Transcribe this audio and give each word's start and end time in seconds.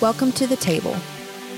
Welcome 0.00 0.32
to 0.32 0.46
the 0.46 0.56
table, 0.56 0.94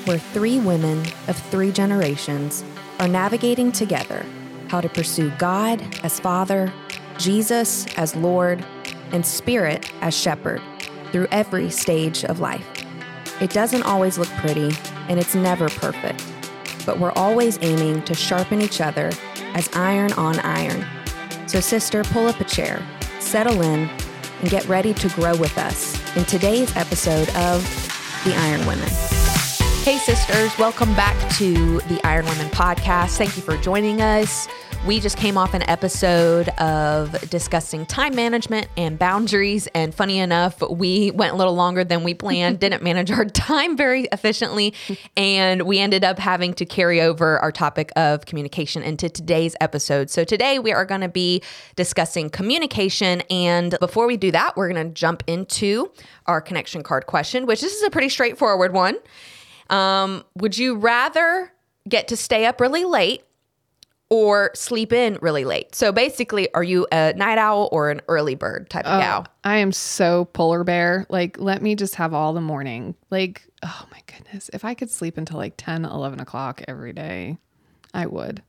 where 0.05 0.19
three 0.19 0.59
women 0.59 0.99
of 1.29 1.37
three 1.53 1.71
generations 1.71 2.65
are 2.99 3.07
navigating 3.07 3.71
together 3.71 4.27
how 4.67 4.81
to 4.81 4.89
pursue 4.89 5.31
God 5.39 5.81
as 6.03 6.19
Father, 6.19 6.73
Jesus 7.19 7.87
as 7.97 8.17
Lord, 8.17 8.67
and 9.13 9.25
Spirit 9.25 9.93
as 10.01 10.13
Shepherd 10.19 10.61
through 11.13 11.29
every 11.31 11.71
stage 11.71 12.25
of 12.25 12.41
life. 12.41 12.67
It 13.41 13.51
doesn't 13.51 13.85
always 13.85 14.19
look 14.19 14.31
pretty, 14.31 14.73
and 15.09 15.21
it's 15.21 15.37
never 15.37 15.69
perfect, 15.69 16.27
but 16.85 16.99
we're 16.99 17.13
always 17.13 17.61
aiming 17.63 18.03
to 18.07 18.15
sharpen 18.15 18.61
each 18.61 18.81
other 18.81 19.13
as 19.55 19.71
iron 19.73 20.13
on 20.15 20.41
iron. 20.41 20.85
So, 21.47 21.61
sister, 21.61 22.03
pull 22.03 22.27
up 22.27 22.41
a 22.41 22.45
chair, 22.45 22.85
settle 23.21 23.63
in, 23.63 23.89
and 24.41 24.51
get 24.51 24.67
ready 24.67 24.95
to 24.95 25.09
grow 25.11 25.37
with 25.37 25.57
us 25.59 25.97
in 26.17 26.25
today's 26.25 26.75
episode 26.77 27.29
of 27.37 27.92
The 28.25 28.37
Iron 28.37 28.65
Women. 28.69 29.12
Hey, 29.83 29.99
sisters, 29.99 30.57
welcome 30.61 30.95
back 30.95 31.17
to 31.39 31.81
the 31.89 32.01
Iron 32.05 32.25
Women 32.27 32.47
podcast. 32.51 33.17
Thank 33.17 33.37
you 33.37 33.43
for 33.43 33.57
joining 33.57 34.01
us. 34.01 34.47
We 34.87 35.01
just 35.01 35.17
came 35.17 35.37
off 35.37 35.55
an 35.55 35.69
episode 35.69 36.51
of 36.51 37.11
discussing 37.31 37.85
time 37.87 38.15
management 38.15 38.69
and 38.77 38.97
boundaries. 38.97 39.67
And 39.75 39.93
funny 39.93 40.21
enough, 40.21 40.63
we 40.71 41.11
went 41.11 41.33
a 41.33 41.37
little 41.37 41.57
longer 41.57 41.83
than 41.83 42.05
we 42.05 42.15
planned, 42.15 42.59
didn't 42.61 42.85
manage 42.85 43.11
our 43.11 43.25
time 43.25 43.77
very 43.77 44.05
efficiently. 44.13 44.73
And 45.17 45.63
we 45.63 45.81
ended 45.81 46.05
up 46.05 46.21
having 46.21 46.55
to 46.55 46.65
carry 46.65 47.01
over 47.01 47.41
our 47.41 47.51
topic 47.51 47.91
of 47.97 48.25
communication 48.25 48.85
into 48.85 49.09
today's 49.09 49.57
episode. 49.61 50.11
So 50.11 50.23
today 50.23 50.61
we 50.61 50.73
are 50.73 50.85
going 50.85 51.01
to 51.01 51.09
be 51.09 51.43
discussing 51.75 52.31
communication. 52.31 53.23
And 53.31 53.77
before 53.81 54.07
we 54.07 54.17
do 54.17 54.31
that, 54.31 54.57
we're 54.57 54.73
going 54.73 54.87
to 54.87 54.95
jump 54.95 55.25
into 55.27 55.91
our 56.27 56.41
connection 56.41 56.85
card 56.85 57.07
question, 57.07 57.47
which 57.47 57.61
this 57.61 57.75
is 57.75 57.83
a 57.83 57.91
pretty 57.91 58.11
straightforward 58.11 58.73
one. 58.73 58.97
Um, 59.71 60.25
would 60.37 60.59
you 60.59 60.77
rather 60.77 61.53
get 61.89 62.09
to 62.09 62.17
stay 62.17 62.47
up 62.47 62.61
really 62.61 62.85
late 62.85 63.23
or 64.11 64.51
sleep 64.55 64.93
in 64.93 65.19
really 65.23 65.45
late? 65.45 65.75
So 65.75 65.91
basically, 65.91 66.53
are 66.55 66.63
you 66.63 66.87
a 66.93 67.15
night 67.15 67.39
owl 67.39 67.69
or 67.73 67.91
an 67.91 68.03
early 68.09 68.35
bird 68.35 68.69
type 68.69 68.85
of 68.85 69.01
gal? 69.01 69.27
I 69.45 69.57
am 69.57 69.73
so 69.73 70.27
polar 70.27 70.65
bear. 70.65 71.07
Like, 71.09 71.39
let 71.39 71.63
me 71.63 71.75
just 71.75 71.95
have 71.95 72.13
all 72.13 72.33
the 72.33 72.41
morning. 72.41 72.95
Like, 73.11 73.43
oh 73.63 73.87
my 73.91 74.01
goodness. 74.07 74.51
If 74.53 74.65
I 74.65 74.75
could 74.75 74.91
sleep 74.91 75.17
until 75.17 75.39
like 75.39 75.55
10, 75.57 75.85
11 75.85 76.21
o'clock 76.21 76.63
every 76.69 76.93
day, 76.93 77.39
I 77.95 78.07
would. 78.07 78.43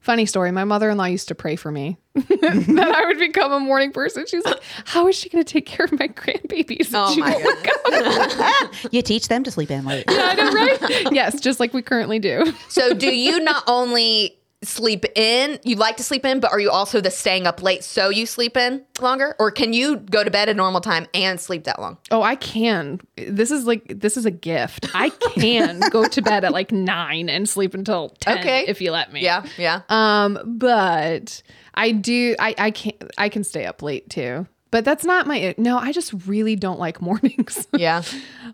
Funny 0.00 0.26
story. 0.26 0.52
My 0.52 0.64
mother 0.64 0.88
in 0.90 0.96
law 0.96 1.04
used 1.04 1.28
to 1.28 1.34
pray 1.34 1.56
for 1.56 1.70
me 1.72 1.98
that 2.14 2.92
I 2.94 3.06
would 3.06 3.18
become 3.18 3.52
a 3.52 3.60
morning 3.60 3.92
person. 3.92 4.26
She's 4.26 4.44
like, 4.44 4.60
How 4.84 5.06
is 5.08 5.16
she 5.16 5.28
going 5.28 5.44
to 5.44 5.52
take 5.52 5.66
care 5.66 5.84
of 5.84 5.92
my 5.98 6.08
grandbabies? 6.08 6.90
Oh 6.94 7.14
my 7.16 7.32
won't 7.32 7.44
wake 7.44 8.38
up. 8.38 8.74
You 8.92 9.02
teach 9.02 9.28
them 9.28 9.42
to 9.44 9.50
sleep 9.50 9.70
in 9.70 9.84
late. 9.84 10.04
I 10.08 10.34
know, 10.34 10.52
right? 10.52 11.12
yes, 11.12 11.40
just 11.40 11.58
like 11.60 11.74
we 11.74 11.82
currently 11.82 12.18
do. 12.18 12.52
So 12.68 12.94
do 12.94 13.14
you 13.14 13.40
not 13.40 13.64
only 13.66 14.37
sleep 14.62 15.04
in, 15.14 15.58
you 15.62 15.76
like 15.76 15.96
to 15.98 16.02
sleep 16.02 16.24
in, 16.24 16.40
but 16.40 16.50
are 16.50 16.58
you 16.58 16.70
also 16.70 17.00
the 17.00 17.10
staying 17.10 17.46
up 17.46 17.62
late 17.62 17.84
so 17.84 18.08
you 18.08 18.26
sleep 18.26 18.56
in 18.56 18.84
longer? 19.00 19.36
Or 19.38 19.50
can 19.50 19.72
you 19.72 19.96
go 19.98 20.24
to 20.24 20.30
bed 20.30 20.48
at 20.48 20.56
normal 20.56 20.80
time 20.80 21.06
and 21.14 21.40
sleep 21.40 21.64
that 21.64 21.80
long? 21.80 21.96
Oh, 22.10 22.22
I 22.22 22.34
can. 22.34 23.00
This 23.16 23.50
is 23.50 23.66
like 23.66 23.84
this 24.00 24.16
is 24.16 24.26
a 24.26 24.30
gift. 24.32 24.88
I 24.94 25.10
can 25.10 25.80
go 25.90 26.08
to 26.08 26.22
bed 26.22 26.44
at 26.44 26.52
like 26.52 26.72
nine 26.72 27.28
and 27.28 27.48
sleep 27.48 27.74
until 27.74 28.10
ten 28.20 28.38
Okay. 28.38 28.64
if 28.66 28.80
you 28.80 28.90
let 28.90 29.12
me. 29.12 29.22
Yeah, 29.22 29.44
yeah. 29.56 29.82
Um, 29.88 30.38
but 30.58 31.42
I 31.74 31.92
do. 31.92 32.34
I 32.38 32.54
I 32.58 32.70
can't. 32.72 32.96
I 33.16 33.28
can 33.28 33.44
stay 33.44 33.64
up 33.64 33.82
late 33.82 34.10
too. 34.10 34.46
But 34.70 34.84
that's 34.84 35.04
not 35.04 35.26
my 35.26 35.54
no. 35.56 35.78
I 35.78 35.92
just 35.92 36.12
really 36.26 36.54
don't 36.56 36.78
like 36.78 37.00
mornings. 37.08 37.66
yeah. 37.72 38.02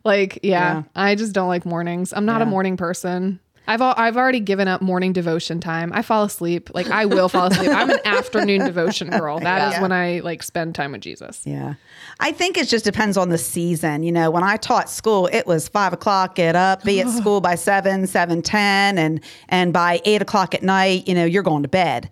like 0.05 0.39
yeah, 0.43 0.75
Yeah. 0.75 0.83
I 0.95 1.15
just 1.17 1.33
don't 1.33 1.49
like 1.49 1.65
mornings. 1.67 2.13
I'm 2.13 2.25
not 2.27 2.41
a 2.43 2.47
morning 2.47 2.77
person. 2.77 3.41
I've 3.67 3.81
al- 3.81 3.95
I've 3.97 4.17
already 4.17 4.41
given 4.41 4.69
up 4.69 4.83
morning 4.83 5.13
devotion 5.13 5.59
time. 5.61 5.93
I 5.95 6.03
fall 6.03 6.25
asleep. 6.25 6.71
Like 6.75 6.89
I 6.91 7.07
will 7.07 7.29
fall 7.29 7.47
asleep. 7.47 7.71
I'm 7.71 7.89
an 7.91 7.99
afternoon 8.05 8.65
devotion 8.65 9.09
girl. 9.11 9.39
That 9.41 9.69
is 9.69 9.75
Yeah. 9.75 9.83
when 9.83 9.93
I 9.93 10.21
like 10.21 10.43
spend 10.43 10.75
time 10.75 10.93
with 10.93 11.01
Jesus. 11.01 11.41
Yeah. 11.45 11.75
I 12.21 12.33
think 12.33 12.59
it 12.59 12.69
just 12.69 12.85
depends 12.85 13.17
on 13.17 13.31
the 13.31 13.39
season. 13.39 14.03
You 14.03 14.13
know, 14.13 14.31
when 14.31 14.43
I 14.43 14.57
taught 14.59 14.91
school, 14.91 15.29
it 15.33 15.47
was 15.47 15.67
five 15.69 15.93
o'clock, 15.93 16.35
get 16.35 16.57
up, 16.57 16.85
be 16.85 17.01
at 17.01 17.09
school 17.21 17.41
by 17.41 17.55
seven, 17.55 18.07
seven 18.07 18.43
ten, 18.43 18.99
and 18.99 19.21
and 19.49 19.73
by 19.73 20.01
eight 20.05 20.21
o'clock 20.21 20.55
at 20.55 20.63
night, 20.63 21.09
you 21.09 21.15
know, 21.15 21.25
you're 21.25 21.43
going 21.43 21.63
to 21.63 21.69
bed. 21.69 22.11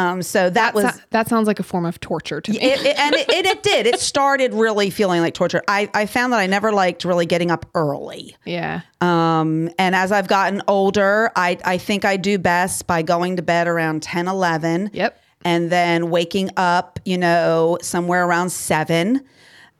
Um, 0.00 0.22
so 0.22 0.50
that 0.50 0.74
was 0.74 0.84
So- 0.84 1.00
that 1.10 1.28
sounds 1.28 1.46
like 1.46 1.60
a 1.60 1.62
form 1.62 1.84
of 1.84 2.00
torture 2.00 2.40
to 2.40 2.50
me. 2.52 2.58
it, 2.60 2.80
it- 2.84 2.98
and 2.98 3.14
it, 3.14 3.28
it, 3.28 3.46
it 3.46 3.62
did. 3.62 3.86
It 3.86 4.00
started 4.00 4.54
really 4.54 4.90
feeling 4.90 5.20
like 5.20 5.34
torture. 5.34 5.62
I, 5.68 5.90
I 5.94 6.06
found 6.06 6.32
that 6.32 6.38
I 6.38 6.46
never 6.46 6.72
liked 6.72 7.04
really 7.04 7.26
getting 7.26 7.50
up 7.50 7.66
early. 7.74 8.36
yeah. 8.44 8.80
Um, 9.00 9.70
and 9.78 9.94
as 9.94 10.12
I've 10.12 10.28
gotten 10.28 10.60
older, 10.68 11.30
I, 11.36 11.58
I 11.64 11.78
think 11.78 12.04
I 12.04 12.16
do 12.18 12.38
best 12.38 12.86
by 12.86 13.02
going 13.02 13.36
to 13.36 13.42
bed 13.42 13.66
around 13.68 14.02
10, 14.02 14.28
11. 14.28 14.90
Yep. 14.92 15.18
And 15.44 15.70
then 15.70 16.10
waking 16.10 16.50
up, 16.58 16.98
you 17.06 17.16
know, 17.16 17.78
somewhere 17.80 18.26
around 18.26 18.50
seven. 18.50 19.24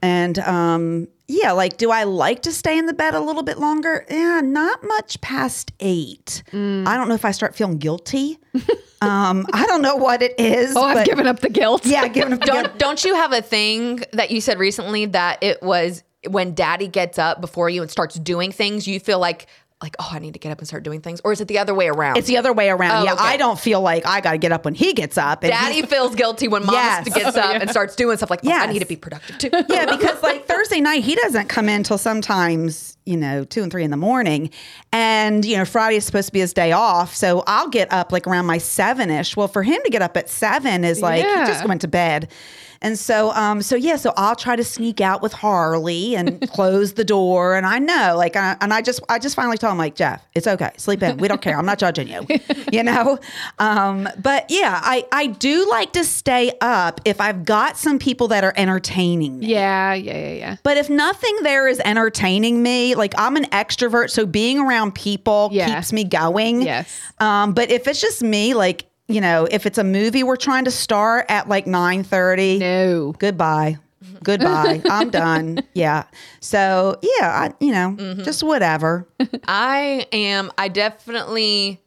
And 0.01 0.39
um, 0.39 1.09
yeah, 1.31 1.53
like, 1.53 1.77
do 1.77 1.91
I 1.91 2.05
like 2.05 2.43
to 2.43 2.53
stay 2.53 2.77
in 2.77 2.87
the 2.87 2.93
bed 2.93 3.15
a 3.15 3.21
little 3.21 3.43
bit 3.43 3.59
longer? 3.59 4.05
Yeah, 4.11 4.41
not 4.43 4.83
much 4.83 5.21
past 5.21 5.73
eight. 5.79 6.43
Mm. 6.53 6.87
I 6.87 6.97
don't 6.97 7.09
know 7.09 7.15
if 7.15 7.25
I 7.25 7.31
start 7.31 7.55
feeling 7.55 7.79
guilty. 7.79 8.39
um, 9.01 9.47
I 9.53 9.65
don't 9.67 9.81
know 9.81 9.97
what 9.97 10.23
it 10.23 10.39
is. 10.39 10.75
Oh, 10.77 10.83
I've 10.83 11.07
given 11.07 11.27
up 11.27 11.39
the 11.41 11.49
guilt. 11.49 11.87
Yeah, 11.87 12.09
giving 12.09 12.33
up. 12.33 12.41
Don't 12.41 12.79
don't 12.79 13.05
you 13.05 13.15
have 13.15 13.33
a 13.33 13.43
thing 13.43 14.03
that 14.13 14.31
you 14.31 14.41
said 14.41 14.59
recently 14.59 15.07
that 15.07 15.43
it 15.43 15.63
was 15.63 16.03
when 16.29 16.55
daddy 16.55 16.89
gets 16.89 17.19
up 17.19 17.41
before 17.41 17.71
you 17.71 17.81
and 17.81 17.91
starts 17.91 18.17
doing 18.17 18.53
things, 18.53 18.87
you 18.87 19.01
feel 19.01 19.19
like 19.19 19.47
like, 19.83 19.97
oh, 19.99 20.09
I 20.13 20.19
need 20.19 20.35
to 20.35 20.39
get 20.39 20.53
up 20.53 20.59
and 20.59 20.69
start 20.69 20.83
doing 20.83 21.01
things? 21.01 21.21
Or 21.25 21.33
is 21.33 21.41
it 21.41 21.49
the 21.49 21.59
other 21.59 21.75
way 21.75 21.89
around? 21.89 22.19
It's 22.19 22.27
the 22.29 22.37
other 22.37 22.53
way 22.53 22.69
around. 22.69 23.03
Oh, 23.03 23.05
yeah, 23.05 23.15
okay. 23.15 23.23
I 23.25 23.37
don't 23.39 23.59
feel 23.59 23.81
like 23.81 24.05
I 24.05 24.21
got 24.21 24.33
to 24.33 24.39
get 24.39 24.53
up 24.53 24.65
when 24.67 24.75
he 24.75 24.93
gets 24.93 25.17
up. 25.17 25.43
And 25.43 25.51
Daddy 25.53 25.83
feels 25.83 26.15
guilty 26.15 26.49
when 26.49 26.67
mom 26.67 26.75
Yes. 26.75 27.09
gets 27.09 27.37
up 27.37 27.55
and 27.61 27.71
starts 27.77 27.97
doing 27.97 28.17
stuff 28.19 28.29
like, 28.31 28.41
oh, 28.45 28.51
I 28.51 28.67
need 28.67 28.81
to 28.81 28.85
be 28.85 28.97
productive 28.97 29.39
too. 29.39 29.49
yeah, 29.71 29.87
because 29.87 30.23
like 30.23 30.47
Thursday 30.47 30.81
night, 30.81 31.03
he 31.03 31.15
doesn't 31.15 31.49
come 31.49 31.69
in 31.69 31.83
till 31.83 31.97
sometimes, 31.99 32.99
you 33.07 33.17
know, 33.17 33.45
two 33.45 33.63
and 33.63 33.73
three 33.73 33.85
in 33.85 33.91
the 33.91 33.97
morning. 33.97 34.51
And, 34.93 35.45
you 35.45 35.57
know, 35.57 35.65
Friday 35.65 35.97
is 35.97 36.05
supposed 36.05 36.27
to 36.29 36.33
be 36.33 36.41
his 36.41 36.53
day 36.53 36.73
off. 36.73 37.15
So 37.15 37.43
I'll 37.47 37.69
get 37.69 37.91
up 37.93 38.13
like 38.13 38.27
around 38.27 38.45
my 38.47 38.59
seven 38.59 39.09
ish. 39.11 39.35
Well, 39.37 39.49
for 39.49 39.63
him 39.63 39.81
to 39.85 39.91
get 39.91 40.03
up 40.03 40.17
at 40.17 40.29
seven 40.29 40.85
is 40.85 41.01
like, 41.01 41.25
he 41.25 41.33
just 41.47 41.67
went 41.67 41.81
to 41.81 41.89
bed. 41.89 42.29
And 42.83 42.99
so, 42.99 43.31
um, 43.33 43.61
so 43.61 43.77
yeah, 43.77 43.97
so 43.97 44.13
I'll 44.17 44.35
try 44.35 44.57
to 44.57 44.65
sneak 44.65 45.01
out 45.03 45.21
with 45.21 45.33
Harley 45.35 46.17
and 46.17 46.41
close 46.53 46.95
the 46.95 47.05
door. 47.05 47.55
And 47.55 47.67
I 47.67 47.79
know, 47.79 48.15
like, 48.17 48.37
I, 48.37 48.57
and 48.63 48.73
I 48.73 48.81
just, 48.81 49.01
I 49.09 49.19
just 49.19 49.37
finally 49.37 49.59
told 49.59 49.73
him, 49.73 49.79
like, 49.79 49.95
Jeff, 49.97 50.25
it's 50.35 50.47
okay, 50.47 50.71
sleep 50.79 51.03
in. 51.03 51.19
We 51.19 51.29
don't 51.29 51.43
care. 51.43 51.59
I'm 51.59 51.67
not 51.67 51.79
judging 51.79 52.09
you, 52.09 52.27
you 52.73 52.83
know. 52.83 53.19
Um, 53.59 54.09
but 54.23 54.47
yeah, 54.49 54.81
I, 54.83 55.05
I 55.13 55.27
do 55.27 55.69
like 55.69 55.93
to 55.93 56.05
stay 56.05 56.53
up 56.63 57.01
if 57.05 57.21
I've 57.21 57.45
got 57.45 57.77
some 57.77 57.99
people 57.99 58.29
that 58.29 58.45
are 58.45 58.55
entertaining 58.57 59.41
me. 59.41 59.49
Yeah, 59.49 59.93
yeah, 59.93 60.17
yeah, 60.17 60.33
yeah. 60.33 60.57
But 60.63 60.79
if 60.79 60.89
nothing 60.89 61.37
there 61.43 61.69
is 61.69 61.81
entertaining 61.85 62.63
me, 62.63 62.95
like 62.95 63.13
I'm 63.19 63.37
an 63.37 63.45
extrovert, 63.51 64.09
so 64.11 64.25
being 64.25 64.59
around 64.59 64.95
people 64.95 65.51
Yeah. 65.53 65.75
keeps 65.75 65.93
me 65.93 66.05
going. 66.05 66.63
Yes. 66.63 66.99
Um, 67.19 67.53
but 67.53 67.71
if 67.71 67.87
it's 67.87 68.01
just 68.01 68.23
me, 68.23 68.55
like 68.55 68.87
you 69.11 69.21
know, 69.21 69.47
if 69.51 69.67
it's 69.67 69.79
a 69.79 69.85
movie 69.85 70.23
we're 70.23 70.37
trying 70.37 70.65
to 70.65 70.71
start 70.71 71.27
at 71.29 71.49
like 71.49 71.67
nine 71.67 72.03
thirty, 72.05 72.59
No. 72.59 73.13
goodbye, 73.19 73.79
goodbye, 74.23 74.83
I'm 74.91 75.11
done. 75.11 75.61
Yeah. 75.75 76.05
So 76.41 76.99
yeah, 77.03 77.29
I, 77.51 77.55
you 77.65 77.73
know, 77.73 77.97
Mm-hmm. 77.99 78.23
just 78.23 78.43
whatever. 78.43 79.07
I 79.49 80.07
am. 80.13 80.51
I 80.59 80.69
definitely. 80.69 81.81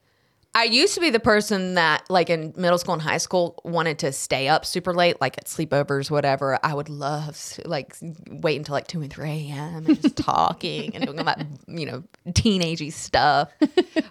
I 0.56 0.66
used 0.66 0.94
to 0.96 1.02
be 1.02 1.10
the 1.10 1.20
person 1.20 1.74
that, 1.76 2.04
like 2.10 2.30
in 2.30 2.54
middle 2.56 2.78
school 2.78 2.94
and 2.94 3.02
high 3.02 3.18
school, 3.18 3.60
wanted 3.64 3.98
to 4.00 4.12
stay 4.12 4.48
up 4.48 4.66
super 4.66 4.94
late, 4.94 5.20
like 5.20 5.38
at 5.40 5.46
sleepovers, 5.46 6.12
whatever. 6.12 6.60
I 6.64 6.74
would 6.76 6.90
love 6.90 7.36
to, 7.56 7.68
like 7.68 7.96
wait 8.30 8.58
until 8.58 8.74
like 8.74 8.86
two 8.88 9.02
and 9.02 9.12
three 9.12 9.50
a.m. 9.50 9.86
and 9.88 10.00
just 10.02 10.16
talking 10.16 10.96
and 10.96 11.06
doing 11.06 11.18
all 11.18 11.26
that, 11.26 11.44
you 11.68 11.86
know, 11.88 12.04
teenagey 12.30 12.92
stuff. 12.94 13.52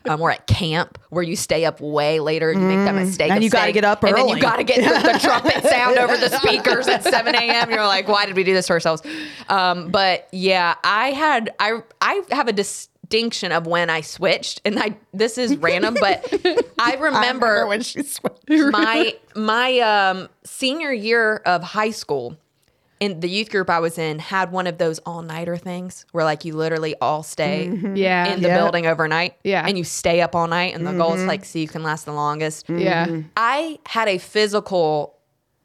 Um, 0.08 0.20
or 0.20 0.32
at 0.32 0.48
camp 0.48 0.98
where 1.10 1.22
you 1.22 1.36
stay 1.36 1.64
up 1.64 1.80
way 1.80 2.18
later 2.18 2.50
and 2.50 2.60
you 2.60 2.66
make 2.66 2.84
that 2.86 2.94
mistake, 2.94 3.30
Mm. 3.30 3.34
And 3.36 3.44
you 3.44 3.50
gotta 3.50 3.70
get 3.70 3.84
up 3.84 4.02
early. 4.02 4.10
and 4.20 4.30
then 4.30 4.36
you 4.36 4.42
got 4.42 4.56
to 4.56 4.64
get 4.64 4.78
the, 4.78 5.12
the 5.12 5.18
trumpet 5.20 5.62
sound 5.70 5.96
over 5.96 6.16
the 6.16 6.28
speakers 6.38 6.88
at 6.88 7.04
seven 7.04 7.36
a.m. 7.36 7.70
You're 7.70 7.86
like, 7.86 8.08
why 8.08 8.26
did 8.26 8.34
we 8.34 8.42
do 8.42 8.52
this 8.52 8.66
to 8.66 8.72
ourselves? 8.72 9.00
Um, 9.48 9.92
but 9.92 10.28
yeah, 10.32 10.74
I 10.82 11.12
had 11.12 11.54
I 11.60 11.78
I 12.00 12.20
have 12.32 12.48
a 12.48 12.52
distinction 13.12 13.52
of 13.52 13.66
when 13.66 13.90
I 13.90 14.00
switched, 14.00 14.60
and 14.64 14.78
I 14.78 14.96
this 15.12 15.38
is 15.38 15.56
random, 15.56 15.96
but 16.00 16.32
I 16.78 16.94
remember, 16.94 17.66
when 17.66 17.82
she 17.82 18.02
switched. 18.02 18.48
my 18.48 19.14
my 19.34 19.78
um, 19.80 20.28
senior 20.44 20.92
year 20.92 21.36
of 21.44 21.62
high 21.62 21.90
school. 21.90 22.36
In 23.00 23.18
the 23.18 23.28
youth 23.28 23.50
group 23.50 23.68
I 23.68 23.80
was 23.80 23.98
in, 23.98 24.20
had 24.20 24.52
one 24.52 24.68
of 24.68 24.78
those 24.78 25.00
all 25.00 25.22
nighter 25.22 25.56
things 25.56 26.06
where 26.12 26.24
like 26.24 26.44
you 26.44 26.54
literally 26.54 26.94
all 27.00 27.24
stay 27.24 27.66
mm-hmm. 27.68 27.96
Yeah. 27.96 28.32
in 28.32 28.42
the 28.42 28.46
Yep. 28.46 28.60
building 28.60 28.86
overnight, 28.86 29.34
Yeah. 29.42 29.64
and 29.66 29.76
you 29.76 29.82
stay 29.82 30.20
up 30.20 30.36
all 30.36 30.46
night, 30.46 30.72
and 30.76 30.86
the 30.86 30.92
goal 30.92 31.14
is 31.14 31.18
mm-hmm. 31.18 31.28
like 31.28 31.44
see 31.44 31.64
who 31.66 31.72
can 31.72 31.82
last 31.82 32.04
the 32.04 32.12
longest. 32.12 32.70
Yeah. 32.70 33.06
Mm-hmm. 33.06 33.28
I 33.36 33.80
had 33.86 34.06
a 34.06 34.18
physical 34.18 35.18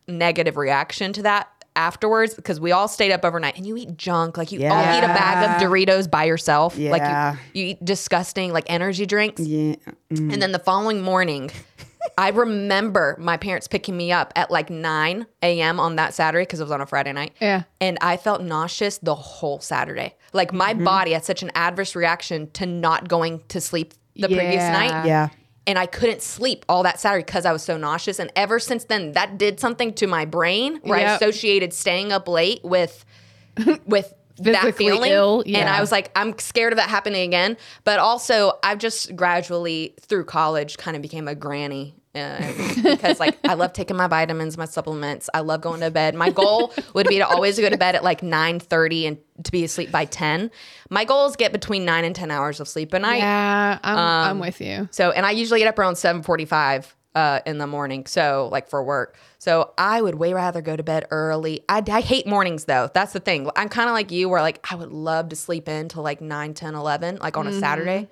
negative 0.07 0.57
reaction 0.57 1.13
to 1.13 1.21
that 1.23 1.47
afterwards 1.77 2.33
because 2.33 2.59
we 2.59 2.71
all 2.71 2.87
stayed 2.87 3.11
up 3.11 3.23
overnight 3.23 3.55
and 3.55 3.65
you 3.65 3.77
eat 3.77 3.95
junk. 3.95 4.35
Like 4.35 4.51
you 4.51 4.59
all 4.65 4.97
eat 4.97 5.03
a 5.03 5.07
bag 5.07 5.61
of 5.61 5.61
Doritos 5.61 6.09
by 6.09 6.25
yourself. 6.25 6.75
Yeah. 6.75 6.91
Like 6.91 7.37
you, 7.53 7.61
you 7.61 7.67
eat 7.69 7.85
disgusting 7.85 8.51
like 8.51 8.65
energy 8.67 9.05
drinks. 9.05 9.41
Yeah. 9.41 9.75
Mm. 10.11 10.33
And 10.33 10.41
then 10.41 10.51
the 10.51 10.59
following 10.59 11.01
morning, 11.01 11.51
I 12.17 12.29
remember 12.29 13.15
my 13.19 13.37
parents 13.37 13.67
picking 13.67 13.95
me 13.95 14.11
up 14.11 14.33
at 14.35 14.49
like 14.49 14.69
9 14.69 15.25
a.m. 15.43 15.79
on 15.79 15.97
that 15.97 16.13
Saturday 16.13 16.43
because 16.43 16.59
it 16.59 16.63
was 16.63 16.71
on 16.71 16.81
a 16.81 16.85
Friday 16.85 17.13
night. 17.13 17.33
Yeah. 17.39 17.63
And 17.79 17.97
I 18.01 18.17
felt 18.17 18.41
nauseous 18.41 18.97
the 18.97 19.15
whole 19.15 19.59
Saturday. 19.59 20.15
Like 20.33 20.51
my 20.51 20.73
mm-hmm. 20.73 20.83
body 20.83 21.11
had 21.11 21.23
such 21.23 21.43
an 21.43 21.51
adverse 21.53 21.95
reaction 21.95 22.49
to 22.51 22.65
not 22.65 23.07
going 23.07 23.41
to 23.49 23.61
sleep 23.61 23.93
the 24.15 24.27
previous 24.27 24.63
night. 24.63 25.05
Yeah. 25.05 25.29
And 25.67 25.77
I 25.77 25.85
couldn't 25.85 26.21
sleep 26.21 26.65
all 26.69 26.83
that 26.83 26.99
Saturday 26.99 27.25
because 27.25 27.45
I 27.45 27.51
was 27.51 27.61
so 27.61 27.77
nauseous. 27.77 28.19
And 28.19 28.31
ever 28.35 28.57
since 28.57 28.85
then, 28.85 29.11
that 29.11 29.37
did 29.37 29.59
something 29.59 29.93
to 29.95 30.07
my 30.07 30.25
brain 30.25 30.79
where 30.81 30.97
I 30.97 31.15
associated 31.15 31.73
staying 31.73 32.11
up 32.13 32.27
late 32.27 32.63
with 32.63 33.05
with 33.85 34.13
that 34.37 34.75
feeling. 34.75 35.11
ill, 35.11 35.43
And 35.59 35.69
I 35.69 35.81
was 35.81 35.91
like, 35.91 36.11
I'm 36.15 36.37
scared 36.39 36.73
of 36.73 36.77
that 36.77 36.89
happening 36.89 37.27
again. 37.27 37.57
But 37.83 37.99
also, 37.99 38.53
I've 38.63 38.77
just 38.77 39.15
gradually 39.15 39.95
through 40.01 40.25
college 40.25 40.77
kind 40.77 40.95
of 40.95 41.01
became 41.01 41.27
a 41.27 41.35
granny. 41.35 41.95
Uh, 42.17 42.53
because 42.83 43.19
like 43.19 43.37
I 43.43 43.53
love 43.53 43.73
taking 43.73 43.95
my 43.97 44.07
vitamins, 44.07 44.57
my 44.57 44.65
supplements. 44.65 45.29
I 45.33 45.39
love 45.41 45.61
going 45.61 45.81
to 45.81 45.91
bed. 45.91 46.15
My 46.15 46.29
goal 46.29 46.73
would 46.93 47.07
be 47.07 47.17
to 47.17 47.27
always 47.27 47.59
go 47.59 47.69
to 47.69 47.77
bed 47.77 47.95
at 47.95 48.03
like 48.03 48.23
nine 48.23 48.59
thirty 48.59 49.05
and 49.05 49.17
to 49.43 49.51
be 49.51 49.63
asleep 49.63 49.91
by 49.91 50.05
ten. 50.05 50.51
My 50.89 51.05
goal 51.05 51.27
is 51.27 51.35
get 51.35 51.51
between 51.51 51.85
nine 51.85 52.05
and 52.05 52.15
ten 52.15 52.31
hours 52.31 52.59
of 52.59 52.67
sleep 52.67 52.93
a 52.93 52.99
night. 52.99 53.17
Yeah, 53.19 53.79
I'm, 53.83 53.97
Um, 53.97 54.29
I'm 54.29 54.39
with 54.39 54.59
you. 54.61 54.89
So, 54.91 55.11
and 55.11 55.25
I 55.25 55.31
usually 55.31 55.59
get 55.59 55.67
up 55.67 55.77
around 55.79 55.93
7:45 55.95 56.93
uh, 57.15 57.39
in 57.45 57.57
the 57.57 57.67
morning. 57.67 58.05
So, 58.05 58.49
like 58.51 58.67
for 58.69 58.83
work. 58.83 59.17
So, 59.39 59.73
I 59.77 60.01
would 60.01 60.15
way 60.15 60.33
rather 60.33 60.61
go 60.61 60.75
to 60.75 60.83
bed 60.83 61.05
early. 61.11 61.63
I, 61.69 61.83
I 61.89 62.01
hate 62.01 62.27
mornings 62.27 62.65
though. 62.65 62.89
That's 62.93 63.13
the 63.13 63.19
thing. 63.19 63.49
I'm 63.55 63.69
kind 63.69 63.89
of 63.89 63.93
like 63.93 64.11
you, 64.11 64.29
where 64.29 64.41
like 64.41 64.65
I 64.71 64.75
would 64.75 64.91
love 64.91 65.29
to 65.29 65.35
sleep 65.35 65.67
in 65.69 65.89
till 65.89 66.03
like 66.03 66.21
9, 66.21 66.53
10, 66.53 66.75
11, 66.75 67.17
like 67.17 67.37
on 67.37 67.47
a 67.47 67.51
Saturday. 67.59 68.07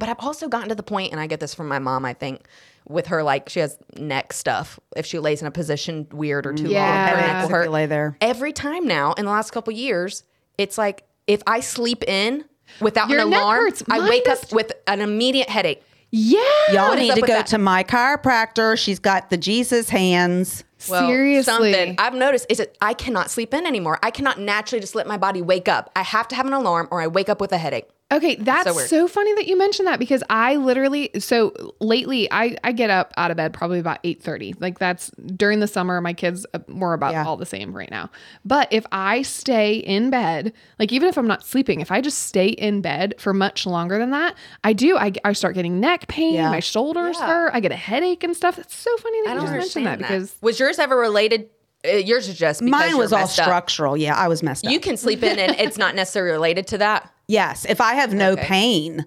But 0.00 0.08
I've 0.08 0.18
also 0.18 0.48
gotten 0.48 0.70
to 0.70 0.74
the 0.74 0.82
point, 0.82 1.12
and 1.12 1.20
I 1.20 1.26
get 1.28 1.38
this 1.38 1.54
from 1.54 1.68
my 1.68 1.78
mom. 1.78 2.04
I 2.04 2.14
think 2.14 2.48
with 2.88 3.06
her, 3.08 3.22
like 3.22 3.48
she 3.50 3.60
has 3.60 3.78
neck 3.96 4.32
stuff. 4.32 4.80
If 4.96 5.06
she 5.06 5.18
lays 5.20 5.40
in 5.42 5.46
a 5.46 5.50
position 5.52 6.08
weird 6.10 6.46
or 6.46 6.54
too 6.54 6.68
Yeah. 6.68 6.80
long, 7.12 7.20
her 7.20 7.26
neck 7.26 7.42
will 7.44 7.50
hurt. 7.50 7.70
lay 7.70 7.86
there. 7.86 8.16
Every 8.20 8.52
time 8.52 8.86
now, 8.86 9.12
in 9.12 9.26
the 9.26 9.30
last 9.30 9.52
couple 9.52 9.72
years, 9.72 10.24
it's 10.58 10.76
like 10.76 11.04
if 11.28 11.42
I 11.46 11.60
sleep 11.60 12.02
in 12.08 12.44
without 12.80 13.08
Your 13.10 13.20
an 13.20 13.26
alarm. 13.32 13.72
I 13.90 14.08
wake 14.08 14.28
up 14.28 14.52
with 14.52 14.72
an 14.86 15.00
immediate 15.00 15.48
headache. 15.48 15.82
Yeah. 16.12 16.40
Y'all 16.72 16.94
need 16.96 17.14
to 17.14 17.20
go 17.20 17.26
that? 17.28 17.46
to 17.48 17.58
my 17.58 17.84
chiropractor. 17.84 18.76
She's 18.76 18.98
got 18.98 19.30
the 19.30 19.36
Jesus 19.36 19.88
hands. 19.90 20.64
Well, 20.88 21.06
Seriously. 21.06 21.52
something 21.52 21.94
I've 21.98 22.14
noticed 22.14 22.46
is 22.48 22.58
that 22.58 22.76
I 22.80 22.94
cannot 22.94 23.30
sleep 23.30 23.52
in 23.54 23.66
anymore. 23.66 23.98
I 24.02 24.10
cannot 24.10 24.40
naturally 24.40 24.80
just 24.80 24.94
let 24.94 25.06
my 25.06 25.18
body 25.18 25.42
wake 25.42 25.68
up. 25.68 25.90
I 25.94 26.02
have 26.02 26.26
to 26.28 26.34
have 26.36 26.46
an 26.46 26.52
alarm, 26.54 26.88
or 26.90 27.00
I 27.02 27.06
wake 27.06 27.28
up 27.28 27.40
with 27.40 27.52
a 27.52 27.58
headache. 27.58 27.88
Okay, 28.12 28.34
that's 28.36 28.64
So 28.68 28.78
so, 28.86 29.06
funny 29.08 29.32
that 29.34 29.46
you 29.46 29.56
mentioned 29.56 29.86
that 29.86 29.98
because 30.00 30.22
I 30.28 30.56
literally 30.56 31.10
so 31.20 31.74
lately 31.80 32.26
I 32.32 32.56
I 32.64 32.72
get 32.72 32.90
up 32.90 33.12
out 33.16 33.30
of 33.30 33.36
bed 33.36 33.52
probably 33.52 33.78
about 33.78 34.02
8:30. 34.02 34.60
Like 34.60 34.78
that's 34.80 35.10
during 35.36 35.60
the 35.60 35.68
summer 35.68 36.00
my 36.00 36.12
kids 36.12 36.44
uh, 36.52 36.58
we're 36.68 36.92
about 36.94 37.12
Yeah. 37.12 37.24
all 37.24 37.36
the 37.36 37.46
same 37.46 37.72
right 37.72 37.90
now. 37.90 38.10
But 38.44 38.66
if 38.72 38.84
I 38.90 39.22
stay 39.22 39.74
in 39.74 40.10
bed, 40.10 40.52
like 40.80 40.92
even 40.92 41.08
if 41.08 41.16
I'm 41.16 41.28
not 41.28 41.44
sleeping, 41.46 41.80
if 41.80 41.92
I 41.92 42.00
just 42.00 42.18
stay 42.22 42.48
in 42.48 42.80
bed 42.80 43.14
for 43.18 43.32
much 43.32 43.64
longer 43.64 43.98
than 43.98 44.10
that, 44.10 44.34
I 44.64 44.72
do 44.72 44.96
I, 44.96 45.12
I 45.24 45.32
start 45.32 45.54
getting 45.54 45.78
neck 45.78 46.08
pain, 46.08 46.34
Yeah. 46.34 46.50
my 46.50 46.60
shoulders 46.60 47.16
Yeah. 47.18 47.26
hurt, 47.26 47.50
I 47.54 47.60
get 47.60 47.70
a 47.70 47.76
headache 47.76 48.24
and 48.24 48.34
stuff. 48.36 48.58
It's 48.58 48.74
so 48.74 48.96
funny 48.96 49.22
that 49.22 49.30
I 49.30 49.34
you 49.34 49.40
just 49.42 49.52
mentioned 49.52 49.86
that, 49.86 49.98
that 50.00 50.08
because 50.08 50.34
was 50.40 50.58
yours 50.58 50.78
ever 50.80 50.96
related? 50.96 51.48
Uh, 51.84 51.92
yours 51.92 52.28
is 52.28 52.36
just 52.38 52.60
because 52.60 52.70
Mine 52.70 52.98
was 52.98 53.12
all 53.12 53.20
messed 53.20 53.38
up. 53.38 53.44
structural. 53.44 53.96
Yeah, 53.96 54.14
I 54.14 54.28
was 54.28 54.42
messed 54.42 54.66
up. 54.66 54.72
You 54.72 54.80
can 54.80 54.96
sleep 54.96 55.22
in, 55.22 55.38
and 55.38 55.52
it's 55.58 55.78
not 55.78 55.94
necessarily 55.94 56.32
related 56.32 56.66
to 56.68 56.78
that. 56.78 57.10
yes, 57.28 57.64
if 57.66 57.80
I 57.80 57.94
have 57.94 58.12
no 58.12 58.32
Okay. 58.32 58.42
pain, 58.42 59.06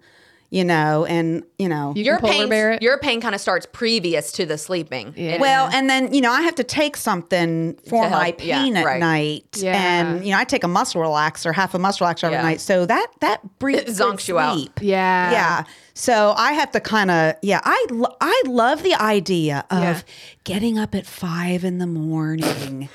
you 0.54 0.64
know, 0.64 1.04
and 1.06 1.44
you 1.58 1.68
know, 1.68 1.94
You 1.96 2.04
Your 2.04 2.20
pain, 2.20 2.78
your 2.80 3.00
pain 3.00 3.20
kind 3.22 3.34
of 3.34 3.42
starts 3.42 3.66
previous 3.72 4.32
to 4.34 4.46
the 4.46 4.56
sleeping. 4.60 5.12
Yeah. 5.18 5.40
Well, 5.40 5.68
and 5.74 5.90
then 5.90 6.14
you 6.14 6.22
know 6.22 6.32
I 6.32 6.42
have 6.44 6.54
to 6.56 6.64
take 6.64 6.96
something 6.96 7.74
for 7.90 8.08
my 8.08 8.26
help, 8.28 8.46
yeah, 8.46 8.62
pain 8.62 8.78
at 8.78 8.86
right. 8.86 9.00
night, 9.00 9.58
Yeah. 9.58 9.74
and 9.76 10.24
you 10.24 10.32
know 10.32 10.38
I 10.38 10.44
take 10.44 10.64
a 10.64 10.68
muscle 10.68 11.02
relaxer, 11.02 11.52
half 11.56 11.74
a 11.74 11.80
muscle 11.80 12.06
relaxer 12.06 12.26
every 12.26 12.38
Yeah. 12.38 12.44
night, 12.44 12.62
so 12.62 12.86
that 12.86 13.08
that 13.22 13.40
breathes 13.58 14.00
It 14.00 14.04
zonks 14.04 14.28
you 14.28 14.38
out. 14.38 14.70
yeah. 14.80 15.32
Yeah. 15.32 15.64
So 15.96 16.34
I 16.38 16.54
have 16.54 16.72
to 16.74 16.80
kind 16.80 17.10
of 17.10 17.34
yeah. 17.42 17.60
I 17.64 17.86
lo- 17.90 18.16
I 18.22 18.44
love 18.46 18.84
the 18.84 18.94
idea 18.94 19.66
of 19.72 19.80
Yeah. 19.82 20.02
getting 20.44 20.78
up 20.78 20.94
at 20.94 21.08
five 21.08 21.64
in 21.64 21.80
the 21.80 21.88
morning 21.88 22.90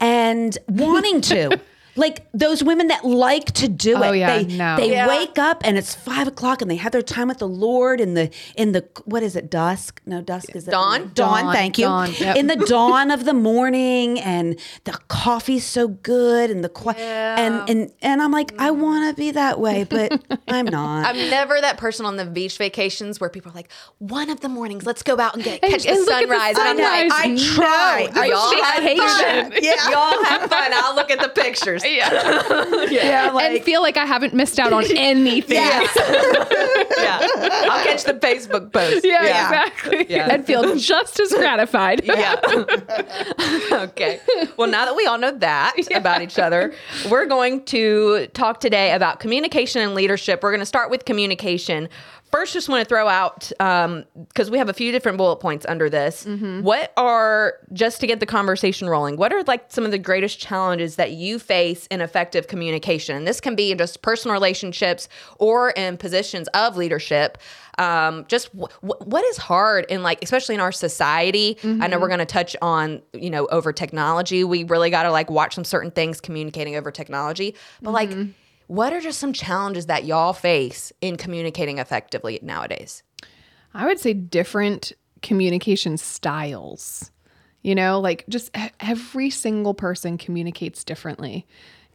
and 0.00 0.58
wanting 0.68 1.22
to. 1.22 1.58
Like 2.00 2.26
those 2.32 2.64
women 2.64 2.88
that 2.88 3.04
like 3.04 3.52
to 3.52 3.68
do 3.68 3.96
oh, 3.96 4.02
it. 4.02 4.08
Oh, 4.08 4.12
yeah, 4.12 4.38
they 4.38 4.56
no. 4.56 4.76
they 4.76 4.90
Yeah. 4.90 5.06
wake 5.06 5.38
up 5.38 5.62
and 5.64 5.76
it's 5.78 5.94
five 5.94 6.26
o'clock 6.26 6.62
and 6.62 6.70
they 6.70 6.76
have 6.76 6.92
their 6.92 7.02
time 7.02 7.28
with 7.28 7.38
the 7.38 7.48
Lord 7.48 8.00
in 8.00 8.14
the 8.14 8.30
in 8.56 8.72
the 8.72 8.86
what 9.04 9.22
is 9.22 9.36
it 9.36 9.50
dusk? 9.50 10.00
No 10.06 10.20
dusk 10.22 10.56
is 10.56 10.66
it 10.66 10.70
Dawn? 10.70 11.12
Dawn. 11.14 11.44
Dawn, 11.44 11.54
thank 11.54 11.78
you. 11.78 11.84
dawn, 11.84 12.12
yep. 12.18 12.36
In 12.36 12.46
the 12.46 12.56
dawn 12.56 13.10
of 13.10 13.24
the 13.24 13.34
morning 13.34 14.18
and 14.20 14.58
the 14.84 14.92
coffee's 15.08 15.64
so 15.64 15.88
good 15.88 16.50
and 16.50 16.64
the 16.64 16.68
qui- 16.68 16.96
and 16.96 17.68
and 17.68 17.92
and 18.02 18.22
I'm 18.22 18.32
like 18.32 18.52
I 18.58 18.70
mm. 18.70 18.78
want 18.78 19.14
to 19.14 19.20
be 19.20 19.30
that 19.32 19.60
way, 19.60 19.84
but 19.84 20.22
I'm 20.48 20.66
not. 20.66 21.06
I'm 21.06 21.16
never 21.30 21.60
that 21.60 21.76
person 21.78 22.06
on 22.06 22.16
the 22.16 22.24
beach 22.24 22.56
vacations 22.58 23.20
where 23.20 23.30
people 23.30 23.52
are 23.52 23.54
like, 23.54 23.70
one 23.98 24.30
of 24.30 24.40
the 24.40 24.48
mornings, 24.48 24.86
let's 24.86 25.02
go 25.02 25.18
out 25.20 25.34
and 25.34 25.44
get 25.44 25.60
And- 25.62 25.72
catch 25.72 25.86
and 25.86 25.98
the 25.98 26.02
look 26.02 26.12
at 26.12 26.28
the 26.28 26.34
sunrise. 26.34 26.58
and 26.58 26.80
I'm 26.80 27.08
like. 27.08 27.12
I 27.12 27.36
try. 27.54 28.08
No, 28.14 28.22
I 28.22 28.26
y'all 28.26 28.50
try. 28.52 28.60
have 28.60 29.50
fun. 29.52 29.62
Yeah. 29.62 29.90
Y'all 29.90 30.24
have 30.24 30.48
fun. 30.48 30.70
I'll 30.74 30.94
look 30.94 31.10
at 31.10 31.20
the 31.20 31.28
pictures. 31.28 31.82
Yeah. 32.90 32.90
Yeah, 32.90 33.36
and 33.36 33.62
feel 33.64 33.82
like 33.82 33.96
I 33.96 34.06
haven't 34.06 34.34
missed 34.34 34.58
out 34.58 34.72
on 34.72 34.84
anything. 34.96 35.56
Yes. 35.56 35.96
yeah. 36.98 37.28
I'll 37.70 37.84
catch 37.84 38.04
the 38.04 38.14
Facebook 38.14 38.72
post. 38.72 39.04
Yeah, 39.04 39.24
Yeah. 39.24 39.44
exactly. 39.48 40.06
Yeah. 40.08 40.28
And 40.32 40.44
feel 40.46 40.76
just 40.76 41.18
as 41.20 41.32
gratified. 41.32 42.02
Yeah. 42.04 42.36
okay. 43.72 44.20
Well, 44.56 44.68
now 44.68 44.84
that 44.84 44.94
we 44.96 45.06
all 45.06 45.18
know 45.18 45.36
that 45.38 45.74
about 45.94 46.22
each 46.22 46.38
other, 46.38 46.72
we're 47.10 47.26
going 47.26 47.64
to 47.66 48.26
talk 48.28 48.60
today 48.60 48.92
about 48.92 49.20
communication 49.20 49.82
and 49.82 49.94
leadership. 49.94 50.42
We're 50.42 50.50
going 50.52 50.60
to 50.60 50.66
start 50.66 50.90
with 50.90 51.04
communication. 51.04 51.88
First, 52.30 52.52
just 52.52 52.68
want 52.68 52.82
to 52.82 52.88
throw 52.88 53.08
out 53.08 53.50
um, 53.58 54.04
because 54.28 54.50
we 54.50 54.58
have 54.58 54.68
a 54.68 54.72
few 54.72 54.92
different 54.92 55.18
bullet 55.18 55.36
points 55.36 55.66
under 55.68 55.90
this. 55.90 56.24
Mm-hmm. 56.24 56.62
What 56.62 56.92
are 56.96 57.54
just 57.72 58.00
to 58.00 58.06
get 58.06 58.20
the 58.20 58.26
conversation 58.26 58.88
rolling? 58.88 59.16
What 59.16 59.32
are 59.32 59.42
like 59.44 59.64
some 59.68 59.84
of 59.84 59.90
the 59.90 59.98
greatest 59.98 60.38
challenges 60.38 60.94
that 60.96 61.12
you 61.12 61.40
face 61.40 61.88
in 61.88 62.00
effective 62.00 62.46
communication? 62.46 63.16
And 63.16 63.26
this 63.26 63.40
can 63.40 63.56
be 63.56 63.72
in 63.72 63.78
just 63.78 64.02
personal 64.02 64.32
relationships 64.32 65.08
or 65.38 65.70
in 65.70 65.96
positions 65.96 66.46
of 66.54 66.76
leadership 66.76 67.36
um, 67.78 68.26
just 68.28 68.52
w- 68.52 68.68
w- 68.82 69.04
what 69.10 69.24
is 69.24 69.38
hard 69.38 69.86
in 69.88 70.02
like 70.02 70.22
especially 70.22 70.54
in 70.54 70.60
our 70.60 70.72
society 70.72 71.56
i 71.64 71.86
know 71.86 71.98
we're 71.98 72.06
mm-hmm. 72.06 72.08
going 72.08 72.18
to 72.18 72.26
touch 72.26 72.54
on 72.60 73.00
you 73.12 73.30
know 73.30 73.46
over 73.46 73.72
technology 73.72 74.44
we 74.44 74.64
really 74.64 74.90
got 74.90 75.04
to 75.04 75.10
like 75.10 75.30
watch 75.30 75.54
some 75.54 75.64
certain 75.64 75.90
things 75.90 76.20
communicating 76.20 76.76
over 76.76 76.90
technology 76.90 77.54
but 77.80 77.92
like 77.92 78.10
mm-hmm. 78.10 78.30
What 78.70 78.92
are 78.92 79.00
just 79.00 79.18
some 79.18 79.32
challenges 79.32 79.86
that 79.86 80.04
y'all 80.04 80.32
face 80.32 80.92
in 81.00 81.16
communicating 81.16 81.78
effectively 81.78 82.38
nowadays 82.42 83.02
I 83.74 83.86
would 83.86 83.98
say 83.98 84.14
different 84.14 84.92
communication 85.22 85.96
styles. 85.96 87.10
You 87.62 87.74
know, 87.74 88.00
like 88.00 88.24
just 88.28 88.50
every 88.80 89.28
single 89.30 89.74
person 89.74 90.16
communicates 90.16 90.82
differently. 90.82 91.46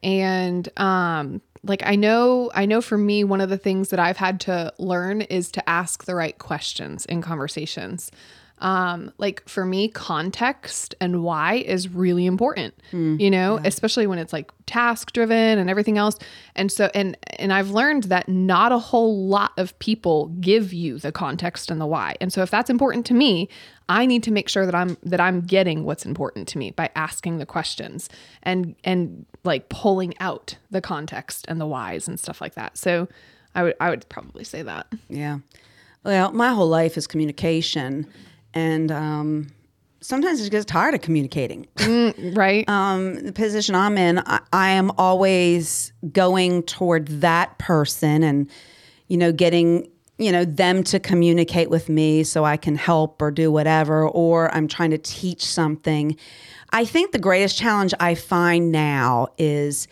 And 0.04 0.70
um 0.78 1.42
like 1.64 1.82
I 1.84 1.96
know 1.96 2.52
I 2.54 2.68
know 2.68 2.82
for 2.82 2.98
me 2.98 3.24
one 3.24 3.42
of 3.42 3.50
the 3.50 3.58
things 3.58 3.90
that 3.90 4.00
I've 4.00 4.18
had 4.18 4.40
to 4.42 4.72
learn 4.78 5.22
is 5.22 5.52
to 5.54 5.68
ask 5.68 6.06
the 6.06 6.14
right 6.14 6.38
questions 6.38 7.06
in 7.08 7.24
conversations. 7.24 8.12
Um 8.60 9.12
like 9.18 9.48
for 9.48 9.66
me 9.66 9.90
context 9.90 10.96
and 11.02 11.24
why 11.24 11.56
is 11.56 11.90
really 11.90 12.26
important. 12.26 12.74
you 13.20 13.30
know, 13.30 13.60
especially 13.66 14.08
when 14.08 14.18
it's 14.20 14.32
like 14.32 14.52
task 14.66 15.12
driven 15.12 15.60
and 15.60 15.70
everything 15.70 15.98
else. 15.98 16.18
And 16.56 16.72
so 16.72 16.90
and 16.96 17.18
and 17.38 17.52
I've 17.52 17.72
learned 17.72 18.04
that 18.06 18.30
not 18.30 18.72
a 18.72 18.78
whole 18.78 19.28
lot 19.28 19.52
of 19.58 19.78
people 19.80 20.28
give 20.40 20.72
you 20.74 21.00
the 21.00 21.12
context 21.12 21.70
and 21.70 21.82
the 21.82 21.86
why. 21.86 22.16
And 22.22 22.32
so 22.32 22.42
if 22.42 22.50
that's 22.50 22.70
important 22.70 23.06
to 23.08 23.14
me, 23.14 23.50
I 23.90 24.06
need 24.06 24.24
to 24.24 24.32
make 24.32 24.50
sure 24.50 24.66
that 24.66 24.74
I'm 24.74 24.98
that 25.04 25.20
I'm 25.20 25.42
getting 25.42 25.84
what's 25.84 26.06
important 26.06 26.48
to 26.50 26.58
me 26.58 26.72
by 26.72 26.90
asking 26.96 27.38
the 27.40 27.46
questions 27.46 28.10
and 28.42 28.76
and 28.84 29.26
like 29.44 29.70
pulling 29.70 30.14
out 30.20 30.58
the 30.72 30.82
context 30.82 31.46
and 31.48 31.60
the 31.60 31.68
whys 31.68 32.08
and 32.08 32.20
stuff 32.20 32.42
like 32.42 32.56
that. 32.56 32.78
So 32.78 33.08
I 33.54 33.64
would 33.64 33.76
I 33.80 33.90
would 33.90 34.08
probably 34.10 34.44
say 34.44 34.62
that. 34.64 34.88
Yeah. 35.10 35.40
Well, 36.04 36.32
my 36.32 36.50
whole 36.50 36.70
life 36.70 36.98
is 36.98 37.08
communication, 37.08 38.08
and 38.56 38.92
um, 38.92 39.48
sometimes 40.02 40.40
I 40.40 40.44
just 40.44 40.52
get 40.52 40.66
tired 40.68 40.96
of 40.96 41.02
communicating. 41.02 41.68
Right? 42.34 42.64
um, 42.70 43.16
the 43.26 43.34
position 43.34 43.76
I'm 43.76 43.98
in, 43.98 44.20
I, 44.20 44.40
I 44.52 44.70
am 44.72 44.92
always 44.98 45.94
going 46.12 46.64
toward 46.64 47.08
that 47.22 47.58
person, 47.60 48.24
and 48.24 48.50
you 49.08 49.18
know, 49.18 49.32
getting 49.32 49.90
you 50.18 50.32
know, 50.32 50.46
them 50.46 50.82
to 50.82 51.00
communicate 51.00 51.70
with 51.70 51.90
me 51.90 52.24
so 52.24 52.46
I 52.46 52.58
can 52.58 52.76
help 52.76 53.22
or 53.22 53.32
do 53.32 53.52
whatever, 53.52 54.08
or 54.08 54.54
I'm 54.56 54.68
trying 54.68 54.92
to 54.92 54.98
teach 54.98 55.44
something. 55.46 56.16
I 56.72 56.86
think 56.86 57.12
the 57.12 57.20
greatest 57.20 57.58
challenge 57.58 57.94
I 58.00 58.16
find 58.16 58.72
now 58.72 59.28
is 59.38 59.88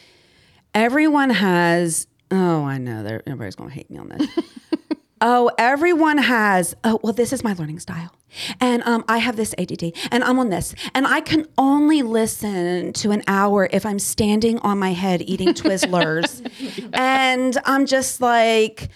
everyone 0.74 1.30
has, 1.30 2.08
oh, 2.32 2.64
I 2.64 2.78
know, 2.78 3.06
everybody's 3.28 3.56
going 3.56 3.70
to 3.70 3.76
hate 3.76 3.90
me 3.90 3.98
on 3.98 4.10
this. 4.10 4.28
oh, 5.24 5.50
everyone 5.58 6.18
has, 6.20 6.76
oh, 6.84 7.00
well, 7.02 7.14
this 7.14 7.34
is 7.34 7.44
my 7.44 7.54
learning 7.54 7.80
style. 7.80 8.12
And 8.60 8.84
um, 8.84 9.06
I 9.08 9.20
have 9.20 9.38
this 9.38 9.56
ADD 9.58 9.94
and 10.12 10.24
I'm 10.24 10.38
on 10.38 10.50
this. 10.50 10.76
And 10.94 11.08
I 11.08 11.22
can 11.22 11.48
only 11.58 12.02
listen 12.02 12.92
to 12.94 13.12
an 13.12 13.24
hour 13.28 13.70
if 13.72 13.86
I'm 13.86 14.00
standing 14.00 14.60
on 14.60 14.78
my 14.78 14.92
head 14.92 15.22
eating 15.22 15.48
Twizzlers. 15.54 16.42
And 16.94 17.58
I'm 17.66 17.86
just 17.86 18.22
like, 18.22 18.90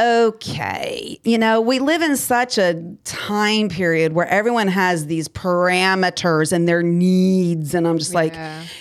okay, 0.00 1.20
you 1.22 1.38
know, 1.38 1.60
we 1.60 1.78
live 1.78 2.02
in 2.02 2.16
such 2.16 2.58
a 2.58 2.82
time 3.04 3.68
period 3.68 4.12
where 4.12 4.26
everyone 4.26 4.66
has 4.66 5.06
these 5.06 5.28
parameters 5.28 6.52
and 6.52 6.66
their 6.66 6.82
needs. 6.82 7.74
And 7.74 7.86
I'm 7.86 7.98
just 7.98 8.12
like, 8.12 8.34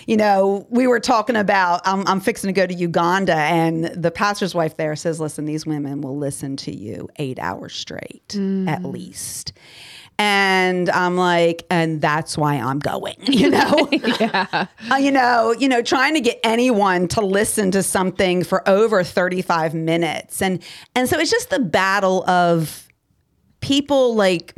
you 0.07 0.17
know, 0.17 0.65
we 0.71 0.87
were 0.87 0.99
talking 0.99 1.35
about, 1.35 1.81
I'm, 1.85 2.07
I'm 2.07 2.19
fixing 2.19 2.47
to 2.47 2.53
go 2.53 2.65
to 2.65 2.73
Uganda, 2.73 3.35
and 3.35 3.85
the 3.85 4.11
pastor's 4.11 4.55
wife 4.55 4.77
there 4.77 4.95
says, 4.95 5.19
listen, 5.19 5.45
these 5.45 5.65
women 5.65 6.01
will 6.01 6.17
listen 6.17 6.57
to 6.57 6.75
you 6.75 7.07
eight 7.17 7.37
hours 7.37 7.75
straight 7.75 8.23
at 8.33 8.37
mm. 8.37 8.91
least. 8.91 9.53
And 10.19 10.89
I'm 10.91 11.17
like, 11.17 11.65
and 11.69 12.01
that's 12.01 12.37
why 12.37 12.55
I'm 12.55 12.79
going, 12.79 13.15
you 13.23 13.49
know? 13.49 13.89
Yeah. 14.19 14.67
Uh, 14.91 14.95
you 14.95 15.11
know, 15.11 15.53
you 15.57 15.67
know, 15.67 15.81
trying 15.81 16.13
to 16.13 16.21
get 16.21 16.39
anyone 16.43 17.07
to 17.09 17.21
listen 17.21 17.71
to 17.71 17.81
something 17.81 18.43
for 18.43 18.67
over 18.69 19.03
35 19.03 19.73
minutes. 19.73 20.41
And 20.41 20.61
and 20.95 21.09
so 21.09 21.17
it's 21.17 21.31
just 21.31 21.49
the 21.49 21.59
battle 21.59 22.27
of 22.29 22.87
people 23.61 24.13
like 24.13 24.53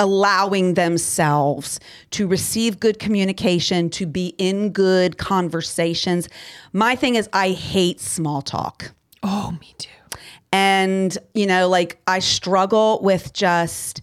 allowing 0.00 0.74
themselves 0.74 1.80
to 2.10 2.26
receive 2.26 2.80
good 2.80 2.98
communication, 2.98 3.90
to 3.90 4.06
be 4.06 4.34
in 4.38 4.70
good 4.70 5.18
conversations. 5.18 6.28
My 6.72 6.96
thing 6.96 7.14
is 7.14 7.28
I 7.32 7.50
hate 7.50 8.00
small 8.00 8.42
talk. 8.42 8.92
Oh, 9.22 9.56
me 9.60 9.74
too. 9.78 9.90
And, 10.52 11.16
you 11.34 11.46
know, 11.46 11.68
like 11.68 12.00
I 12.06 12.20
struggle 12.20 13.00
with 13.02 13.32
just, 13.32 14.00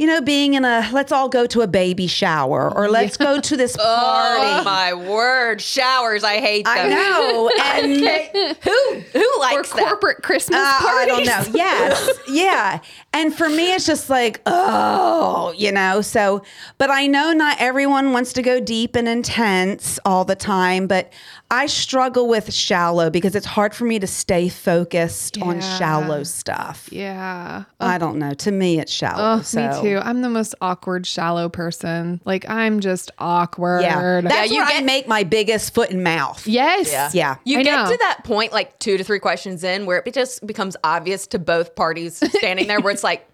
you 0.00 0.06
know, 0.06 0.22
being 0.22 0.54
in 0.54 0.64
a 0.64 0.88
let's 0.92 1.12
all 1.12 1.28
go 1.28 1.44
to 1.46 1.60
a 1.60 1.66
baby 1.66 2.06
shower 2.06 2.72
or 2.74 2.88
let's 2.88 3.18
go 3.18 3.38
to 3.38 3.54
this 3.56 3.76
party. 3.76 4.40
Oh 4.42 4.62
my 4.64 4.94
word, 4.94 5.60
showers! 5.60 6.24
I 6.24 6.40
hate 6.40 6.64
them. 6.64 6.74
I 6.78 6.88
know. 6.88 7.50
And 7.62 8.56
Who 8.64 9.00
who 9.12 9.32
Or 9.36 9.40
likes 9.40 9.70
that? 9.72 9.86
corporate 9.86 10.22
Christmas 10.22 10.56
uh, 10.58 10.62
I 10.62 11.06
parties. 11.06 11.28
don't 11.28 11.52
know. 11.52 11.56
Yes. 11.58 12.10
Yeah. 12.30 12.80
And 13.12 13.34
for 13.34 13.48
me, 13.48 13.72
it's 13.74 13.86
just 13.86 14.08
like, 14.08 14.40
oh, 14.46 15.52
you 15.56 15.72
know, 15.72 16.00
so, 16.00 16.42
but 16.78 16.90
I 16.90 17.08
know 17.08 17.32
not 17.32 17.56
everyone 17.58 18.12
wants 18.12 18.32
to 18.34 18.42
go 18.42 18.60
deep 18.60 18.94
and 18.94 19.08
intense 19.08 19.98
all 20.04 20.24
the 20.24 20.36
time, 20.36 20.86
but 20.86 21.12
I 21.50 21.66
struggle 21.66 22.28
with 22.28 22.52
shallow 22.54 23.10
because 23.10 23.34
it's 23.34 23.46
hard 23.46 23.74
for 23.74 23.84
me 23.84 23.98
to 23.98 24.06
stay 24.06 24.48
focused 24.48 25.42
on 25.42 25.60
shallow 25.60 26.22
stuff. 26.22 26.88
Yeah. 26.92 27.64
I 27.80 27.98
don't 27.98 28.20
know. 28.20 28.32
To 28.34 28.52
me, 28.52 28.78
it's 28.78 28.92
shallow. 28.92 29.40
Oh, 29.40 29.42
so. 29.42 29.66
me 29.66 29.82
too. 29.82 29.98
I'm 29.98 30.22
the 30.22 30.28
most 30.28 30.54
awkward, 30.60 31.04
shallow 31.04 31.48
person. 31.48 32.20
Like 32.24 32.48
I'm 32.48 32.78
just 32.78 33.10
awkward. 33.18 33.82
Yeah. 33.82 34.20
That's 34.20 34.52
you 34.52 34.58
where 34.58 34.66
I 34.66 34.82
make 34.82 35.08
my 35.08 35.24
biggest 35.24 35.74
foot 35.74 35.90
and 35.90 36.04
mouth. 36.04 36.46
yes. 36.46 36.92
Yeah. 36.92 37.10
Yeah. 37.12 37.36
You 37.42 37.58
I 37.58 37.62
get 37.64 37.84
know. 37.84 37.90
to 37.90 37.96
that 37.96 38.20
point 38.22 38.52
like 38.52 38.78
two 38.78 38.96
to 38.96 39.02
three 39.02 39.18
questions 39.18 39.64
in 39.64 39.86
where 39.86 40.04
it 40.06 40.14
just 40.14 40.46
becomes 40.46 40.76
obvious 40.84 41.26
to 41.28 41.40
both 41.40 41.74
parties 41.74 42.22
standing 42.38 42.68
there 42.68 42.80
where 42.80 42.92
it's 42.92 42.99
like, 43.04 43.26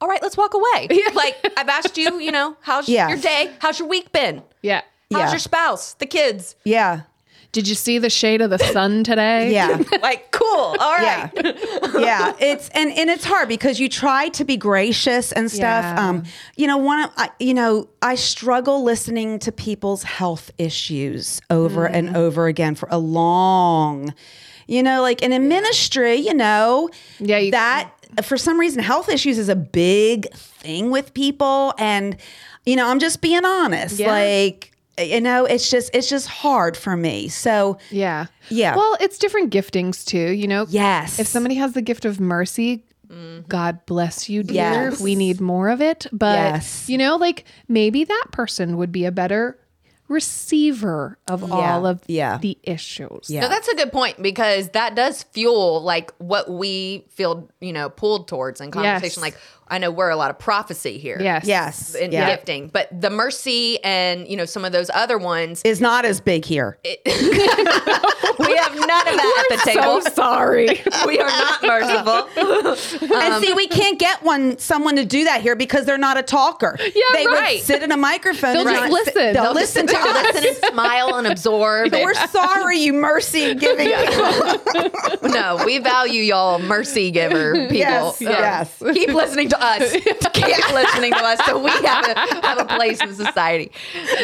all 0.00 0.08
right, 0.08 0.22
let's 0.22 0.36
walk 0.36 0.54
away. 0.54 0.88
Like 1.14 1.36
I've 1.56 1.68
asked 1.68 1.96
you, 1.96 2.18
you 2.20 2.30
know, 2.32 2.56
how's 2.60 2.88
Yeah. 2.88 3.08
your 3.08 3.18
day? 3.18 3.52
How's 3.60 3.78
your 3.78 3.88
week 3.88 4.12
been? 4.12 4.42
Yeah. 4.62 4.82
How's 5.12 5.20
Yeah. 5.22 5.30
your 5.30 5.38
spouse? 5.38 5.94
The 5.94 6.06
kids? 6.06 6.56
Yeah. 6.64 7.02
Did 7.52 7.66
you 7.68 7.74
see 7.74 7.96
the 7.98 8.10
shade 8.10 8.42
of 8.42 8.50
the 8.50 8.58
sun 8.58 9.02
today? 9.04 9.50
Yeah. 9.58 9.82
Like, 10.02 10.30
cool. 10.32 10.76
All 10.78 10.94
right. 10.96 11.30
Yeah. 11.42 11.98
yeah. 11.98 12.32
It's 12.38 12.68
and 12.70 12.92
and 12.92 13.08
it's 13.08 13.24
hard 13.24 13.48
because 13.48 13.80
you 13.80 13.88
try 13.88 14.28
to 14.30 14.44
be 14.44 14.58
gracious 14.58 15.32
and 15.32 15.50
stuff. 15.50 15.84
Yeah. 15.84 16.08
Um, 16.08 16.24
you 16.56 16.66
know, 16.66 16.76
one 16.76 17.04
of 17.04 17.10
I, 17.16 17.30
you 17.38 17.54
know, 17.54 17.88
I 18.02 18.16
struggle 18.16 18.82
listening 18.84 19.38
to 19.40 19.52
people's 19.52 20.02
health 20.02 20.50
issues 20.58 21.40
over 21.48 21.86
and 21.86 22.14
over 22.14 22.46
again 22.46 22.74
for 22.74 22.88
a 22.90 22.98
long, 22.98 24.12
you 24.66 24.82
know, 24.82 25.00
like 25.00 25.22
in 25.22 25.32
a 25.32 25.38
ministry, 25.40 26.16
you 26.16 26.34
know, 26.34 26.90
Yeah, 27.20 27.38
you- 27.38 27.52
that 27.52 27.90
for 28.22 28.36
some 28.36 28.58
reason 28.58 28.82
health 28.82 29.08
issues 29.08 29.38
is 29.38 29.48
a 29.48 29.56
big 29.56 30.32
thing 30.34 30.90
with 30.90 31.14
people 31.14 31.74
and 31.78 32.16
you 32.64 32.74
know, 32.74 32.88
I'm 32.88 32.98
just 32.98 33.20
being 33.20 33.44
honest. 33.44 33.98
Yeah. 33.98 34.10
Like 34.10 34.72
you 34.98 35.20
know, 35.20 35.44
it's 35.44 35.70
just 35.70 35.94
it's 35.94 36.08
just 36.08 36.26
hard 36.26 36.76
for 36.76 36.96
me. 36.96 37.28
So 37.28 37.78
Yeah. 37.90 38.26
Yeah. 38.48 38.76
Well, 38.76 38.96
it's 39.00 39.18
different 39.18 39.52
giftings 39.52 40.04
too, 40.04 40.32
you 40.32 40.48
know? 40.48 40.66
Yes. 40.68 41.18
If 41.18 41.26
somebody 41.26 41.56
has 41.56 41.72
the 41.72 41.82
gift 41.82 42.04
of 42.04 42.18
mercy, 42.18 42.84
mm-hmm. 43.08 43.46
God 43.48 43.84
bless 43.86 44.28
you, 44.28 44.42
dear. 44.42 44.54
Yes. 44.54 45.00
We 45.00 45.14
need 45.14 45.40
more 45.40 45.68
of 45.68 45.80
it. 45.82 46.06
But, 46.12 46.38
Yes. 46.38 46.88
you 46.88 46.98
know, 46.98 47.16
like 47.16 47.44
maybe 47.68 48.04
that 48.04 48.26
person 48.32 48.76
would 48.78 48.90
be 48.92 49.04
a 49.04 49.12
better 49.12 49.58
receiver 50.08 51.18
of 51.28 51.50
all 51.50 51.86
of 51.86 52.00
Yeah. 52.06 52.38
the 52.38 52.58
issues. 52.62 53.28
Yeah. 53.28 53.42
No, 53.42 53.48
that's 53.48 53.68
a 53.68 53.74
good 53.74 53.92
point 53.92 54.22
because 54.22 54.68
that 54.70 54.94
does 54.94 55.22
fuel 55.24 55.82
like 55.82 56.12
what 56.18 56.50
we 56.50 57.06
feel, 57.10 57.48
you 57.60 57.72
know, 57.72 57.88
pulled 57.88 58.28
towards 58.28 58.60
in 58.60 58.70
conversation. 58.70 59.22
Yes. 59.22 59.34
Like 59.34 59.36
I 59.68 59.78
know 59.78 59.90
we're 59.90 60.10
a 60.10 60.16
lot 60.16 60.30
of 60.30 60.38
prophecy 60.38 60.98
here. 60.98 61.18
Yes. 61.20 61.44
yes. 61.44 61.94
In 61.94 62.12
yeah. 62.12 62.34
gifting, 62.34 62.68
but 62.68 62.88
the 63.00 63.10
mercy 63.10 63.82
and 63.82 64.28
you 64.28 64.36
know 64.36 64.44
some 64.44 64.64
of 64.64 64.72
those 64.72 64.90
other 64.94 65.18
ones, 65.18 65.62
is 65.64 65.80
not 65.80 66.04
as 66.04 66.20
big 66.20 66.44
here. 66.44 66.78
we 66.84 68.56
have 68.56 68.74
none 68.74 69.08
of 69.08 69.16
that 69.16 69.48
at 69.50 69.58
the 69.58 69.62
table. 69.64 70.00
sorry. 70.02 70.66
we 71.06 71.18
are 71.18 71.28
not 71.28 71.62
merciful. 71.62 73.10
and 73.16 73.44
see, 73.44 73.52
we 73.54 73.66
can't 73.66 73.98
get 73.98 74.22
one 74.22 74.56
someone 74.58 74.96
to 74.96 75.04
do 75.04 75.24
that 75.24 75.40
here 75.42 75.56
because 75.56 75.84
they're 75.84 75.98
not 75.98 76.16
a 76.18 76.22
talker. 76.22 76.78
Yeah, 76.96 77.02
they 77.12 77.26
right. 77.26 77.56
would 77.56 77.64
sit 77.64 77.82
in 77.82 77.92
a 77.92 77.96
microphone. 77.96 78.54
They'll 78.54 78.66
and 78.66 78.70
just 78.70 78.82
not 78.82 78.90
listen. 78.90 79.32
They'll, 79.34 79.42
They'll 79.42 79.52
listen 79.52 79.86
to 79.86 79.92
They'll 79.92 80.02
us. 80.02 80.34
listen 80.34 80.48
and 80.48 80.72
smile 80.72 81.14
and 81.16 81.26
absorb. 81.26 81.92
We're 81.92 82.14
sorry, 82.14 82.78
you 82.78 82.94
mercy 82.94 83.54
giving 83.54 83.88
people. 83.88 85.28
no, 85.28 85.62
we 85.66 85.78
value 85.78 86.22
y'all 86.22 86.58
mercy 86.58 87.10
giver 87.10 87.52
people. 87.68 87.76
Yes, 87.76 88.20
yes. 88.22 88.82
Keep 88.94 89.10
listening 89.10 89.50
to 89.50 89.55
us. 89.60 89.92
Keep 90.32 90.70
listening 90.72 91.12
to 91.12 91.24
us 91.24 91.38
so 91.46 91.62
we 91.62 91.70
have 91.70 92.06
a, 92.08 92.18
have 92.46 92.58
a 92.58 92.64
place 92.64 93.00
in 93.00 93.14
society. 93.14 93.70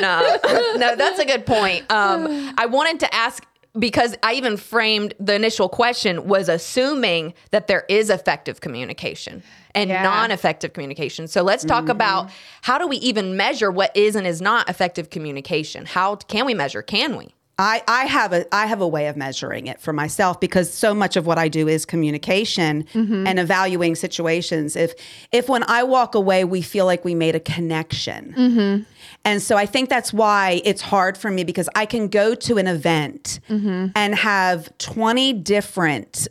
No, 0.01 0.37
no, 0.77 0.97
that's 0.97 1.19
a 1.19 1.25
good 1.25 1.47
point. 1.47 1.91
Um, 1.91 2.55
I 2.59 2.67
wanted 2.67 3.01
to 3.01 3.15
ask 3.15 3.45
because 3.79 4.15
I 4.23 4.35
even 4.35 4.59
framed 4.59 5.15
the 5.19 5.35
initial 5.35 5.69
question 5.69 6.27
was 6.27 6.49
assuming 6.51 7.33
that 7.53 7.69
there 7.69 7.85
is 7.89 8.11
effective 8.11 8.61
communication 8.61 9.43
and 9.75 9.89
Yeah. 9.89 10.03
non-effective 10.03 10.75
communication. 10.75 11.27
So 11.27 11.43
let's 11.43 11.65
talk 11.65 11.89
about 11.89 12.31
how 12.61 12.77
do 12.77 12.87
we 12.87 12.99
even 12.99 13.35
measure 13.37 13.71
what 13.71 13.97
is 13.97 14.15
and 14.15 14.27
is 14.27 14.43
not 14.43 14.69
effective 14.69 15.09
communication? 15.09 15.87
How 15.87 16.17
can 16.17 16.45
we 16.45 16.53
measure? 16.53 16.83
Can 16.83 17.17
we? 17.17 17.35
I, 17.59 17.83
I 17.87 18.07
have 18.07 18.33
a 18.33 18.55
I 18.55 18.67
have 18.67 18.81
a 18.81 18.89
way 18.89 19.07
of 19.09 19.17
measuring 19.17 19.67
it 19.67 19.81
for 19.81 19.93
myself 19.93 20.41
because 20.41 20.73
so 20.73 20.95
much 20.95 21.17
of 21.17 21.27
what 21.27 21.39
I 21.39 21.49
do 21.49 21.69
is 21.69 21.85
communication 21.85 22.85
mm-hmm. 22.85 23.27
and 23.27 23.39
evaluating 23.39 23.95
situations. 23.95 24.75
If 24.75 24.95
if 25.33 25.49
when 25.49 25.63
I 25.65 25.83
walk 25.83 26.15
away, 26.15 26.45
we 26.45 26.63
feel 26.63 26.87
like 26.87 27.05
we 27.05 27.15
made 27.15 27.35
a 27.35 27.41
connection, 27.41 28.35
mm-hmm. 28.37 28.83
and 29.25 29.43
so 29.43 29.57
I 29.57 29.67
think 29.67 29.91
that's 29.91 30.13
why 30.13 30.63
it's 30.65 30.81
hard 30.81 31.19
for 31.19 31.31
me 31.31 31.45
because 31.45 31.69
I 31.75 31.85
can 31.85 32.09
go 32.09 32.35
to 32.35 32.57
an 32.57 32.67
event 32.67 33.39
mm-hmm. 33.49 33.89
and 33.95 34.15
have 34.15 34.77
twenty 34.79 35.35
different 35.35 36.29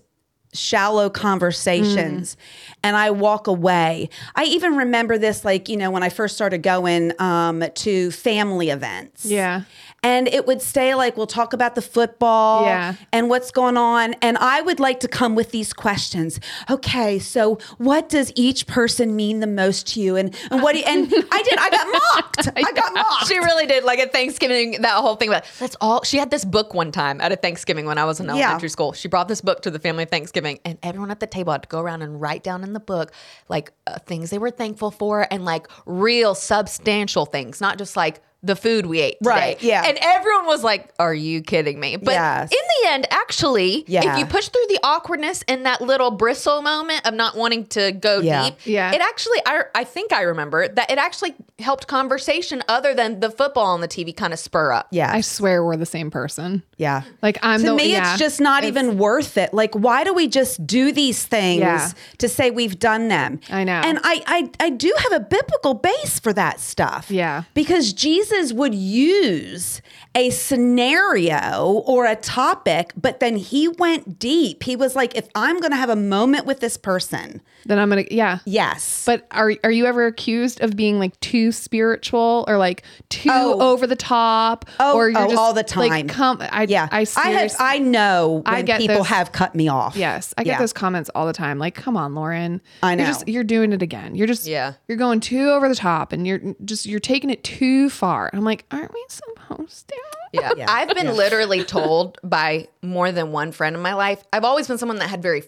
shallow 0.53 1.09
conversations 1.09 2.35
mm. 2.35 2.75
and 2.83 2.97
I 2.97 3.11
walk 3.11 3.47
away. 3.47 4.09
I 4.35 4.43
even 4.43 4.75
remember 4.75 5.17
this 5.17 5.45
like, 5.45 5.69
you 5.69 5.77
know, 5.77 5.91
when 5.91 6.03
I 6.03 6.09
first 6.09 6.35
started 6.35 6.61
going 6.61 7.13
um, 7.21 7.63
to 7.73 8.11
family 8.11 8.69
events. 8.69 9.25
Yeah. 9.25 9.61
And 10.03 10.27
it 10.27 10.47
would 10.47 10.61
say 10.63 10.95
like, 10.95 11.15
we'll 11.15 11.27
talk 11.27 11.53
about 11.53 11.75
the 11.75 11.81
football 11.81 12.65
Yeah. 12.65 12.95
and 13.13 13.29
what's 13.29 13.51
going 13.51 13.77
on. 13.77 14.15
And 14.15 14.35
I 14.39 14.61
would 14.61 14.79
like 14.79 14.99
to 15.01 15.07
come 15.07 15.35
with 15.35 15.51
these 15.51 15.73
questions. 15.73 16.39
Okay, 16.71 17.19
so 17.19 17.59
what 17.77 18.09
does 18.09 18.31
each 18.35 18.65
person 18.65 19.15
mean 19.15 19.41
the 19.41 19.47
most 19.47 19.87
to 19.93 20.01
you? 20.01 20.15
And, 20.15 20.35
and 20.49 20.63
what 20.63 20.73
do 20.73 20.79
you, 20.79 20.85
and 20.87 21.05
I 21.31 21.43
did, 21.43 21.59
I 21.59 21.69
got 21.69 21.87
mocked. 22.15 22.49
I 22.57 22.71
got 22.73 22.93
mocked. 22.95 23.27
She 23.27 23.37
really 23.37 23.67
did. 23.67 23.83
Like 23.83 23.99
at 23.99 24.11
Thanksgiving, 24.11 24.81
that 24.81 24.95
whole 24.95 25.15
thing 25.17 25.29
about 25.29 25.45
let's 25.59 25.75
all. 25.79 26.03
She 26.03 26.17
had 26.17 26.31
this 26.31 26.45
book 26.45 26.73
one 26.73 26.91
time 26.91 27.21
at 27.21 27.31
a 27.31 27.35
Thanksgiving 27.35 27.85
when 27.85 27.99
I 27.99 28.05
was 28.05 28.19
in 28.19 28.27
elementary 28.29 28.69
school. 28.69 28.93
She 28.93 29.07
brought 29.07 29.27
this 29.27 29.41
book 29.41 29.61
to 29.63 29.71
the 29.71 29.79
family 29.79 30.05
Thanksgiving, 30.05 30.59
and 30.65 30.79
everyone 30.81 31.11
at 31.11 31.19
the 31.19 31.27
table 31.27 31.51
had 31.51 31.61
to 31.63 31.69
go 31.69 31.79
around 31.79 32.01
and 32.01 32.19
write 32.19 32.43
down 32.43 32.63
in 32.63 32.73
the 32.73 32.79
book 32.79 33.11
like 33.49 33.71
uh, 33.85 33.99
things 33.99 34.31
they 34.31 34.39
were 34.39 34.49
thankful 34.51 34.89
for 34.89 35.27
and 35.29 35.45
like 35.45 35.67
real 35.85 36.33
substantial 36.33 37.25
things, 37.27 37.61
not 37.61 37.77
just 37.77 37.95
like 37.95 38.21
the 38.43 38.55
food 38.55 38.87
we 38.87 38.99
ate 39.01 39.17
today. 39.19 39.29
Right, 39.29 39.63
yeah. 39.63 39.83
And 39.85 39.97
everyone 40.01 40.45
was 40.47 40.63
like, 40.63 40.91
Are 40.97 41.13
you 41.13 41.41
kidding 41.41 41.79
me? 41.79 41.95
But 41.97 42.13
Yes. 42.13 42.51
in 42.51 42.57
the 42.83 42.89
end, 42.91 43.07
actually, 43.11 43.83
Yeah. 43.87 44.13
if 44.13 44.19
you 44.19 44.25
push 44.25 44.47
through 44.49 44.65
the 44.69 44.79
awkwardness 44.83 45.43
and 45.47 45.65
that 45.67 45.81
little 45.81 46.09
bristle 46.11 46.61
moment 46.63 47.05
of 47.05 47.13
not 47.13 47.35
wanting 47.37 47.65
to 47.67 47.91
go 47.91 48.19
Yeah. 48.19 48.45
deep, 48.45 48.55
Yeah. 48.63 48.91
it 48.93 49.01
actually 49.01 49.37
I 49.45 49.63
I 49.75 49.83
think 49.83 50.11
I 50.11 50.21
remember 50.23 50.67
that 50.67 50.89
it 50.89 50.97
actually 50.97 51.35
helped 51.59 51.85
conversation 51.87 52.63
other 52.67 52.95
than 52.95 53.19
the 53.19 53.29
football 53.29 53.65
on 53.67 53.81
the 53.81 53.87
TV 53.87 54.11
kind 54.15 54.33
of 54.33 54.39
spur 54.39 54.71
up. 54.71 54.87
Yeah. 54.91 55.11
I 55.13 55.21
swear 55.21 55.63
we're 55.63 55.77
the 55.77 55.85
same 55.85 56.09
person. 56.09 56.63
yeah. 56.77 57.03
Like 57.21 57.37
I'm 57.43 57.59
to 57.61 57.67
the 57.67 57.75
me, 57.75 57.91
yeah. 57.91 58.11
it's 58.13 58.19
just 58.19 58.41
not 58.41 58.63
even 58.63 58.97
worth 58.97 59.37
it. 59.37 59.53
Like, 59.53 59.75
why 59.75 60.03
do 60.03 60.13
we 60.15 60.27
just 60.27 60.65
do 60.65 60.91
these 60.91 61.23
things 61.23 61.59
Yeah. 61.59 61.89
to 62.17 62.27
say 62.27 62.49
we've 62.49 62.79
done 62.79 63.07
them? 63.07 63.39
I 63.51 63.63
know. 63.63 63.81
And 63.85 63.99
I, 64.03 64.23
I, 64.25 64.49
I 64.65 64.69
do 64.71 64.91
have 64.97 65.11
a 65.13 65.19
biblical 65.19 65.75
base 65.75 66.17
for 66.19 66.33
that 66.33 66.59
stuff. 66.59 67.11
Yeah. 67.11 67.43
Because 67.53 67.93
Jesus 67.93 68.30
would 68.53 68.73
use 68.75 69.81
a 70.15 70.29
scenario 70.29 71.83
or 71.85 72.05
a 72.05 72.15
topic, 72.15 72.91
but 72.99 73.19
then 73.19 73.35
he 73.37 73.67
went 73.67 74.19
deep. 74.19 74.63
He 74.63 74.75
was 74.75 74.95
like, 74.95 75.15
if 75.15 75.27
I'm 75.35 75.59
going 75.59 75.71
to 75.71 75.77
have 75.77 75.89
a 75.89 75.95
moment 75.95 76.45
with 76.45 76.59
this 76.59 76.75
person, 76.77 77.41
then 77.65 77.77
I'm 77.77 77.89
gonna 77.89 78.05
yeah. 78.09 78.39
yes. 78.45 79.03
But 79.05 79.27
are 79.29 79.53
are 79.63 79.69
you 79.71 79.85
ever 79.85 80.07
accused 80.07 80.61
of 80.61 80.75
being 80.75 80.97
like 80.97 81.19
too 81.19 81.51
spiritual 81.51 82.43
or 82.47 82.57
like 82.57 82.83
too 83.09 83.29
Oh. 83.31 83.61
over 83.71 83.85
the 83.85 83.95
top? 83.95 84.65
Oh, 84.79 84.95
or 84.95 85.09
you're 85.09 85.19
oh, 85.21 85.27
just 85.27 85.37
all 85.37 85.53
the 85.53 85.63
time. 85.63 85.89
Like, 85.89 86.07
time. 86.07 86.07
come, 86.07 86.37
I 86.51 86.63
yeah. 86.67 86.87
I 86.91 87.05
I, 87.15 87.29
have, 87.29 87.55
I 87.59 87.77
know 87.77 88.41
I 88.47 88.63
get 88.63 88.79
people 88.79 88.97
those- 88.97 89.07
have 89.07 89.31
cut 89.31 89.53
me 89.53 89.67
off. 89.67 89.95
Yes, 89.95 90.33
I 90.37 90.43
get 90.43 90.53
Yeah. 90.53 90.57
those 90.59 90.73
comments 90.73 91.11
all 91.13 91.27
the 91.27 91.33
time. 91.33 91.59
Like, 91.59 91.75
come 91.75 91.95
on, 91.95 92.15
Lauren. 92.15 92.61
I 92.81 92.95
know. 92.95 93.03
You're 93.03 93.13
just 93.13 93.27
you're 93.27 93.43
doing 93.43 93.73
it 93.73 93.81
again. 93.83 94.15
You're 94.15 94.27
just 94.27 94.47
Yeah. 94.47 94.73
You're 94.87 94.97
going 94.97 95.19
too 95.19 95.49
over 95.51 95.69
the 95.69 95.75
top, 95.75 96.11
and 96.13 96.25
you're 96.25 96.41
just 96.65 96.87
you're 96.87 96.99
taking 96.99 97.29
it 97.29 97.43
too 97.43 97.89
far. 97.91 98.20
And 98.29 98.37
I'm 98.39 98.45
like, 98.45 98.65
aren't 98.71 98.93
we 98.93 99.03
supposed 99.07 99.87
to? 99.89 99.95
Yeah. 100.33 100.51
Yeah. 100.57 100.65
I've 100.69 100.89
been 100.95 101.15
literally 101.15 101.63
told 101.65 102.17
by 102.23 102.67
more 102.81 103.11
than 103.11 103.31
one 103.33 103.51
friend 103.51 103.75
in 103.75 103.81
my 103.81 103.93
life. 103.95 104.23
I've 104.31 104.45
always 104.45 104.67
been 104.67 104.77
someone 104.77 104.97
that 104.99 105.09
had 105.09 105.21
very 105.21 105.43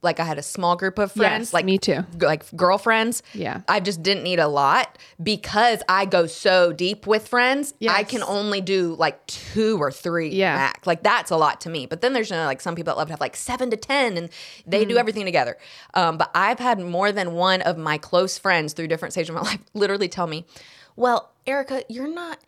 like 0.00 0.20
I 0.20 0.24
had 0.24 0.38
a 0.38 0.44
small 0.44 0.76
group 0.76 0.96
of 1.00 1.10
friends, 1.10 1.48
Yes, 1.48 1.52
like 1.52 1.64
me 1.64 1.76
too. 1.76 2.04
g- 2.16 2.24
like 2.24 2.48
girlfriends. 2.54 3.20
Yeah. 3.32 3.62
I 3.66 3.80
just 3.80 4.00
didn't 4.00 4.22
need 4.22 4.38
a 4.38 4.46
lot 4.46 4.96
because 5.20 5.82
I 5.88 6.04
go 6.04 6.28
so 6.28 6.72
deep 6.72 7.04
with 7.04 7.26
friends. 7.26 7.74
I 7.88 8.04
can 8.04 8.22
only 8.22 8.60
do 8.60 8.94
like 8.94 9.26
two 9.26 9.76
or 9.82 9.90
three 9.90 10.28
Yeah. 10.28 10.54
max. 10.54 10.86
Like 10.86 11.02
that's 11.02 11.32
a 11.32 11.36
lot 11.36 11.60
to 11.62 11.68
me. 11.68 11.86
But 11.86 12.00
then 12.00 12.12
there's 12.12 12.30
you 12.30 12.36
know, 12.36 12.44
like 12.44 12.60
some 12.60 12.76
people 12.76 12.92
that 12.92 12.96
love 12.96 13.08
to 13.08 13.12
have 13.12 13.20
like 13.20 13.34
seven 13.34 13.70
to 13.70 13.76
ten 13.76 14.16
and 14.16 14.28
they 14.64 14.84
Mm. 14.84 14.90
do 14.90 14.98
everything 14.98 15.24
together. 15.24 15.56
Um, 15.94 16.16
but 16.16 16.30
I've 16.32 16.60
had 16.60 16.78
more 16.78 17.10
than 17.10 17.32
one 17.32 17.60
of 17.62 17.76
my 17.76 17.98
close 17.98 18.38
friends 18.38 18.74
through 18.74 18.86
different 18.86 19.14
stages 19.14 19.30
of 19.30 19.34
my 19.34 19.40
life 19.50 19.58
literally 19.74 20.06
tell 20.08 20.28
me, 20.28 20.46
"Well, 20.98 21.30
Erica, 21.46 21.84
you're 21.88 22.12
not." 22.12 22.38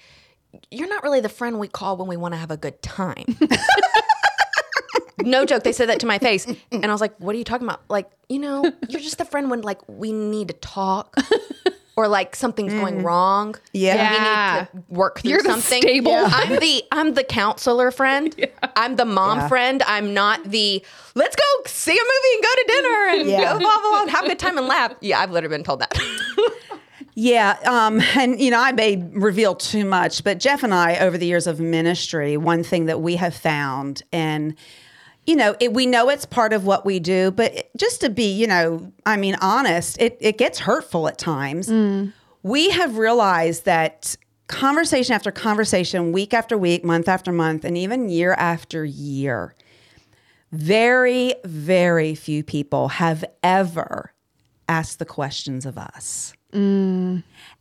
You're 0.72 0.88
not 0.88 1.04
really 1.04 1.20
the 1.20 1.28
friend 1.28 1.60
we 1.60 1.68
call 1.68 1.96
when 1.96 2.08
we 2.08 2.16
want 2.16 2.34
to 2.34 2.38
have 2.38 2.50
a 2.50 2.56
good 2.56 2.82
time. 2.82 3.24
no 5.22 5.44
joke. 5.44 5.62
They 5.62 5.70
said 5.70 5.88
that 5.88 6.00
to 6.00 6.06
my 6.06 6.18
face. 6.18 6.44
And 6.72 6.86
I 6.86 6.90
was 6.90 7.00
like, 7.00 7.14
what 7.18 7.36
are 7.36 7.38
you 7.38 7.44
talking 7.44 7.68
about? 7.68 7.82
Like, 7.88 8.10
you 8.28 8.40
know, 8.40 8.64
you're 8.88 9.00
just 9.00 9.18
the 9.18 9.24
friend 9.24 9.48
when 9.48 9.60
like 9.60 9.78
we 9.88 10.10
need 10.10 10.48
to 10.48 10.54
talk 10.54 11.16
or 11.96 12.08
like 12.08 12.34
something's 12.34 12.72
going 12.72 12.96
mm. 12.98 13.04
wrong. 13.04 13.54
Yeah. 13.72 13.94
Yeah. 13.94 14.10
We 14.10 14.18
need 14.18 14.68
to 14.88 14.92
work 14.92 15.20
through 15.20 15.30
You're 15.30 15.42
the 15.42 15.50
something. 15.50 15.82
stable 15.82 16.10
Yeah. 16.10 16.28
I'm 16.32 16.58
the 16.58 16.82
I'm 16.90 17.14
the 17.14 17.22
counselor 17.22 17.92
friend. 17.92 18.34
I'm 18.76 18.96
the 18.96 19.04
mom 19.04 19.38
Yeah. 19.38 19.48
friend. 19.48 19.82
I'm 19.86 20.12
not 20.14 20.42
the 20.50 20.84
let's 21.14 21.36
go 21.36 21.42
see 21.66 21.92
a 21.92 21.94
movie 21.94 22.34
and 22.34 22.42
go 22.42 22.54
to 22.54 22.64
dinner 22.66 23.08
and 23.20 23.30
Yeah. 23.30 23.52
go 23.52 23.58
blah 23.60 23.80
blah 23.80 23.90
blah 23.90 24.02
and 24.02 24.10
have 24.10 24.24
a 24.24 24.28
good 24.28 24.40
time 24.40 24.58
and 24.58 24.66
laugh. 24.66 24.94
Yeah, 25.00 25.20
I've 25.20 25.30
literally 25.30 25.56
been 25.56 25.64
told 25.64 25.80
that. 25.80 25.96
Yeah, 27.22 27.58
um, 27.66 28.00
and 28.16 28.40
you 28.40 28.50
know, 28.50 28.58
I 28.60 28.72
may 28.72 28.96
reveal 29.12 29.54
too 29.54 29.84
much, 29.84 30.24
but 30.24 30.40
Jeff 30.40 30.62
and 30.62 30.72
I, 30.72 30.96
over 31.00 31.18
the 31.18 31.26
years 31.26 31.46
of 31.46 31.60
ministry, 31.60 32.38
one 32.38 32.62
thing 32.64 32.86
that 32.86 33.02
we 33.02 33.16
have 33.16 33.34
found, 33.34 34.02
and 34.10 34.54
you 35.26 35.36
know, 35.36 35.54
it, 35.60 35.74
we 35.74 35.84
know 35.84 36.08
it's 36.08 36.24
part 36.24 36.54
of 36.54 36.64
what 36.64 36.86
we 36.86 36.98
do, 36.98 37.30
but 37.30 37.54
it- 37.54 37.70
just 37.76 38.00
to 38.00 38.08
be, 38.08 38.32
you 38.32 38.46
know, 38.46 38.90
I 39.04 39.18
mean, 39.18 39.36
honest, 39.42 40.00
it 40.00 40.16
it 40.20 40.38
gets 40.38 40.60
hurtful 40.60 41.08
at 41.08 41.18
times. 41.18 41.68
We 42.42 42.70
have 42.70 42.96
realized 42.96 43.66
that 43.66 44.16
conversation 44.46 45.14
after 45.14 45.30
conversation, 45.30 46.12
week 46.12 46.32
after 46.32 46.56
week, 46.56 46.84
month 46.84 47.06
after 47.06 47.32
month, 47.32 47.66
and 47.66 47.76
even 47.76 48.08
year 48.08 48.32
after 48.32 48.82
year, 48.82 49.54
very, 50.52 51.34
very 51.44 52.14
few 52.14 52.42
people 52.42 52.88
have 52.88 53.24
ever 53.42 54.14
asked 54.68 54.98
the 54.98 55.04
questions 55.04 55.66
of 55.66 55.76
us. 55.76 56.32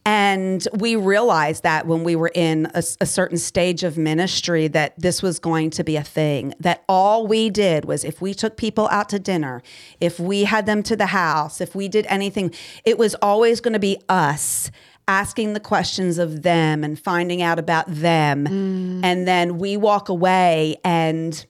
And 0.05 0.67
we 0.73 0.95
realized 0.95 1.63
that 1.63 1.85
when 1.85 2.03
we 2.03 2.15
were 2.15 2.31
in 2.33 2.67
a, 2.73 2.81
a 3.01 3.05
certain 3.05 3.37
stage 3.37 3.83
of 3.83 3.97
ministry, 3.97 4.67
that 4.69 4.97
this 4.97 5.21
was 5.21 5.39
going 5.39 5.69
to 5.71 5.83
be 5.83 5.97
a 5.97 6.03
thing. 6.03 6.53
That 6.59 6.83
all 6.89 7.27
we 7.27 7.49
did 7.49 7.85
was 7.85 8.03
if 8.03 8.21
we 8.21 8.33
took 8.33 8.57
people 8.57 8.87
out 8.89 9.09
to 9.09 9.19
dinner, 9.19 9.61
if 9.99 10.19
we 10.19 10.45
had 10.45 10.65
them 10.65 10.81
to 10.83 10.95
the 10.95 11.07
house, 11.07 11.61
if 11.61 11.75
we 11.75 11.87
did 11.87 12.05
anything, 12.07 12.53
it 12.85 12.97
was 12.97 13.13
always 13.21 13.61
going 13.61 13.73
to 13.73 13.79
be 13.79 14.01
us 14.09 14.71
asking 15.07 15.53
the 15.53 15.59
questions 15.59 16.19
of 16.19 16.43
them 16.43 16.83
and 16.83 16.99
finding 16.99 17.41
out 17.41 17.59
about 17.59 17.85
them. 17.87 18.45
Mm. 18.45 19.03
And 19.03 19.27
then 19.27 19.57
we 19.57 19.75
walk 19.75 20.07
away 20.07 20.77
and 20.83 21.45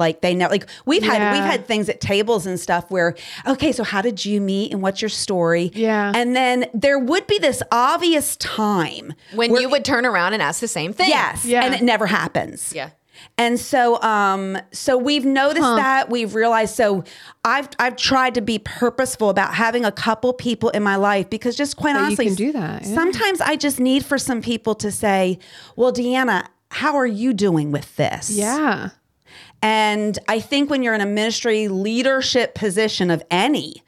like 0.00 0.20
they 0.22 0.34
know 0.34 0.48
like 0.48 0.66
we've 0.86 1.02
had 1.04 1.18
Yeah. 1.20 1.32
we've 1.34 1.44
had 1.44 1.66
things 1.66 1.88
at 1.88 2.00
tables 2.00 2.46
and 2.46 2.58
stuff 2.58 2.90
where 2.90 3.14
okay 3.46 3.70
so 3.70 3.84
how 3.84 4.02
did 4.02 4.24
you 4.24 4.40
meet 4.40 4.72
and 4.72 4.82
what's 4.82 5.00
your 5.00 5.08
story 5.10 5.70
Yeah. 5.74 6.10
and 6.14 6.34
then 6.34 6.66
there 6.74 6.98
would 6.98 7.26
be 7.28 7.38
this 7.38 7.62
obvious 7.70 8.36
time 8.36 9.12
when 9.34 9.52
where- 9.52 9.60
you 9.62 9.68
would 9.68 9.84
turn 9.84 10.04
around 10.06 10.32
and 10.32 10.42
ask 10.42 10.60
the 10.60 10.66
same 10.68 10.92
thing. 10.92 11.10
yes 11.10 11.44
Yeah. 11.44 11.64
and 11.64 11.74
it 11.74 11.82
never 11.82 12.06
happens 12.06 12.72
Yeah. 12.74 12.90
and 13.38 13.60
so 13.60 14.00
um 14.02 14.56
so 14.72 14.96
we've 14.96 15.26
noticed 15.26 15.60
that 15.76 16.08
we've 16.10 16.34
realized 16.34 16.74
so 16.74 17.04
I've 17.44 17.68
I've 17.78 17.96
tried 17.96 18.34
to 18.34 18.40
be 18.40 18.58
purposeful 18.58 19.28
about 19.30 19.54
having 19.54 19.84
a 19.84 19.92
couple 19.92 20.32
people 20.32 20.70
in 20.70 20.82
my 20.82 20.96
life 20.96 21.28
because 21.28 21.54
just 21.56 21.76
quite 21.76 21.92
That 21.92 22.00
you 22.00 22.06
honestly 22.06 22.26
can 22.26 22.34
do 22.34 22.52
that, 22.52 22.86
yeah. 22.86 22.94
sometimes 22.94 23.40
I 23.42 23.56
just 23.56 23.78
need 23.80 24.04
for 24.04 24.16
some 24.18 24.40
people 24.40 24.74
to 24.76 24.90
say 24.90 25.38
well 25.76 25.92
Deanna 25.92 26.46
how 26.72 26.94
are 26.96 27.06
you 27.06 27.32
doing 27.34 27.72
with 27.72 27.96
this 27.96 28.30
Yeah. 28.30 28.90
And 29.62 30.18
I 30.28 30.40
think 30.40 30.70
when 30.70 30.82
you're 30.82 30.94
in 30.94 31.00
a 31.00 31.06
ministry 31.06 31.68
leadership 31.68 32.54
position 32.54 33.10
of 33.10 33.22
any, 33.30 33.82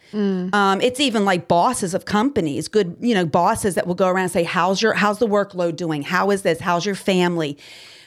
um, 0.53 0.81
it's 0.83 1.01
even 1.01 1.25
like 1.25 1.49
bosses 1.49 1.95
of 1.95 2.05
companies, 2.05 2.69
good, 2.69 2.97
you 3.01 3.15
know, 3.15 3.25
bosses 3.25 3.75
that 3.77 3.87
will 3.87 3.95
go 3.95 4.09
around 4.09 4.25
and 4.25 4.33
say, 4.33 4.43
"How's 4.45 4.83
your 4.83 4.93
how's 4.93 5.19
the 5.19 5.27
workload 5.27 5.77
doing? 5.77 6.03
How 6.03 6.31
is 6.31 6.43
this? 6.43 6.61
How's 6.61 6.85
your 6.85 6.95
family?" 6.95 7.57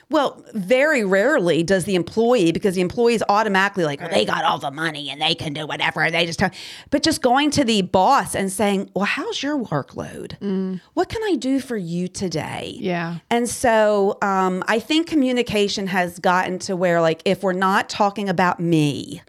Well, 0.10 0.46
very 0.54 1.04
rarely 1.04 1.64
does 1.64 1.86
the 1.86 1.96
employee, 1.96 2.52
because 2.52 2.76
the 2.76 2.82
employee 2.82 3.16
is 3.16 3.24
automatically 3.28 3.86
like, 3.86 4.02
well, 4.02 4.10
they 4.10 4.24
got 4.24 4.44
all 4.44 4.60
the 4.60 4.70
money 4.70 5.10
and 5.10 5.20
they 5.20 5.34
can 5.34 5.54
do 5.54 5.66
whatever. 5.66 6.02
And 6.02 6.14
they 6.14 6.26
just, 6.26 6.38
tell, 6.38 6.52
but 6.92 7.02
just 7.02 7.22
going 7.22 7.50
to 7.52 7.64
the 7.64 7.82
boss 7.82 8.36
and 8.36 8.52
saying, 8.52 8.92
well, 8.94 9.06
how's 9.06 9.42
your 9.42 9.58
workload? 9.58 10.80
What 10.94 11.10
can 11.10 11.24
I 11.24 11.36
do 11.36 11.60
for 11.60 11.76
you 11.76 12.08
today? 12.08 12.78
Yeah. 12.80 13.18
And 13.32 13.50
so 13.50 14.18
um, 14.22 14.64
I 14.68 14.80
think 14.80 15.08
communication 15.08 15.88
has 15.88 16.20
gotten 16.20 16.60
to 16.60 16.76
where, 16.76 17.02
like, 17.02 17.22
if 17.26 17.42
we're 17.42 17.54
not 17.54 17.90
talking 17.90 18.30
about 18.30 18.60
me, 18.60 19.22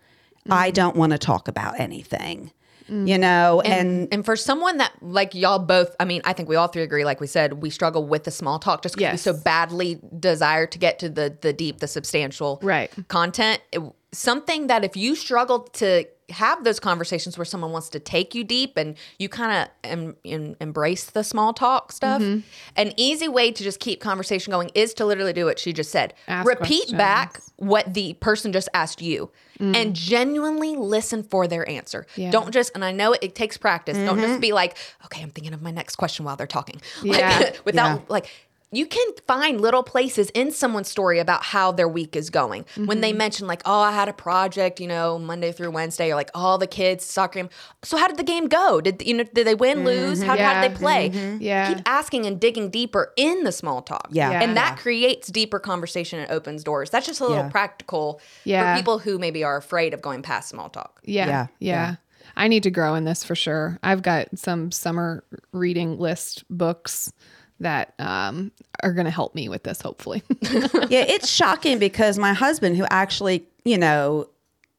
I 0.49 0.71
don't 0.71 0.95
want 0.95 1.13
to 1.13 1.19
talk 1.19 1.49
about 1.49 1.81
anything, 1.81 2.53
you 2.89 2.95
mm. 3.17 3.21
know? 3.21 3.61
And, 3.63 4.09
and 4.13 4.25
for 4.25 4.37
someone 4.37 4.79
that 4.79 4.93
like 5.01 5.35
y'all 5.35 5.59
both 5.59 5.95
i 6.01 6.05
mean 6.05 6.21
i 6.25 6.33
think 6.33 6.49
we 6.49 6.57
all 6.57 6.69
three 6.69 6.83
agree 6.83 7.05
like 7.05 7.21
we 7.21 7.27
said 7.27 7.55
we 7.55 7.71
struggle 7.71 8.07
with 8.07 8.25
the 8.25 8.31
small 8.31 8.59
talk 8.59 8.83
just 8.83 8.95
because 8.95 9.03
Yes. 9.03 9.27
we 9.27 9.33
so 9.33 9.39
badly 9.43 10.01
desire 10.19 10.67
to 10.67 10.79
get 10.79 10.99
to 11.01 11.09
the 11.09 11.37
the 11.41 11.53
deep 11.53 11.79
the 11.81 11.89
substantial 11.89 12.59
Right. 12.63 12.91
content 13.09 13.61
It- 13.73 13.83
something 14.17 14.67
that 14.69 14.85
if 14.85 14.97
you 14.97 15.15
struggle 15.15 15.61
to 15.61 16.05
have 16.31 16.65
those 16.65 16.81
conversations 16.81 17.39
where 17.39 17.45
someone 17.45 17.71
wants 17.71 17.89
to 17.91 18.01
take 18.01 18.35
you 18.35 18.43
deep 18.43 18.77
and 18.77 18.97
you 19.17 19.29
kind 19.29 19.53
of 19.85 19.91
em, 19.91 20.17
em- 20.25 20.57
embrace 20.61 21.05
the 21.05 21.23
small 21.23 21.53
talk 21.53 21.93
stuff 21.93 22.21
Mm-hmm. 22.21 22.41
an 22.75 22.93
easy 22.97 23.29
way 23.29 23.53
to 23.53 23.63
just 23.63 23.79
keep 23.79 24.01
conversation 24.01 24.51
going 24.51 24.71
is 24.75 24.93
to 24.95 25.05
literally 25.07 25.33
do 25.33 25.45
what 25.45 25.61
she 25.61 25.73
just 25.73 25.93
said 25.93 26.15
Ask 26.27 26.49
repeat 26.49 26.91
back 26.97 27.41
what 27.57 27.95
the 27.95 28.15
person 28.15 28.53
just 28.53 28.69
asked 28.75 29.01
you 29.01 29.31
and 29.61 29.95
genuinely 29.95 30.75
listen 30.77 31.23
for 31.23 31.47
their 31.47 31.67
answer 31.69 32.07
Yeah. 32.17 32.31
don't 32.33 32.53
just 32.53 32.73
and 32.75 32.85
i 32.85 32.91
know 32.91 33.13
it, 33.13 33.21
it 33.23 33.35
takes 33.37 33.57
practice 33.57 33.97
don't 33.97 34.19
just 34.21 34.41
be 34.41 34.53
like 34.53 34.77
okay 35.05 35.23
i'm 35.23 35.31
thinking 35.31 35.55
of 35.55 35.63
my 35.63 35.71
next 35.71 35.95
question 35.97 36.25
while 36.25 36.35
they're 36.37 36.47
talking 36.49 36.81
like, 37.05 37.21
Yeah. 37.21 37.53
without 37.65 38.01
Yeah. 38.01 38.07
like 38.09 38.29
you 38.73 38.87
can 38.87 39.09
find 39.27 39.61
little 39.61 39.83
places 39.83 40.31
in 40.31 40.51
someone's 40.51 40.89
story 40.89 41.19
about 41.21 41.45
how 41.45 41.71
their 41.71 41.89
week 41.89 42.17
is 42.17 42.31
going. 42.31 42.65
When 42.77 43.01
they 43.01 43.11
mm-hmm. 43.11 43.19
mention 43.19 43.47
like, 43.47 43.63
"Oh, 43.65 43.81
I 43.81 43.93
had 43.93 44.09
a 44.09 44.13
project, 44.13 44.81
you 44.81 44.89
know, 44.89 45.19
Monday 45.19 45.53
through 45.53 45.71
Wednesday," 45.71 46.11
or 46.11 46.17
like, 46.17 46.31
"Oh, 46.35 46.57
the 46.59 46.67
kids 46.67 47.05
soccer 47.05 47.39
game." 47.39 47.51
So, 47.83 47.97
how 47.97 48.09
did 48.09 48.17
the 48.17 48.25
game 48.25 48.49
go? 48.49 48.81
Did 48.81 49.03
you 49.07 49.15
know? 49.15 49.25
Did 49.25 49.47
they 49.47 49.55
win, 49.55 49.79
mm-hmm. 49.79 49.87
lose? 49.87 50.23
How, 50.23 50.37
how 50.37 50.61
did 50.61 50.73
they 50.73 50.77
play? 50.77 51.11
Mm-hmm. 51.11 51.43
Yeah. 51.43 51.75
Keep 51.75 51.83
asking 51.87 52.27
and 52.27 52.41
digging 52.41 52.71
deeper 52.71 53.13
in 53.17 53.45
the 53.45 53.53
small 53.53 53.83
talk. 53.83 54.09
Yeah. 54.11 54.31
Yeah. 54.31 54.43
and 54.43 54.57
that 54.57 54.79
creates 54.79 55.29
deeper 55.29 55.59
conversation 55.59 56.19
and 56.19 56.31
opens 56.31 56.65
doors. 56.65 56.91
That's 56.91 57.07
just 57.07 57.21
a 57.21 57.25
little 57.25 57.45
Yeah. 57.45 57.49
practical 57.49 58.21
Yeah. 58.45 58.75
for 58.75 58.79
people 58.79 58.99
who 58.99 59.19
maybe 59.19 59.45
are 59.45 59.57
afraid 59.57 59.95
of 59.95 60.03
going 60.03 60.23
past 60.23 60.49
small 60.49 60.69
talk. 60.69 61.01
Yeah, 61.05 61.27
Yeah, 61.27 61.47
yeah. 61.59 61.71
yeah. 61.71 61.95
I 62.37 62.49
need 62.49 62.65
to 62.65 62.71
grow 62.71 62.95
in 62.97 63.05
this 63.05 63.25
for 63.25 63.35
sure. 63.35 63.79
I've 63.83 64.03
got 64.03 64.37
some 64.37 64.71
summer 64.73 65.25
reading 65.53 65.99
list 65.99 66.45
books 66.51 67.13
that 67.61 67.95
um, 67.99 68.53
are 68.83 68.93
going 68.93 69.05
to 69.07 69.11
help 69.11 69.35
me 69.35 69.49
with 69.49 69.63
this, 69.63 69.81
hopefully. 69.81 70.23
yeah, 70.43 71.05
it's 71.09 71.29
shocking 71.29 71.79
because 71.79 72.19
my 72.19 72.33
husband, 72.35 72.77
who 72.77 72.87
actually, 72.91 73.47
you 73.65 73.79
know, 73.79 74.29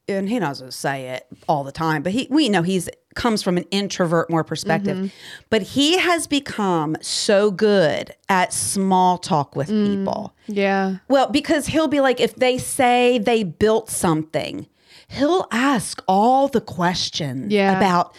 and 0.08 0.28
he 0.28 0.38
doesn't 0.38 0.72
say 0.72 1.08
it 1.08 1.26
all 1.48 1.64
the 1.64 1.72
time, 1.72 2.02
but 2.02 2.12
he, 2.12 2.26
we 2.30 2.48
know 2.48 2.62
he's 2.62 2.88
comes 3.14 3.42
from 3.42 3.56
an 3.56 3.64
introvert 3.72 4.30
more 4.30 4.44
perspective, 4.44 5.12
but 5.50 5.60
he 5.60 5.98
has 5.98 6.28
become 6.28 6.96
so 7.00 7.50
good 7.50 8.14
at 8.28 8.52
small 8.52 9.18
talk 9.18 9.56
with 9.56 9.66
people. 9.68 10.32
yeah. 10.46 10.98
Well, 11.08 11.28
because 11.28 11.66
he'll 11.66 11.88
be 11.88 12.00
like, 12.00 12.20
if 12.20 12.36
they 12.36 12.58
say 12.58 13.18
they 13.18 13.42
built 13.42 13.90
something, 13.90 14.68
he'll 15.08 15.48
ask 15.50 16.00
all 16.06 16.46
the 16.46 16.60
questions 16.60 17.52
Yeah. 17.52 17.76
about 17.76 18.14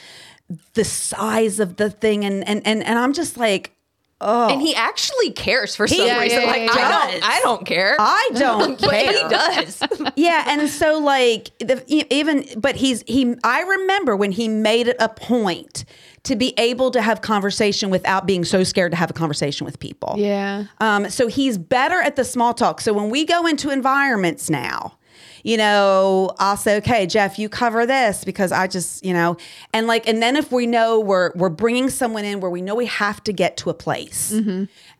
the 0.74 0.84
size 0.84 1.60
of 1.62 1.78
the 1.78 1.89
thing, 1.89 2.26
and 2.26 2.45
and 2.48 2.62
and, 2.65 2.84
and 2.84 3.00
I'm 3.00 3.13
just 3.13 3.38
like, 3.38 3.74
And 4.21 4.62
he 4.62 4.75
actually 4.75 5.32
cares 5.32 5.75
for 5.75 5.88
some 5.88 6.05
Yeah, 6.05 6.19
reason. 6.19 6.41
yeah, 6.41 6.47
like 6.47 6.62
yeah, 6.63 6.71
I 6.73 7.12
don't, 7.12 7.23
I 7.23 7.39
don't 7.41 7.65
care. 7.65 7.95
I 7.99 8.29
don't 8.36 8.79
but 8.82 8.89
care. 8.89 9.12
he 9.13 9.29
does. 9.29 9.82
yeah 10.15 10.43
and 10.47 10.69
so 10.69 10.99
like 10.99 11.51
the, 11.60 11.84
e- 11.88 12.03
even 12.10 12.45
but 12.58 12.75
he's 12.75 13.03
he 13.08 13.36
i 13.43 13.62
remember 13.62 14.15
when 14.15 14.32
he 14.32 14.47
made 14.47 14.88
it 14.88 14.97
a 14.99 15.08
point 15.08 15.86
to 16.23 16.36
be 16.36 16.53
able 16.58 16.91
to 16.91 17.01
have 17.01 17.21
conversation 17.21 17.89
without 17.89 18.25
being 18.27 18.43
so 18.43 18.63
scared 18.63 18.91
to 18.91 18.97
have 18.97 19.10
a 19.10 19.13
conversation 19.13 19.63
with 19.65 19.79
people 19.79 20.15
Yeah. 20.17 20.65
um, 20.79 21.10
so 21.10 21.27
he's 21.27 21.58
better 21.58 22.01
at 22.01 22.15
the 22.17 22.25
small 22.25 22.53
talk 22.53 22.82
so 22.82 22.91
when 22.93 23.10
we 23.10 23.23
go 23.25 23.45
into 23.47 23.69
environments 23.69 24.49
now 24.49 24.97
you 25.43 25.58
know 25.58 26.32
i'll 26.39 26.58
say 26.58 26.78
okay 26.78 27.06
jeff 27.06 27.38
you 27.39 27.47
cover 27.49 27.86
this 27.86 28.23
because 28.23 28.52
i 28.52 28.67
just 28.67 29.04
you 29.06 29.13
know 29.13 29.38
and 29.73 29.88
like 29.88 30.08
and 30.08 30.21
then 30.21 30.36
if 30.36 30.52
we 30.52 30.65
know 30.67 30.99
we're 30.99 31.32
we're 31.36 31.49
bringing 31.49 31.89
someone 31.89 32.25
in 32.25 32.39
where 32.39 32.52
we 32.52 32.62
know 32.62 32.75
we 32.75 32.86
have 32.86 33.23
to 33.23 33.32
get 33.34 33.58
to 33.58 33.69
a 33.69 33.73
place 33.73 34.34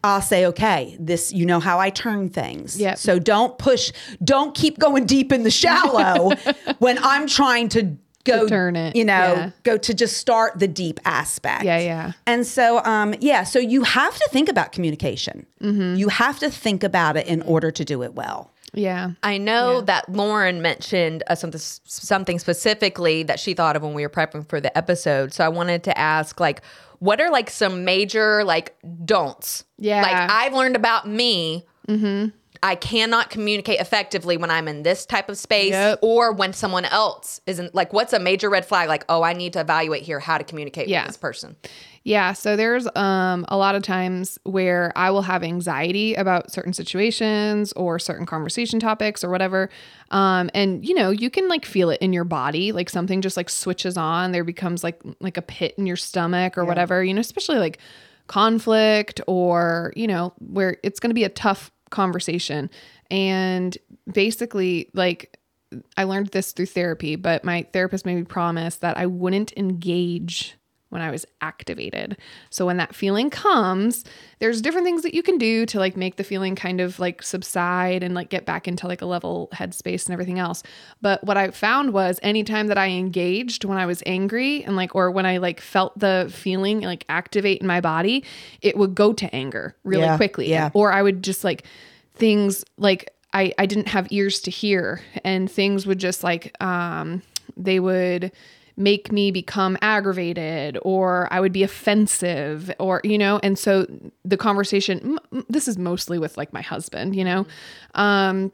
i'll 0.04 0.22
say 0.22 0.46
okay 0.46 0.96
this 1.00 1.32
you 1.34 1.46
know 1.46 1.60
how 1.60 1.80
i 1.80 1.90
turn 1.90 2.30
things 2.30 2.80
Yeah. 2.80 2.96
so 2.96 3.20
don't 3.20 3.58
push 3.58 3.92
don't 4.24 4.56
keep 4.56 4.80
going 4.80 5.06
deep 5.06 5.32
in 5.32 5.44
the 5.44 5.52
shallow 5.52 6.32
when 6.80 6.98
i'm 7.04 7.28
trying 7.28 7.70
to 7.70 7.96
go 8.26 8.48
turn 8.48 8.76
it, 8.76 8.96
you 8.96 9.06
know 9.06 9.34
yeah. 9.34 9.50
go 9.64 9.78
to 9.78 9.94
just 9.94 10.18
start 10.18 10.60
the 10.60 10.68
deep 10.68 11.00
aspect 11.06 11.64
Yeah, 11.64 11.80
yeah. 11.80 12.12
and 12.28 12.46
so 12.46 12.84
um 12.84 13.16
yeah 13.22 13.44
so 13.44 13.60
you 13.60 13.84
have 13.84 14.16
to 14.16 14.28
think 14.32 14.50
about 14.50 14.72
communication 14.72 15.46
Mm-hmm. 15.62 15.96
you 15.96 16.08
have 16.08 16.40
to 16.40 16.50
think 16.50 16.84
about 16.86 17.18
it 17.18 17.28
in 17.28 17.42
order 17.42 17.70
to 17.72 17.84
do 17.84 18.02
it 18.04 18.14
well 18.14 18.52
Yeah. 18.74 19.12
I 19.24 19.38
know 19.38 19.82
that 19.82 20.10
Lauren 20.10 20.62
mentioned 20.62 21.24
uh, 21.28 21.36
something 21.36 21.60
something 21.60 22.40
specifically 22.40 23.24
that 23.24 23.40
she 23.40 23.54
thought 23.54 23.76
of 23.76 23.84
when 23.84 23.94
we 23.94 24.04
were 24.04 24.10
prepping 24.10 24.48
for 24.48 24.62
the 24.62 24.76
episode. 24.78 25.34
So 25.34 25.44
I 25.44 25.50
wanted 25.50 25.84
to 25.86 25.98
ask, 25.98 26.40
like, 26.40 26.62
what 27.00 27.20
are 27.22 27.32
like 27.32 27.50
some 27.50 27.86
major 27.86 28.44
like 28.44 28.76
don'ts? 29.06 29.64
Yeah. 29.78 30.02
like 30.02 30.30
I've 30.32 30.54
learned 30.54 30.76
about 30.76 31.08
me. 31.08 31.66
I 32.62 32.76
cannot 32.76 33.30
communicate 33.30 33.80
effectively 33.80 34.36
when 34.36 34.52
I'm 34.52 34.68
in 34.68 34.84
this 34.84 35.06
type 35.06 35.30
of 35.30 35.38
space 35.38 35.72
Yep. 35.72 36.00
or 36.02 36.34
when 36.34 36.52
someone 36.54 36.84
else 36.86 37.40
isn't. 37.48 37.74
Like, 37.74 37.94
what's 37.94 38.12
a 38.12 38.20
major 38.20 38.50
red 38.50 38.66
flag? 38.66 38.90
Like, 38.90 39.06
oh, 39.08 39.24
I 39.24 39.34
need 39.34 39.54
to 39.54 39.62
evaluate 39.62 40.04
here 40.04 40.20
how 40.20 40.38
to 40.38 40.44
communicate 40.44 40.88
Yeah. 40.90 41.02
with 41.04 41.08
this 41.08 41.18
person. 41.18 41.56
Yeah, 42.04 42.34
so 42.34 42.56
there's 42.56 42.88
um 42.96 43.46
a 43.50 43.58
lot 43.58 43.76
of 43.76 43.84
times 43.84 44.40
where 44.44 44.92
I 44.96 45.12
will 45.12 45.22
have 45.22 45.44
anxiety 45.44 46.16
about 46.16 46.52
certain 46.52 46.74
situations 46.74 47.72
or 47.74 48.00
certain 48.00 48.26
conversation 48.26 48.80
topics 48.80 49.24
or 49.24 49.30
whatever. 49.30 49.70
Um 50.12 50.50
and 50.54 50.84
you 50.88 50.96
know, 50.96 51.12
you 51.12 51.30
can 51.30 51.48
like 51.50 51.66
feel 51.66 51.90
it 51.90 52.02
in 52.02 52.12
your 52.14 52.24
body, 52.24 52.72
like 52.72 52.90
something 52.90 53.22
just 53.22 53.38
like 53.38 53.50
switches 53.50 53.96
on, 53.98 54.32
there 54.32 54.44
becomes 54.46 54.84
like 54.84 55.02
like 55.20 55.38
a 55.38 55.42
pit 55.42 55.76
in 55.78 55.86
your 55.86 55.98
stomach 55.98 56.58
or 56.58 56.66
whatever, 56.66 57.04
you 57.04 57.14
know, 57.14 57.22
especially 57.22 57.58
like 57.60 57.80
conflict 58.28 59.20
or, 59.28 59.92
you 59.96 60.08
know, 60.08 60.34
where 60.40 60.78
it's 60.84 61.00
going 61.00 61.10
to 61.10 61.16
be 61.16 61.24
a 61.24 61.30
tough 61.30 61.72
conversation. 61.90 62.70
And 63.10 63.78
basically 64.12 64.90
like 64.94 65.38
I 65.98 66.04
learned 66.04 66.30
this 66.30 66.52
through 66.52 66.68
therapy, 66.68 67.16
but 67.16 67.44
my 67.44 67.68
therapist 67.74 68.06
made 68.06 68.16
me 68.16 68.24
promise 68.24 68.78
that 68.78 68.98
I 68.98 69.06
wouldn't 69.06 69.54
engage 69.56 70.56
when 70.90 71.02
I 71.02 71.12
was 71.12 71.26
activated. 71.42 72.18
So 72.50 72.66
when 72.66 72.78
that 72.78 72.96
feeling 72.96 73.30
comes, 73.30 74.04
there's 74.40 74.62
different 74.62 74.86
things 74.86 75.04
that 75.04 75.14
you 75.14 75.22
can 75.22 75.38
do 75.38 75.66
to 75.68 75.78
like 75.80 75.96
make 75.96 76.16
the 76.16 76.24
feeling 76.24 76.56
kind 76.56 76.82
of 76.82 77.00
like 77.00 77.22
subside 77.22 78.02
and 78.04 78.16
like 78.16 78.30
get 78.30 78.46
back 78.46 78.68
into 78.68 78.88
like 78.88 79.02
a 79.02 79.06
level 79.06 79.50
headspace 79.54 80.06
and 80.08 80.14
everything 80.14 80.40
else. 80.40 80.64
But 81.02 81.24
what 81.24 81.38
I 81.38 81.52
found 81.52 81.94
was 81.94 82.20
anytime 82.24 82.68
that 82.68 82.78
I 82.78 82.88
engaged 82.88 83.66
when 83.66 83.78
I 83.78 83.86
was 83.86 84.02
angry 84.06 84.64
and 84.64 84.76
like 84.76 84.96
or 84.96 85.12
when 85.12 85.26
I 85.26 85.38
like 85.38 85.62
felt 85.62 85.98
the 86.00 86.28
feeling 86.34 86.82
like 86.82 87.06
activate 87.08 87.62
in 87.62 87.68
my 87.68 87.82
body, 87.82 88.24
it 88.62 88.76
would 88.78 88.96
go 88.96 89.14
to 89.14 89.36
anger 89.36 89.76
really 89.84 90.04
Yeah, 90.06 90.18
quickly. 90.18 90.50
yeah. 90.50 90.70
Or 90.74 90.92
I 90.92 91.02
would 91.04 91.24
just 91.24 91.44
like 91.44 91.66
things 92.16 92.66
like 92.78 93.14
I, 93.32 93.54
I 93.60 93.68
didn't 93.68 93.90
have 93.90 94.08
ears 94.12 94.42
to 94.42 94.52
hear 94.52 95.02
and 95.24 95.50
things 95.52 95.86
would 95.86 96.00
just 96.00 96.24
like 96.24 96.60
um 96.64 97.22
they 97.56 97.80
would 97.80 98.32
make 98.80 99.12
me 99.12 99.30
become 99.30 99.78
aggravated 99.82 100.80
or 100.82 101.28
I 101.32 101.40
would 101.40 101.52
be 101.52 101.62
offensive 101.64 102.72
or 102.80 103.02
you 103.04 103.18
know 103.18 103.40
and 103.44 103.60
so 103.60 103.86
the 104.26 104.38
conversation 104.38 105.20
m- 105.32 105.46
this 105.50 105.68
is 105.68 105.78
mostly 105.78 106.18
with 106.18 106.38
like 106.38 106.54
my 106.54 106.62
husband 106.62 107.16
you 107.16 107.24
know 107.24 107.46
um 107.94 108.52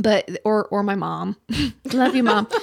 but 0.00 0.30
or 0.44 0.66
or 0.66 0.84
my 0.84 0.94
mom. 0.94 1.36
Love 1.92 2.14
you 2.14 2.22
mom. 2.22 2.46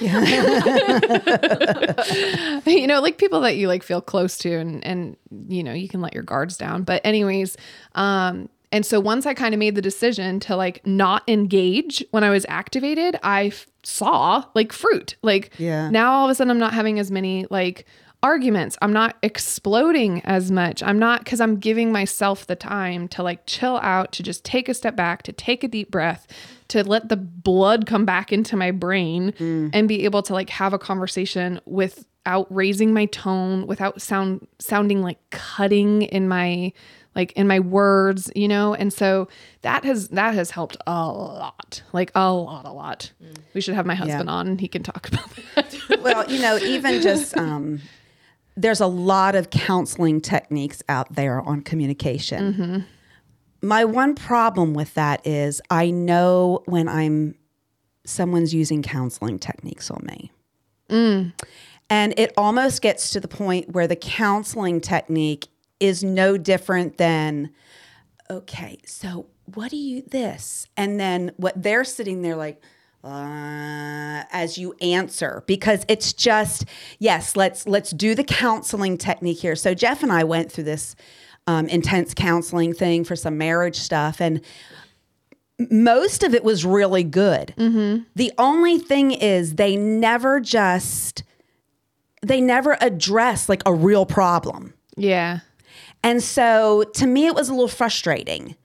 You 2.66 2.86
know 2.86 3.00
like 3.00 3.18
people 3.18 3.40
that 3.42 3.56
you 3.56 3.68
like 3.68 3.82
feel 3.82 4.00
close 4.00 4.38
to 4.38 4.54
and 4.54 4.84
and 4.84 5.16
you 5.48 5.62
know 5.62 5.72
you 5.72 5.88
can 5.88 6.00
let 6.00 6.14
your 6.14 6.22
guards 6.22 6.56
down. 6.56 6.82
But 6.82 7.02
anyways 7.04 7.56
um 7.94 8.48
and 8.72 8.84
so 8.84 8.98
once 8.98 9.26
i 9.26 9.34
kind 9.34 9.54
of 9.54 9.60
made 9.60 9.74
the 9.76 9.82
decision 9.82 10.40
to 10.40 10.56
like 10.56 10.84
not 10.86 11.22
engage 11.28 12.04
when 12.10 12.24
i 12.24 12.30
was 12.30 12.44
activated 12.48 13.16
i 13.22 13.46
f- 13.46 13.66
saw 13.86 14.44
like 14.54 14.72
fruit. 14.72 15.16
Like 15.22 15.52
Yeah. 15.58 15.90
now 15.90 16.12
all 16.12 16.24
of 16.24 16.30
a 16.30 16.34
sudden 16.34 16.50
i'm 16.50 16.58
not 16.58 16.74
having 16.74 16.98
as 16.98 17.10
many 17.10 17.46
like 17.50 17.86
arguments. 18.22 18.76
I'm 18.82 18.92
not 18.92 19.16
exploding 19.22 20.22
as 20.24 20.50
much. 20.50 20.82
I'm 20.82 20.98
not 20.98 21.20
because 21.20 21.40
i'm 21.40 21.56
giving 21.58 21.92
myself 21.92 22.46
the 22.46 22.56
time 22.56 23.06
to 23.08 23.22
like 23.22 23.46
chill 23.46 23.76
out 23.76 24.10
to 24.12 24.22
just 24.22 24.44
take 24.44 24.68
a 24.68 24.74
step 24.74 24.96
back 24.96 25.22
to 25.24 25.32
take 25.32 25.62
a 25.62 25.68
deep 25.68 25.90
breath 25.90 26.26
to 26.68 26.82
let 26.82 27.08
the 27.08 27.16
blood 27.16 27.86
come 27.86 28.04
back 28.04 28.32
into 28.32 28.56
my 28.56 28.72
brain 28.72 29.32
mm. 29.38 29.70
and 29.72 29.86
be 29.86 30.04
able 30.04 30.22
to 30.22 30.32
like 30.32 30.50
have 30.50 30.72
a 30.72 30.78
conversation 30.78 31.60
without 31.64 32.48
raising 32.50 32.92
my 32.92 33.06
tone 33.06 33.66
without 33.68 34.02
sound 34.02 34.44
sounding 34.58 35.00
like 35.02 35.18
cutting 35.30 36.02
in 36.02 36.26
my 36.26 36.72
like 37.16 37.32
in 37.32 37.48
my 37.48 37.58
words 37.58 38.30
you 38.36 38.46
know? 38.46 38.74
And 38.74 38.92
so 38.92 39.28
that 39.62 39.84
has 39.84 40.08
that 40.08 40.34
has 40.34 40.50
helped 40.52 40.76
a 40.86 41.08
lot 41.08 41.82
like 41.92 42.12
a 42.14 42.32
lot 42.32 42.64
a 42.66 42.72
lot. 42.72 43.10
Mm. 43.22 43.36
We 43.54 43.60
should 43.60 43.74
have 43.74 43.86
my 43.86 43.96
husband 43.96 44.30
on. 44.30 44.46
And 44.46 44.60
he 44.60 44.68
can 44.68 44.84
talk 44.84 45.08
about 45.08 45.28
that. 45.56 45.76
Well, 46.02 46.30
you 46.30 46.40
know, 46.40 46.56
even 46.58 47.02
just 47.02 47.36
um, 47.36 47.80
there's 48.56 48.80
a 48.80 48.86
lot 48.86 49.34
of 49.34 49.50
counseling 49.50 50.20
techniques 50.20 50.82
out 50.88 51.12
there 51.14 51.40
on 51.40 51.62
communication. 51.62 52.54
Mm-hmm. 52.54 52.78
My 53.66 53.84
one 53.84 54.14
problem 54.14 54.74
with 54.74 54.94
that 54.94 55.26
is 55.26 55.60
I 55.70 55.90
know 55.90 56.62
when 56.66 56.88
I'm 56.88 57.34
someone's 58.04 58.54
using 58.54 58.82
counseling 58.82 59.38
techniques 59.38 59.90
on 59.90 60.04
me. 60.06 60.30
Mm. 60.88 61.32
And 61.90 62.14
it 62.16 62.32
almost 62.36 62.82
gets 62.82 63.10
to 63.10 63.20
the 63.20 63.28
point 63.28 63.70
where 63.70 63.86
the 63.86 63.96
counseling 63.96 64.80
technique 64.80 65.48
is 65.80 66.02
no 66.02 66.36
different 66.36 66.96
than 66.98 67.50
okay, 68.30 68.78
so 68.86 69.26
what 69.54 69.70
do 69.70 69.76
you 69.76 70.02
this? 70.02 70.66
And 70.76 70.98
then 70.98 71.32
what 71.36 71.60
they're 71.60 71.84
sitting 71.84 72.22
there 72.22 72.36
like, 72.36 72.60
uh, 73.04 74.24
as 74.32 74.58
you 74.58 74.74
answer 74.80 75.44
because 75.46 75.84
it's 75.86 76.12
just 76.12 76.64
yes 76.98 77.36
let's 77.36 77.64
let's 77.68 77.92
do 77.92 78.16
the 78.16 78.24
counseling 78.24 78.98
technique 78.98 79.38
here. 79.38 79.54
So 79.54 79.74
jeff 79.74 80.02
and 80.02 80.10
i 80.10 80.24
went 80.24 80.50
through 80.50 80.64
this 80.64 80.96
um, 81.46 81.68
intense 81.68 82.14
counseling 82.14 82.74
thing 82.74 83.04
for 83.04 83.14
some 83.14 83.38
marriage 83.38 83.76
stuff 83.76 84.20
and 84.20 84.40
most 85.70 86.24
of 86.24 86.34
it 86.34 86.42
was 86.42 86.64
really 86.64 87.04
good. 87.04 87.54
The 88.16 88.32
only 88.38 88.78
thing 88.78 89.12
is 89.12 89.54
they 89.54 89.76
never 89.76 90.40
just 90.40 91.22
they 92.22 92.40
never 92.40 92.76
address 92.80 93.48
like 93.48 93.62
a 93.66 93.72
real 93.72 94.04
problem. 94.04 94.74
Yeah 94.96 95.40
and 96.02 96.22
so 96.22 96.84
to 96.94 97.06
me, 97.06 97.26
it 97.26 97.34
was 97.34 97.48
a 97.48 97.52
little 97.52 97.68
frustrating. 97.68 98.56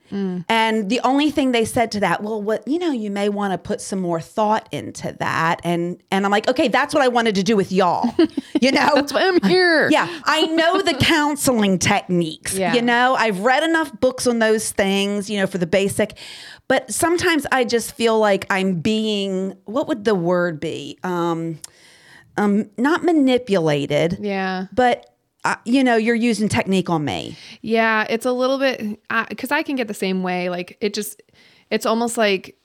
And 0.50 0.89
the 0.89 1.00
only 1.06 1.32
thing 1.32 1.54
they 1.54 1.63
said 1.63 1.89
to 1.94 2.02
that, 2.02 2.22
well, 2.22 2.41
what 2.41 2.67
you 2.67 2.80
know, 2.80 2.91
you 2.91 3.10
may 3.10 3.30
want 3.30 3.54
to 3.54 3.58
put 3.58 3.80
some 3.80 4.00
more 4.02 4.20
thought 4.20 4.67
into 4.72 5.15
that. 5.20 5.62
And 5.63 6.04
and 6.12 6.26
I'm 6.26 6.32
like, 6.32 6.50
okay, 6.50 6.67
that's 6.67 6.94
what 6.94 7.02
I 7.02 7.08
wanted 7.08 7.36
to 7.36 7.44
do 7.44 7.56
with 7.56 7.72
y'all. 7.72 8.13
You 8.62 8.72
know, 8.72 8.91
that's 8.94 9.12
why 9.12 9.28
i'm 9.28 9.41
here 9.50 9.89
yeah, 9.89 10.08
I 10.26 10.46
know 10.46 10.84
the 10.84 10.94
counseling 11.00 11.80
techniques. 11.80 12.54
Yeah. 12.54 12.76
You 12.76 12.84
know, 12.84 13.15
I've 13.15 13.39
read 13.39 13.63
enough 13.63 13.91
books 14.00 14.28
on 14.28 14.38
those 14.38 14.72
things, 14.72 15.32
you 15.32 15.39
know, 15.39 15.48
for 15.48 15.58
the 15.58 15.65
basic. 15.65 16.15
But 16.67 16.91
sometimes 16.94 17.48
I 17.52 17.63
just 17.63 17.96
feel 17.96 18.20
like 18.20 18.46
I'm 18.52 18.82
being 18.82 19.56
what 19.65 19.88
would 19.88 20.04
the 20.04 20.13
word 20.13 20.60
be? 20.60 21.00
Um, 21.04 21.60
um, 22.38 22.70
not 22.78 23.04
manipulated 23.04 24.17
yeah 24.22 24.67
but 24.74 25.12
uh, 25.43 25.56
you 25.65 25.84
know, 25.84 25.95
you're 25.95 26.15
using 26.15 26.47
technique 26.49 26.89
on 26.89 27.04
me. 27.06 27.36
Yeah, 27.62 28.06
it's 28.10 28.25
a 28.25 28.32
little 28.32 28.58
bit 28.60 28.99
because 29.30 29.51
I 29.51 29.63
can 29.63 29.75
get 29.75 29.88
the 29.88 29.93
same 29.93 30.21
way. 30.23 30.49
Like 30.49 30.77
it 30.82 30.93
just, 30.93 31.21
it's 31.69 31.86
almost 31.86 32.17
like 32.17 32.58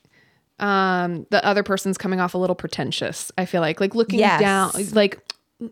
um 0.58 1.26
the 1.30 1.44
other 1.44 1.62
person's 1.62 1.98
coming 1.98 2.18
off 2.20 2.34
a 2.34 2.38
little 2.38 2.56
pretentious. 2.56 3.30
I 3.36 3.44
feel 3.44 3.60
like 3.60 3.80
like 3.80 3.94
looking 3.94 4.18
Yes. 4.18 4.40
down, 4.40 4.72
like 4.92 5.20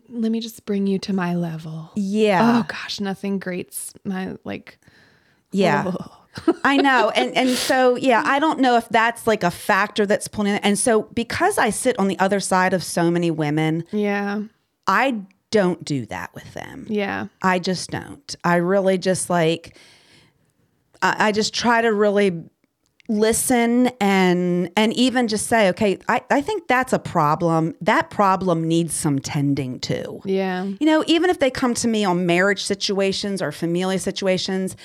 let 0.09 0.31
me 0.31 0.39
just 0.39 0.65
bring 0.65 0.87
you 0.87 0.97
to 0.99 1.13
my 1.13 1.35
level. 1.35 1.91
Yeah. 1.95 2.61
Oh 2.61 2.65
gosh, 2.67 2.99
nothing 2.99 3.39
grates 3.39 3.93
my 4.03 4.35
like. 4.43 4.77
Yeah. 5.51 5.91
I 6.63 6.77
know. 6.77 7.11
And 7.15 7.35
and 7.35 7.49
so 7.49 7.95
yeah, 7.95 8.21
I 8.25 8.39
don't 8.39 8.59
know 8.59 8.77
if 8.77 8.87
that's 8.89 9.25
like 9.25 9.43
a 9.43 9.51
factor 9.51 10.05
that's 10.05 10.27
pulling 10.27 10.53
in. 10.53 10.59
And 10.59 10.77
so 10.77 11.03
because 11.13 11.57
I 11.57 11.69
sit 11.69 11.97
on 11.97 12.07
the 12.07 12.19
other 12.19 12.39
side 12.39 12.73
of 12.73 12.83
so 12.83 13.09
many 13.09 13.31
women, 13.31 13.85
Yeah, 13.91 14.41
I 14.85 15.21
don't 15.55 15.83
do 15.85 16.05
that 16.07 16.33
with 16.35 16.53
them. 16.53 16.85
yeah, 16.89 17.27
I 17.41 17.59
just 17.59 17.89
don't. 17.91 18.35
I 18.43 18.55
really 18.57 18.97
just 18.97 19.29
like 19.29 19.77
I, 21.01 21.27
I 21.27 21.31
just 21.31 21.53
try 21.53 21.81
to 21.81 21.91
really 21.93 22.43
listen 23.07 23.87
and 24.01 24.71
and 24.75 24.91
even 24.93 25.27
just 25.27 25.45
say, 25.47 25.69
okay, 25.69 25.99
I, 26.09 26.21
I 26.31 26.41
think 26.41 26.67
that's 26.67 26.91
a 26.93 26.99
problem. 26.99 27.75
That 27.81 28.09
problem 28.09 28.67
needs 28.67 28.93
some 28.95 29.19
tending 29.19 29.79
to. 29.81 30.21
yeah, 30.25 30.63
You 30.63 30.85
know, 30.87 31.03
even 31.07 31.29
if 31.29 31.37
they 31.39 31.51
come 31.51 31.73
to 31.75 31.87
me 31.87 32.03
on 32.03 32.25
marriage 32.25 32.63
situations 32.63 33.41
or 33.41 33.51
familial 33.51 33.99
situations, 33.99 34.75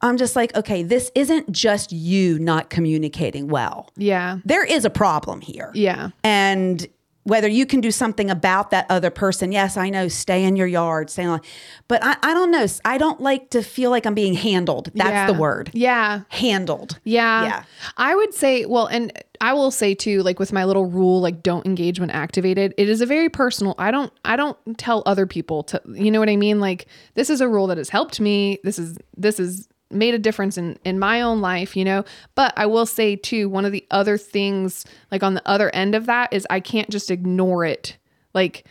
I'm 0.00 0.16
just 0.16 0.34
like, 0.34 0.54
okay, 0.56 0.82
this 0.82 1.10
isn't 1.14 1.52
just 1.52 1.92
you 1.92 2.38
not 2.40 2.68
communicating 2.68 3.46
well. 3.48 3.90
yeah, 3.96 4.38
There 4.44 4.64
is 4.64 4.84
a 4.84 4.90
problem 4.90 5.40
here. 5.40 5.70
yeah, 5.74 6.10
And 6.24 6.84
whether 7.28 7.48
you 7.48 7.66
can 7.66 7.80
do 7.80 7.90
something 7.90 8.30
about 8.30 8.70
that 8.70 8.86
other 8.88 9.10
person, 9.10 9.52
yes, 9.52 9.76
I 9.76 9.90
know, 9.90 10.08
stay 10.08 10.44
in 10.44 10.56
your 10.56 10.66
yard, 10.66 11.10
stay 11.10 11.24
on. 11.24 11.40
But 11.86 12.02
I, 12.02 12.16
I 12.22 12.34
don't 12.34 12.50
know. 12.50 12.66
I 12.84 12.96
don't 12.96 13.20
like 13.20 13.50
to 13.50 13.62
feel 13.62 13.90
like 13.90 14.06
I'm 14.06 14.14
being 14.14 14.34
handled. 14.34 14.90
That's 14.94 15.10
yeah. 15.10 15.26
the 15.26 15.34
word. 15.34 15.70
Yeah, 15.74 16.22
Handled. 16.30 16.98
Yeah. 17.04 17.44
Yeah. 17.44 17.62
I 17.96 18.14
would 18.14 18.32
say, 18.32 18.64
well, 18.64 18.86
and 18.86 19.12
I 19.40 19.52
will 19.52 19.70
say 19.70 19.94
too, 19.94 20.22
like 20.22 20.38
with 20.38 20.52
my 20.52 20.64
little 20.64 20.86
rule, 20.86 21.20
like 21.20 21.42
don't 21.42 21.66
engage 21.66 22.00
when 22.00 22.10
activated, 22.10 22.74
it 22.76 22.88
is 22.88 23.00
a 23.00 23.06
very 23.06 23.28
personal. 23.28 23.74
I 23.78 23.90
don't 23.90 24.12
I 24.24 24.36
don't 24.36 24.56
tell 24.78 25.02
other 25.06 25.26
people 25.26 25.62
to 25.64 25.80
you 25.92 26.10
know 26.10 26.20
what 26.20 26.28
I 26.28 26.36
mean? 26.36 26.60
Like 26.60 26.86
this 27.14 27.30
is 27.30 27.40
a 27.40 27.48
rule 27.48 27.66
that 27.68 27.78
has 27.78 27.88
helped 27.88 28.20
me. 28.20 28.58
This 28.64 28.78
is 28.78 28.98
this 29.16 29.38
is 29.38 29.68
made 29.90 30.14
a 30.14 30.18
difference 30.18 30.58
in 30.58 30.78
in 30.84 30.98
my 30.98 31.20
own 31.22 31.40
life, 31.40 31.76
you 31.76 31.84
know. 31.84 32.04
But 32.34 32.52
I 32.56 32.66
will 32.66 32.86
say 32.86 33.16
too, 33.16 33.48
one 33.48 33.64
of 33.64 33.72
the 33.72 33.86
other 33.90 34.18
things, 34.18 34.84
like 35.10 35.22
on 35.22 35.34
the 35.34 35.42
other 35.48 35.74
end 35.74 35.94
of 35.94 36.06
that, 36.06 36.32
is 36.32 36.46
I 36.50 36.60
can't 36.60 36.90
just 36.90 37.10
ignore 37.10 37.64
it. 37.64 37.96
Like 38.34 38.64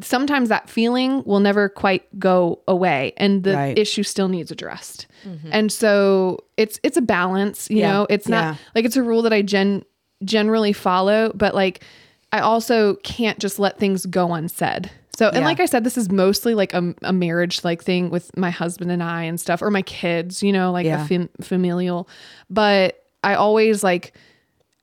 sometimes 0.00 0.48
that 0.50 0.68
feeling 0.68 1.22
will 1.24 1.40
never 1.40 1.68
quite 1.68 2.18
go 2.18 2.60
away 2.68 3.12
and 3.16 3.44
the 3.44 3.54
Right. 3.54 3.78
issue 3.78 4.02
still 4.02 4.28
needs 4.28 4.50
addressed 4.50 5.06
mm-hmm. 5.26 5.48
and 5.50 5.72
so 5.72 6.44
it's 6.58 6.78
it's 6.82 6.98
a 6.98 7.00
balance 7.00 7.70
you 7.70 7.78
Yeah. 7.78 7.92
know 7.92 8.06
it's 8.10 8.28
not 8.28 8.44
Yeah. 8.44 8.56
like 8.74 8.84
it's 8.84 8.96
a 8.96 9.02
rule 9.02 9.22
that 9.22 9.32
i 9.32 9.40
gen 9.40 9.86
generally 10.22 10.74
follow 10.74 11.32
but 11.34 11.54
like 11.54 11.82
i 12.30 12.40
also 12.40 12.96
can't 12.96 13.38
just 13.38 13.58
let 13.58 13.78
things 13.78 14.04
go 14.04 14.34
unsaid 14.34 14.90
so 15.16 15.26
and 15.28 15.36
Yeah. 15.38 15.44
like 15.44 15.60
i 15.60 15.66
said 15.66 15.82
this 15.84 15.96
is 15.98 16.10
mostly 16.10 16.54
like 16.54 16.72
a, 16.74 16.94
a 17.02 17.12
marriage 17.12 17.64
like 17.64 17.82
thing 17.82 18.10
with 18.10 18.36
my 18.36 18.50
husband 18.50 18.90
and 18.92 19.02
i 19.02 19.22
and 19.24 19.40
stuff 19.40 19.62
or 19.62 19.70
my 19.70 19.82
kids 19.82 20.42
you 20.42 20.52
know 20.52 20.70
like 20.72 20.86
Yeah. 20.86 21.04
a 21.04 21.06
fam- 21.08 21.30
familial 21.40 22.08
but 22.50 23.02
i 23.24 23.34
always 23.34 23.82
like 23.82 24.12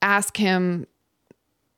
ask 0.02 0.36
him 0.36 0.86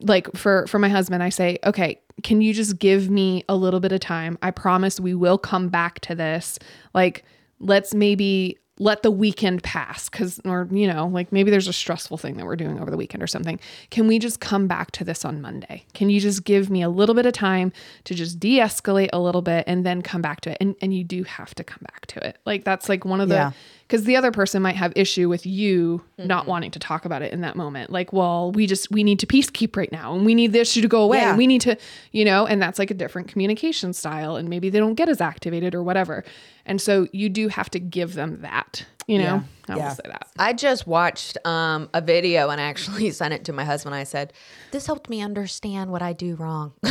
like 0.02 0.34
for 0.36 0.65
for 0.68 0.80
my 0.80 0.89
husband 0.89 1.22
i 1.24 1.30
say 1.30 1.58
okay 1.65 2.00
can 2.24 2.41
you 2.41 2.54
just 2.54 2.80
give 2.80 3.10
me 3.10 3.44
a 3.50 3.56
little 3.56 3.80
bit 3.80 3.91
of 3.91 4.00
time 4.00 4.38
i 4.41 4.50
promise 4.52 5.00
we 5.00 5.13
will 5.13 5.38
come 5.38 5.70
back 5.70 6.00
to 6.00 6.15
this 6.15 6.58
like 6.94 7.24
let's 7.60 7.94
maybe 7.94 8.58
let 8.77 9.03
the 9.03 9.11
weekend 9.11 9.63
pass 9.63 10.09
because 10.09 10.41
or 10.43 10.67
you 10.69 10.85
know 10.85 11.07
like 11.07 11.31
maybe 11.31 11.49
there's 11.49 11.67
a 11.67 11.73
stressful 11.73 12.17
thing 12.17 12.35
that 12.35 12.45
we're 12.45 12.57
doing 12.57 12.79
over 12.79 12.91
the 12.91 12.97
weekend 12.97 13.23
or 13.23 13.27
something. 13.27 13.59
Can 13.89 14.05
we 14.07 14.19
just 14.19 14.41
come 14.41 14.67
back 14.67 14.91
to 14.91 15.05
this 15.05 15.23
on 15.23 15.41
monday? 15.41 15.85
Can 15.93 16.09
you 16.09 16.19
just 16.19 16.43
give 16.43 16.69
me 16.69 16.81
a 16.81 16.89
little 16.89 17.15
bit 17.15 17.25
of 17.25 17.33
time 17.33 17.71
to 18.03 18.13
just 18.13 18.39
de-escalate 18.39 19.09
a 19.13 19.19
little 19.19 19.41
bit 19.41 19.63
and 19.65 19.85
then 19.85 20.01
come 20.01 20.21
back 20.21 20.41
to 20.41 20.51
it? 20.51 20.57
And 20.59 20.75
and 20.81 20.93
you 20.93 21.03
do 21.05 21.23
have 21.23 21.55
to 21.55 21.63
come 21.63 21.79
back 21.83 22.05
to 22.07 22.27
it. 22.27 22.38
Like 22.45 22.65
that's 22.65 22.89
like 22.89 23.05
one 23.05 23.21
of 23.21 23.29
the 23.29 23.35
Yeah. 23.35 23.51
Because 23.88 24.04
the 24.06 24.15
other 24.15 24.32
person 24.32 24.62
might 24.62 24.76
have 24.76 24.91
issue 24.95 25.30
with 25.30 25.45
you 25.45 26.04
not 26.17 26.48
wanting 26.48 26.71
to 26.71 26.80
talk 26.80 27.06
about 27.06 27.21
it 27.21 27.32
in 27.34 27.41
that 27.41 27.56
moment 27.56 27.89
like 27.91 28.12
well 28.13 28.52
we 28.52 28.65
just 28.67 28.89
we 28.91 29.04
need 29.04 29.19
to 29.19 29.28
peacekeep 29.28 29.76
right 29.76 29.91
now 29.91 30.15
and 30.15 30.26
we 30.26 30.34
need 30.36 30.52
the 30.54 30.60
issue 30.60 30.82
to 30.82 30.88
go 30.88 31.02
away 31.04 31.19
Yeah. 31.19 31.30
and 31.30 31.38
we 31.38 31.45
need 31.48 31.62
to 31.62 31.78
you 32.12 32.26
know 32.26 32.45
and 32.48 32.62
that's 32.62 32.80
like 32.80 32.89
a 32.91 32.95
different 32.95 33.28
communication 33.28 33.93
style 33.93 34.36
and 34.36 34.50
maybe 34.50 34.69
they 34.69 34.80
don't 34.80 34.95
get 34.95 35.08
as 35.10 35.21
activated 35.21 35.76
or 35.76 35.84
whatever 35.84 36.24
and 36.65 36.82
so 36.82 37.08
you 37.12 37.30
do 37.30 37.48
have 37.50 37.69
to 37.71 37.80
give 37.80 38.15
them 38.15 38.41
that 38.41 38.86
you 39.08 39.19
know 39.19 39.43
i 39.69 39.76
Yeah. 39.78 39.88
will 39.89 39.95
say 39.95 40.04
that 40.06 40.28
I 40.38 40.52
just 40.54 40.86
watched 40.86 41.38
um, 41.45 41.89
a 41.93 42.02
video 42.02 42.50
and 42.50 42.60
I 42.60 42.65
actually 42.65 43.10
sent 43.21 43.34
it 43.34 43.45
to 43.45 43.54
my 43.54 43.63
husband. 43.63 43.95
I 43.95 44.04
said, 44.04 44.34
This 44.71 44.86
helped 44.86 45.10
me 45.10 45.21
understand 45.21 45.89
what 45.89 46.02
I 46.02 46.12
do 46.12 46.36
wrong 46.36 46.74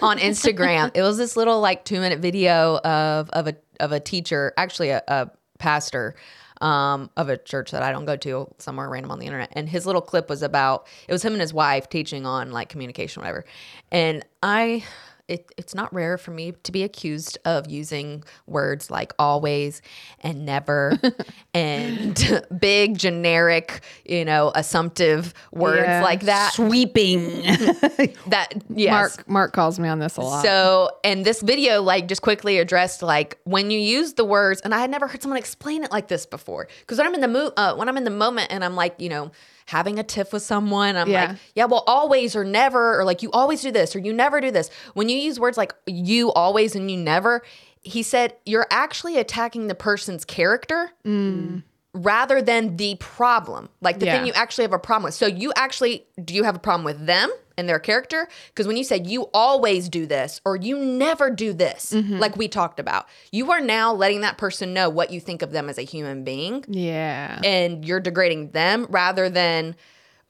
on 0.00 0.18
Instagram. 0.18 0.92
it 0.94 1.02
was 1.02 1.16
this 1.18 1.36
little 1.36 1.60
like 1.60 1.84
two 1.84 1.98
minute 2.00 2.20
video 2.20 2.78
of, 2.78 3.28
of, 3.30 3.48
a, 3.48 3.56
of 3.80 3.90
a 3.92 3.98
teacher, 4.00 4.52
actually 4.56 4.90
a, 4.90 5.02
a 5.08 5.28
pastor 5.58 6.14
um, 6.60 7.10
of 7.16 7.28
a 7.28 7.36
church 7.36 7.70
that 7.70 7.82
I 7.82 7.92
don't 7.92 8.04
go 8.04 8.16
to, 8.16 8.52
somewhere 8.58 8.88
random 8.88 9.10
on 9.10 9.18
the 9.18 9.26
internet. 9.26 9.50
And 9.52 9.68
his 9.68 9.86
little 9.86 10.02
clip 10.02 10.28
was 10.28 10.42
about, 10.42 10.86
it 11.06 11.12
was 11.12 11.24
him 11.24 11.32
and 11.32 11.40
his 11.40 11.54
wife 11.54 11.88
teaching 11.88 12.26
on 12.26 12.50
like 12.50 12.68
communication, 12.68 13.20
whatever. 13.20 13.44
And 13.90 14.24
I, 14.42 14.84
it, 15.28 15.50
it's 15.56 15.74
not 15.74 15.92
rare 15.92 16.16
for 16.18 16.30
me 16.30 16.52
to 16.62 16.72
be 16.72 16.82
accused 16.82 17.38
of 17.44 17.70
using 17.70 18.24
words 18.46 18.90
like 18.90 19.12
always 19.18 19.82
and 20.20 20.44
never 20.46 20.98
and 21.54 22.44
big 22.60 22.96
generic 22.98 23.82
you 24.04 24.24
know 24.24 24.50
assumptive 24.54 25.34
words 25.52 25.82
Yeah. 25.86 26.02
like 26.02 26.20
that 26.22 26.52
Sweeping. 26.54 27.42
that 28.28 28.48
yes 28.70 28.90
mark 29.18 29.28
mark 29.28 29.52
calls 29.52 29.78
me 29.78 29.88
on 29.88 29.98
this 29.98 30.16
a 30.16 30.20
lot 30.22 30.44
so, 30.44 30.90
and 31.04 31.24
this 31.24 31.40
video 31.42 31.82
like 31.82 32.08
just 32.08 32.22
quickly 32.22 32.58
addressed 32.58 33.02
like 33.02 33.38
when 33.44 33.70
you 33.70 33.78
use 33.78 34.14
the 34.14 34.24
words, 34.24 34.60
and 34.62 34.74
I 34.74 34.78
had 34.80 34.90
never 34.90 35.06
heard 35.06 35.22
someone 35.22 35.38
explain 35.38 35.84
it 35.84 35.90
like 35.90 36.08
this 36.08 36.26
before. 36.26 36.68
Because 36.80 36.98
when 36.98 37.06
I'm 37.06 37.14
in 37.14 37.20
the 37.20 37.28
mo- 37.28 37.52
uh, 37.56 37.74
when 37.74 37.88
I'm 37.88 37.96
in 37.96 38.04
the 38.04 38.10
moment, 38.10 38.48
and 38.50 38.64
I'm 38.64 38.74
like, 38.76 38.94
you 38.98 39.08
know, 39.08 39.30
having 39.68 39.98
a 39.98 40.02
tiff 40.02 40.32
with 40.32 40.42
someone, 40.42 40.96
I'm 40.96 41.10
Yeah. 41.10 41.26
like, 41.28 41.36
yeah, 41.54 41.66
well, 41.66 41.84
always 41.86 42.34
or 42.34 42.42
never, 42.42 42.98
or 42.98 43.04
like 43.04 43.22
you 43.22 43.30
always 43.32 43.60
do 43.60 43.70
this, 43.70 43.94
or 43.94 43.98
you 43.98 44.14
never 44.14 44.40
do 44.40 44.50
this. 44.50 44.70
When 44.94 45.10
you 45.10 45.18
use 45.18 45.38
words 45.38 45.58
like 45.58 45.74
you 45.86 46.32
always 46.32 46.74
and 46.74 46.90
you 46.90 46.96
never, 46.96 47.42
he 47.82 48.02
said 48.02 48.34
you're 48.46 48.66
actually 48.70 49.18
attacking 49.18 49.66
the 49.66 49.74
person's 49.74 50.24
character 50.24 50.92
mm. 51.04 51.62
Rather 51.94 52.42
than 52.42 52.76
the 52.76 52.96
problem, 53.00 53.68
like 53.80 53.98
the 53.98 54.06
Yeah. 54.06 54.12
thing 54.18 54.26
you 54.26 54.32
actually 54.34 54.64
have 54.64 54.72
a 54.72 54.78
problem 54.78 55.04
with. 55.04 55.14
So 55.14 55.26
you 55.26 55.52
actually 55.56 56.06
do 56.22 56.34
you 56.34 56.44
have 56.44 56.54
a 56.56 56.58
problem 56.60 56.84
with 56.84 57.06
them 57.06 57.30
and 57.56 57.68
their 57.68 57.78
character? 57.78 58.28
Because 58.48 58.66
when 58.66 58.76
you 58.76 58.84
said 58.84 59.06
you 59.06 59.28
always 59.34 59.88
do 59.88 60.06
this 60.06 60.40
or 60.44 60.56
you 60.56 60.78
never 60.78 61.30
do 61.30 61.52
this, 61.52 61.92
Mm-hmm. 61.92 62.18
like 62.18 62.36
we 62.36 62.46
talked 62.46 62.78
about, 62.78 63.06
you 63.32 63.50
are 63.52 63.60
now 63.60 63.92
letting 63.92 64.20
that 64.20 64.36
person 64.38 64.74
know 64.74 64.88
what 64.90 65.10
you 65.10 65.18
think 65.20 65.42
of 65.42 65.50
them 65.50 65.68
as 65.68 65.78
a 65.78 65.82
human 65.82 66.24
being, 66.24 66.64
yeah 66.68 67.40
and 67.42 67.84
you're 67.84 68.00
degrading 68.00 68.50
them 68.50 68.86
rather 68.90 69.28
than. 69.30 69.74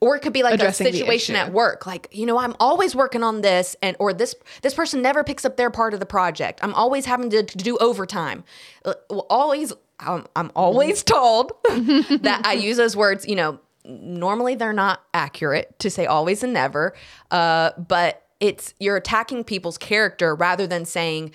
Or 0.01 0.15
it 0.15 0.21
could 0.21 0.33
be 0.33 0.45
like 0.45 0.55
Addressing 0.55 0.87
a 0.87 0.93
situation 0.93 1.35
at 1.35 1.53
work, 1.53 1.85
like 1.85 2.07
you 2.13 2.25
know, 2.25 2.39
I'm 2.39 2.55
always 2.61 2.95
working 2.95 3.25
on 3.25 3.41
this, 3.41 3.75
and 3.83 3.97
or 3.99 4.13
this 4.13 4.33
this 4.63 4.73
person 4.73 5.03
never 5.03 5.25
picks 5.25 5.45
up 5.45 5.57
their 5.57 5.71
part 5.71 5.93
of 5.93 5.99
the 5.99 6.07
project. 6.07 6.61
I'm 6.63 6.73
always 6.73 7.05
having 7.07 7.31
to, 7.31 7.43
to 7.43 7.59
do 7.59 7.77
overtime. 7.79 8.45
Uh, 8.85 8.95
always, 9.29 9.73
um, 10.01 10.27
I'm 10.37 10.51
always 10.55 11.03
told 11.03 11.53
that 11.69 12.43
I 12.45 12.55
use 12.55 12.77
those 12.77 12.97
words. 12.97 13.27
You 13.27 13.37
know, 13.37 13.61
normally 13.85 14.55
they're 14.55 14.73
not 14.73 15.03
accurate 15.15 15.79
to 15.81 15.91
say 15.91 16.07
always 16.07 16.43
and 16.43 16.53
never, 16.53 16.95
uh, 17.31 17.73
but 17.77 18.25
it's 18.41 18.75
you're 18.79 18.97
attacking 18.97 19.45
people's 19.45 19.79
character 19.79 20.35
rather 20.35 20.67
than 20.67 20.85
saying, 20.85 21.33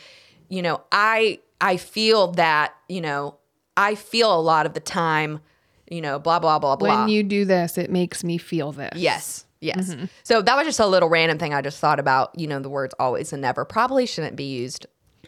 you 0.49 0.61
know, 0.61 0.81
I 0.91 1.39
I 1.59 1.77
feel 1.77 2.31
that 2.33 2.73
you 2.87 3.01
know 3.01 3.37
I 3.75 3.95
feel 3.95 4.33
a 4.33 4.41
lot 4.41 4.65
of 4.65 4.73
the 4.73 4.79
time, 4.79 5.41
you 5.89 6.01
know, 6.01 6.19
blah 6.19 6.39
blah 6.39 6.59
blah 6.59 6.75
blah. 6.75 7.01
when 7.01 7.09
you 7.09 7.23
do 7.23 7.45
this 7.45 7.77
it 7.77 7.89
makes 7.89 8.23
me 8.23 8.37
feel 8.37 8.71
this 8.71 8.93
Yes. 8.95 9.45
Yes. 9.59 9.95
So 10.23 10.41
that 10.41 10.57
was 10.57 10.65
just 10.65 10.81
a 10.81 10.87
little 10.87 11.07
random 11.07 11.37
thing 11.37 11.53
I 11.53 11.61
just 11.61 11.79
thought 11.79 11.97
about. 11.97 12.37
You 12.37 12.47
know, 12.47 12.59
the 12.59 12.69
words 12.69 12.93
always 12.99 13.31
and 13.31 13.41
never 13.41 13.63
probably 13.63 14.05
shouldn't 14.05 14.35
be 14.35 14.43
used 14.43 14.85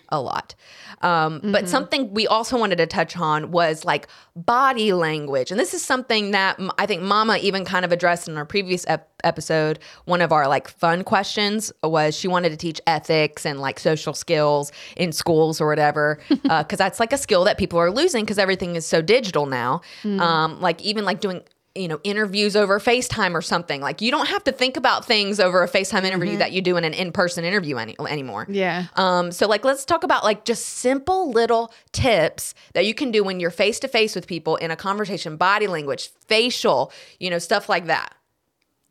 a 0.09 0.21
lot. 0.21 0.55
Um, 1.01 1.41
But 1.43 1.67
something 1.69 2.13
we 2.13 2.25
also 2.27 2.57
wanted 2.57 2.77
to 2.77 2.87
touch 2.87 3.17
on 3.17 3.51
was 3.51 3.85
like 3.85 4.07
body 4.35 4.93
language. 4.93 5.51
And 5.51 5.59
this 5.59 5.73
is 5.73 5.83
something 5.83 6.31
that 6.31 6.59
I 6.77 6.85
think 6.85 7.01
Mama 7.01 7.37
even 7.37 7.65
kind 7.65 7.85
of 7.85 7.91
addressed 7.91 8.27
in 8.27 8.37
our 8.37 8.45
previous 8.45 8.85
ep- 8.87 9.09
episode. 9.23 9.79
One 10.05 10.21
of 10.21 10.31
our 10.31 10.47
like 10.47 10.67
fun 10.67 11.03
questions 11.03 11.71
was 11.83 12.15
she 12.15 12.27
wanted 12.27 12.49
to 12.49 12.57
teach 12.57 12.81
ethics 12.87 13.45
and 13.45 13.59
like 13.59 13.79
social 13.79 14.13
skills 14.13 14.71
in 14.95 15.11
schools 15.11 15.59
or 15.61 15.67
whatever. 15.67 16.19
Because 16.65 16.77
that's 16.77 16.99
like 16.99 17.11
a 17.13 17.17
skill 17.17 17.43
that 17.45 17.57
people 17.57 17.79
are 17.79 17.91
losing 17.91 18.23
because 18.23 18.37
everything 18.37 18.75
is 18.75 18.85
so 18.85 19.01
digital 19.01 19.45
now. 19.45 19.81
Um, 20.03 20.61
like 20.61 20.81
even 20.81 21.03
like 21.05 21.19
doing 21.19 21.41
you 21.75 21.89
know, 21.89 21.99
interviews 22.03 22.55
over 22.55 22.79
FaceTime 22.79 23.33
or 23.33 23.41
something. 23.41 23.81
Like 23.81 24.01
you 24.01 24.09
don't 24.09 24.27
have 24.29 24.43
to 24.45 24.51
think 24.53 24.77
about 24.77 25.05
things 25.05 25.41
over 25.41 25.61
a 25.61 25.67
FaceTime 25.67 26.05
interview 26.05 26.37
that 26.37 26.53
you 26.53 26.61
do 26.61 26.77
in 26.77 26.85
an 26.85 26.93
in-person 26.93 27.43
interview 27.43 27.75
any, 27.77 27.95
anymore. 27.99 28.47
Yeah. 28.49 28.85
Um, 28.95 29.31
so 29.31 29.45
like 29.47 29.65
let's 29.65 29.83
talk 29.83 30.03
about 30.03 30.23
like 30.23 30.45
just 30.45 30.65
simple 30.65 31.31
little 31.31 31.73
tips 31.91 32.55
that 32.73 32.85
you 32.85 32.93
can 32.93 33.11
do 33.11 33.23
when 33.23 33.41
you're 33.41 33.51
face 33.51 33.79
to 33.79 33.89
face 33.89 34.15
with 34.15 34.25
people 34.25 34.55
in 34.55 34.71
a 34.71 34.77
conversation, 34.77 35.35
body 35.35 35.67
language, 35.67 36.11
facial, 36.27 36.93
you 37.19 37.29
know, 37.29 37.39
stuff 37.39 37.67
like 37.67 37.87
that. 37.87 38.15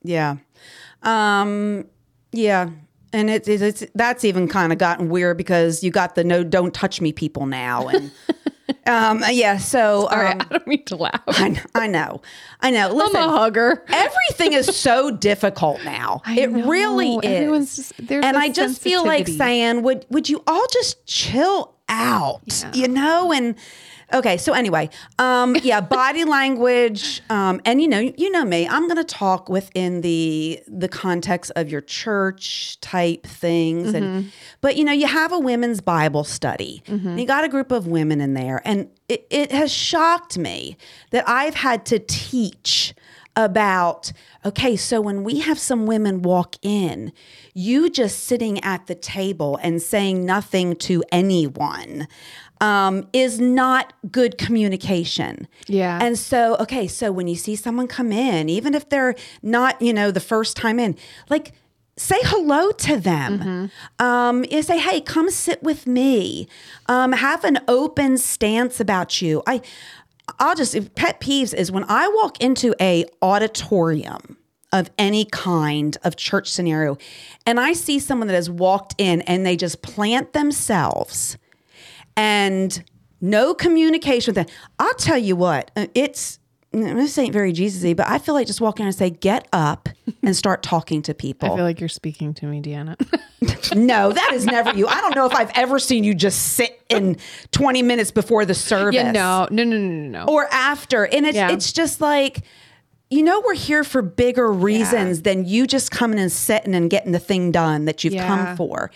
Yeah. 0.02 0.36
Um, 1.02 1.86
yeah. 2.32 2.68
And 3.14 3.30
it, 3.30 3.48
it, 3.48 3.62
it's 3.62 3.84
that's 3.94 4.24
even 4.24 4.48
kind 4.48 4.72
of 4.72 4.78
gotten 4.78 5.08
weird 5.08 5.38
because 5.38 5.82
you 5.82 5.90
got 5.90 6.16
the 6.16 6.24
no 6.24 6.44
don't 6.44 6.74
touch 6.74 7.00
me 7.00 7.12
people 7.12 7.46
now 7.46 7.88
and 7.88 8.10
um 8.86 9.22
yeah 9.30 9.56
so 9.58 10.06
All 10.06 10.18
right, 10.18 10.34
um, 10.40 10.46
I 10.50 10.52
don't 10.54 10.66
mean 10.66 10.84
to 10.86 10.96
laugh. 10.96 11.22
I, 11.28 11.50
kn- 11.50 11.66
I 11.74 11.86
know. 11.86 12.22
I 12.60 12.70
know. 12.70 12.92
Listen 12.94 13.16
I'm 13.16 13.28
a 13.28 13.32
hugger. 13.38 13.84
everything 13.88 14.52
is 14.54 14.66
so 14.74 15.10
difficult 15.10 15.84
now. 15.84 16.22
I 16.26 16.40
it 16.40 16.50
know. 16.50 16.66
really 16.66 17.18
Everyone's 17.22 17.78
is. 17.78 17.92
just- 17.98 18.10
and 18.10 18.36
I 18.36 18.48
just 18.48 18.80
feel 18.80 19.04
like 19.04 19.28
saying 19.28 19.82
would 19.82 20.06
would 20.10 20.28
you 20.28 20.42
all 20.46 20.66
just 20.72 21.04
chill 21.06 21.74
out 21.88 22.40
you 22.72 22.88
know? 22.88 23.30
And 23.32 23.56
okay 24.14 24.36
so 24.36 24.52
anyway 24.52 24.88
um 25.18 25.54
yeah 25.62 25.80
body 25.80 26.24
language 26.24 27.20
um 27.30 27.60
and 27.64 27.82
you 27.82 27.88
know 27.88 27.98
you 27.98 28.30
know 28.30 28.44
me 28.44 28.66
i'm 28.68 28.86
going 28.86 28.96
to 28.96 29.04
talk 29.04 29.48
within 29.48 30.00
the 30.00 30.60
the 30.68 30.88
context 30.88 31.50
of 31.56 31.68
your 31.68 31.80
church 31.80 32.78
type 32.80 33.26
things 33.26 33.88
Mm-hmm. 33.88 33.96
and 33.96 34.32
but 34.60 34.76
you 34.76 34.84
know 34.84 34.92
you 34.92 35.06
have 35.06 35.32
a 35.32 35.38
women's 35.38 35.80
bible 35.80 36.24
study. 36.24 36.82
And 36.86 37.18
you 37.20 37.26
got 37.26 37.44
a 37.44 37.48
group 37.48 37.70
of 37.72 37.86
women 37.86 38.20
in 38.20 38.34
there 38.34 38.62
and 38.64 38.88
it, 39.08 39.26
it 39.30 39.52
has 39.52 39.72
shocked 39.72 40.38
me 40.38 40.76
that 41.10 41.28
i've 41.28 41.54
had 41.54 41.84
to 41.86 41.98
teach 41.98 42.94
about 43.36 44.12
okay 44.44 44.76
so 44.76 45.00
when 45.00 45.24
we 45.24 45.40
have 45.40 45.58
some 45.58 45.86
women 45.86 46.22
walk 46.22 46.54
in 46.62 47.12
you 47.52 47.90
just 47.90 48.20
sitting 48.24 48.62
at 48.62 48.86
the 48.86 48.94
table 48.94 49.58
and 49.62 49.82
saying 49.82 50.24
nothing 50.24 50.76
to 50.76 51.02
anyone 51.10 52.06
um, 52.60 53.08
is 53.12 53.40
not 53.40 53.92
good 54.10 54.38
communication. 54.38 55.48
Yeah. 55.66 55.98
and 56.00 56.18
so 56.18 56.56
okay 56.60 56.86
so 56.86 57.10
when 57.12 57.28
you 57.28 57.36
see 57.36 57.56
someone 57.56 57.88
come 57.88 58.12
in 58.12 58.48
even 58.48 58.74
if 58.74 58.88
they're 58.88 59.14
not 59.42 59.80
you 59.80 59.92
know 59.92 60.10
the 60.10 60.20
first 60.20 60.56
time 60.56 60.78
in 60.78 60.96
like 61.30 61.52
say 61.96 62.18
hello 62.24 62.70
to 62.72 62.96
them. 62.98 63.70
Um, 63.98 64.44
you 64.50 64.62
say 64.62 64.78
hey 64.78 65.00
come 65.00 65.30
sit 65.30 65.62
with 65.62 65.86
me. 65.86 66.48
Um, 66.86 67.12
have 67.12 67.44
an 67.44 67.58
open 67.68 68.18
stance 68.18 68.80
about 68.80 69.22
you. 69.22 69.42
I 69.46 69.60
i'll 70.38 70.54
just 70.54 70.94
pet 70.94 71.20
peeves 71.20 71.52
is 71.54 71.70
when 71.70 71.84
i 71.88 72.08
walk 72.08 72.40
into 72.40 72.74
a 72.80 73.04
auditorium 73.20 74.38
of 74.72 74.90
any 74.98 75.24
kind 75.26 75.98
of 76.02 76.16
church 76.16 76.50
scenario 76.50 76.96
and 77.46 77.60
i 77.60 77.72
see 77.74 77.98
someone 77.98 78.26
that 78.26 78.34
has 78.34 78.48
walked 78.48 78.94
in 78.98 79.20
and 79.22 79.44
they 79.44 79.54
just 79.56 79.82
plant 79.82 80.32
themselves 80.32 81.36
and 82.16 82.82
no 83.20 83.54
communication 83.54 84.34
with 84.34 84.46
them. 84.46 84.56
I'll 84.78 84.94
tell 84.94 85.18
you 85.18 85.36
what, 85.36 85.70
uh, 85.76 85.86
it's 85.94 86.38
this 86.72 87.16
ain't 87.18 87.32
very 87.32 87.52
Jesus-y, 87.52 87.94
but 87.94 88.08
I 88.08 88.18
feel 88.18 88.34
like 88.34 88.48
just 88.48 88.60
walk 88.60 88.80
in 88.80 88.86
and 88.86 88.94
say, 88.94 89.08
get 89.08 89.46
up 89.52 89.88
and 90.24 90.34
start 90.34 90.62
talking 90.62 91.02
to 91.02 91.14
people. 91.14 91.52
I 91.52 91.56
feel 91.56 91.64
like 91.64 91.78
you're 91.78 91.88
speaking 91.88 92.34
to 92.34 92.46
me, 92.46 92.60
Deanna. 92.60 92.96
no, 93.76 94.10
that 94.12 94.30
is 94.32 94.44
never 94.46 94.72
you. 94.74 94.88
I 94.88 95.00
don't 95.00 95.14
know 95.14 95.26
if 95.26 95.34
I've 95.34 95.52
ever 95.54 95.78
seen 95.78 96.02
you 96.02 96.14
just 96.14 96.54
sit 96.54 96.82
in 96.88 97.16
20 97.52 97.82
minutes 97.82 98.10
before 98.10 98.44
the 98.44 98.54
service 98.54 98.94
yeah, 98.96 99.12
no, 99.12 99.46
no, 99.50 99.62
no, 99.64 99.76
no, 99.78 99.88
no, 99.88 100.24
no. 100.24 100.32
or 100.32 100.46
after. 100.52 101.04
And 101.06 101.26
it's 101.26 101.36
Yeah. 101.36 101.50
it's 101.52 101.72
just 101.72 102.00
like, 102.00 102.40
you 103.10 103.22
know, 103.22 103.40
we're 103.46 103.54
here 103.54 103.84
for 103.84 104.02
bigger 104.02 104.50
reasons 104.50 105.22
than 105.22 105.44
you 105.44 105.66
just 105.66 105.90
coming 105.90 106.18
and 106.18 106.32
sitting 106.32 106.74
and 106.74 106.90
getting 106.90 107.12
the 107.12 107.18
thing 107.20 107.52
done 107.52 107.84
that 107.84 108.02
you've 108.02 108.14
Yeah. 108.14 108.26
come 108.26 108.56
for. 108.56 108.90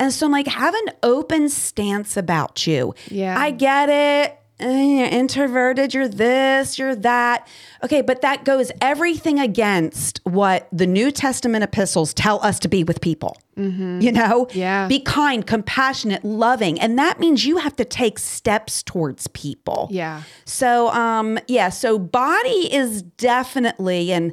And 0.00 0.12
so 0.12 0.26
I'm 0.26 0.32
like, 0.32 0.48
have 0.48 0.74
an 0.74 0.94
open 1.04 1.48
stance 1.48 2.16
about 2.16 2.66
you. 2.66 2.94
Yeah. 3.08 3.38
I 3.38 3.52
get 3.52 3.88
it. 3.88 4.36
Eh, 4.58 4.98
You're 4.98 5.06
introverted, 5.08 5.94
you're 5.94 6.06
this, 6.06 6.78
you're 6.78 6.94
that. 6.96 7.48
Okay, 7.82 8.02
but 8.02 8.20
that 8.20 8.44
goes 8.44 8.70
everything 8.82 9.38
against 9.38 10.20
what 10.24 10.68
the 10.70 10.86
New 10.86 11.10
Testament 11.10 11.64
epistles 11.64 12.12
tell 12.12 12.44
us 12.44 12.58
to 12.58 12.68
be 12.68 12.84
with 12.84 13.00
people. 13.00 13.38
You 13.56 14.12
know? 14.12 14.46
Mm-hmm. 14.46 14.58
Yeah. 14.58 14.88
Be 14.88 15.00
kind, 15.00 15.46
compassionate, 15.46 16.24
loving. 16.24 16.80
And 16.80 16.98
that 16.98 17.20
means 17.20 17.44
you 17.44 17.58
have 17.58 17.76
to 17.76 17.84
take 17.84 18.18
steps 18.18 18.82
towards 18.82 19.26
people. 19.28 19.88
Yeah. 19.90 20.22
So, 20.46 20.88
um, 20.90 21.38
yeah, 21.46 21.68
so 21.68 21.98
body 21.98 22.74
is 22.74 23.02
definitely, 23.02 24.12
and, 24.12 24.32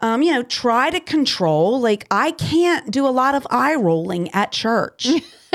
um, 0.00 0.22
you 0.22 0.32
know, 0.32 0.42
try 0.42 0.90
to 0.90 1.00
control. 1.00 1.80
Like, 1.80 2.06
I 2.10 2.32
can't 2.32 2.90
do 2.90 3.06
a 3.06 3.10
lot 3.10 3.34
of 3.34 3.46
eye 3.50 3.74
rolling 3.74 4.30
at 4.30 4.52
church. 4.52 5.08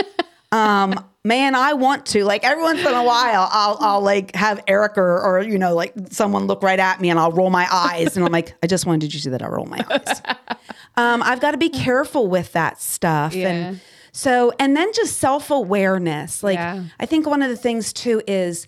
um, 0.52 0.94
man, 1.24 1.56
I 1.56 1.74
want 1.74 2.06
to. 2.08 2.24
Like, 2.24 2.44
every 2.44 2.64
once 2.64 2.80
in 2.80 2.94
a 2.94 3.04
while, 3.04 3.50
I'll, 3.52 3.78
I'll 3.80 4.02
like 4.02 4.36
have 4.36 4.64
Eric 4.68 4.98
or, 4.98 5.20
or, 5.22 5.42
you 5.42 5.58
know, 5.58 5.74
like 5.74 5.94
someone 6.12 6.46
look 6.48 6.62
right 6.64 6.80
at 6.80 7.02
me 7.02 7.10
and 7.10 7.20
I'll 7.20 7.32
roll 7.32 7.50
my 7.50 7.68
eyes. 7.72 8.16
And 8.16 8.26
I'm 8.26 8.32
like, 8.32 8.56
I 8.62 8.68
just 8.68 8.86
wanted, 8.86 9.06
you 9.14 9.20
to 9.20 9.24
see 9.24 9.30
that 9.32 9.42
I 9.42 9.48
roll 9.48 9.66
my 9.66 9.84
eyes? 9.90 10.22
um, 10.96 11.24
I've 11.24 11.40
got 11.42 11.52
to 11.52 11.58
be 11.58 11.70
careful 11.70 12.28
with 12.28 12.52
that 12.54 12.80
stuff. 12.82 13.34
Yeah. 13.34 13.50
And 13.50 13.82
so, 14.12 14.54
and 14.60 14.78
then 14.78 14.94
just 14.94 15.18
self 15.18 15.50
awareness. 15.50 16.44
Like, 16.44 16.56
Yeah. 16.56 16.84
I 17.00 17.06
think 17.06 17.26
one 17.26 17.42
of 17.42 17.50
the 17.50 17.58
things 17.58 17.92
too 17.92 18.22
is 18.28 18.68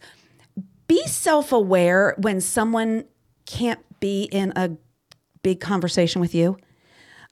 be 0.88 1.06
self 1.08 1.52
aware 1.52 2.16
when 2.18 2.42
someone 2.42 3.06
can't 3.46 3.80
be 4.00 4.24
in 4.24 4.52
a 4.56 4.72
big 5.48 5.62
conversation 5.62 6.20
with 6.20 6.36
you. 6.36 6.58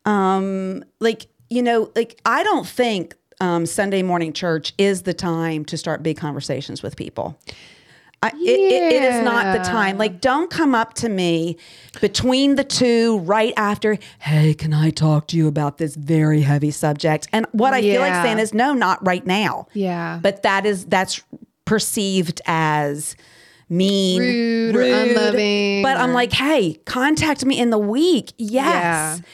Um, 0.05 0.85
like, 1.01 1.27
you 1.49 1.61
know, 1.61 1.91
like 1.97 2.17
I 2.25 2.43
don't 2.43 2.65
think 2.65 3.13
um, 3.41 3.65
Sunday 3.65 4.03
morning 4.03 4.31
church 4.31 4.73
is 4.77 5.01
the 5.01 5.13
time 5.13 5.65
to 5.65 5.75
start 5.77 6.01
big 6.01 6.15
conversations 6.15 6.81
with 6.81 6.95
people. 6.95 7.37
I, 8.23 8.29
it, 8.29 8.59
it, 8.71 8.93
it 8.93 9.03
is 9.03 9.23
not 9.25 9.57
the 9.57 9.63
time. 9.63 9.97
Like, 9.97 10.21
don't 10.21 10.49
come 10.49 10.73
up 10.73 10.93
to 10.95 11.09
me 11.09 11.57
between 11.99 12.55
the 12.55 12.63
two 12.63 13.19
right 13.19 13.53
after, 13.57 13.97
hey, 14.19 14.53
can 14.53 14.73
I 14.73 14.91
talk 14.91 15.27
to 15.27 15.37
you 15.37 15.47
about 15.49 15.77
this 15.77 15.95
very 15.95 16.41
heavy 16.41 16.71
subject? 16.71 17.27
And 17.33 17.45
what 17.51 17.73
I 17.73 17.81
feel 17.81 17.99
like 17.99 18.23
saying 18.23 18.39
is, 18.39 18.53
no, 18.53 18.73
not 18.73 19.05
right 19.05 19.25
now. 19.25 19.67
Yeah. 19.73 20.19
But 20.23 20.43
that 20.43 20.65
is, 20.65 20.85
that's 20.85 21.21
perceived 21.65 22.41
as 22.45 23.17
mean, 23.69 24.19
Rude 24.19 24.75
or 24.75 24.81
unloving 24.81 25.83
But 25.83 25.97
I'm 25.97 26.13
like, 26.13 26.33
hey, 26.33 26.75
contact 26.85 27.45
me 27.45 27.59
in 27.59 27.69
the 27.69 27.79
week. 27.79 28.33
Yes. 28.37 29.19
Yeah. 29.19 29.25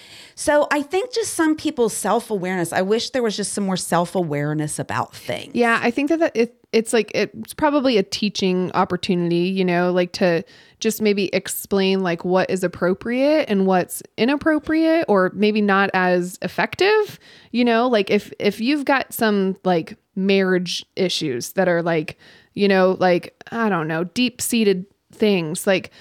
So 0.42 0.68
I 0.72 0.82
think 0.82 1.14
just 1.14 1.36
some 1.36 1.56
people's 1.56 1.94
self 1.94 2.32
awareness. 2.32 2.74
I 2.74 2.82
wish 2.82 3.12
there 3.12 3.22
was 3.22 3.38
just 3.38 3.54
some 3.54 3.64
more 3.64 3.78
self 3.78 4.16
awareness 4.16 4.80
about 4.80 5.16
things. 5.16 5.52
Yeah, 5.54 5.80
I 5.84 5.92
think 5.92 6.10
that, 6.10 6.18
that 6.18 6.36
it, 6.36 6.56
it's 6.72 6.94
like 6.94 7.12
it's 7.14 7.54
probably 7.54 8.00
a 8.00 8.04
teaching 8.04 8.72
opportunity, 8.74 9.50
you 9.50 9.64
know, 9.64 9.92
like 9.92 10.14
to 10.14 10.44
just 10.80 11.00
maybe 11.00 11.26
explain 11.26 12.00
like 12.00 12.26
what 12.26 12.50
is 12.50 12.64
appropriate 12.64 13.52
and 13.52 13.68
what's 13.68 14.02
inappropriate 14.18 15.06
or 15.08 15.32
maybe 15.36 15.62
not 15.62 15.92
as 15.94 16.40
effective, 16.42 17.20
you 17.52 17.64
know, 17.64 17.88
like 17.88 18.10
if 18.10 18.34
if 18.40 18.60
you've 18.60 18.84
got 18.86 19.14
some 19.14 19.56
like 19.64 19.96
marriage 20.16 20.84
issues 20.96 21.52
that 21.52 21.68
are 21.68 21.84
like, 21.84 22.18
you 22.56 22.68
know, 22.68 22.98
like 23.00 23.40
I 23.52 23.70
don't 23.70 23.88
know, 23.88 24.06
deep-seated 24.06 24.88
things, 25.12 25.68
like 25.68 25.92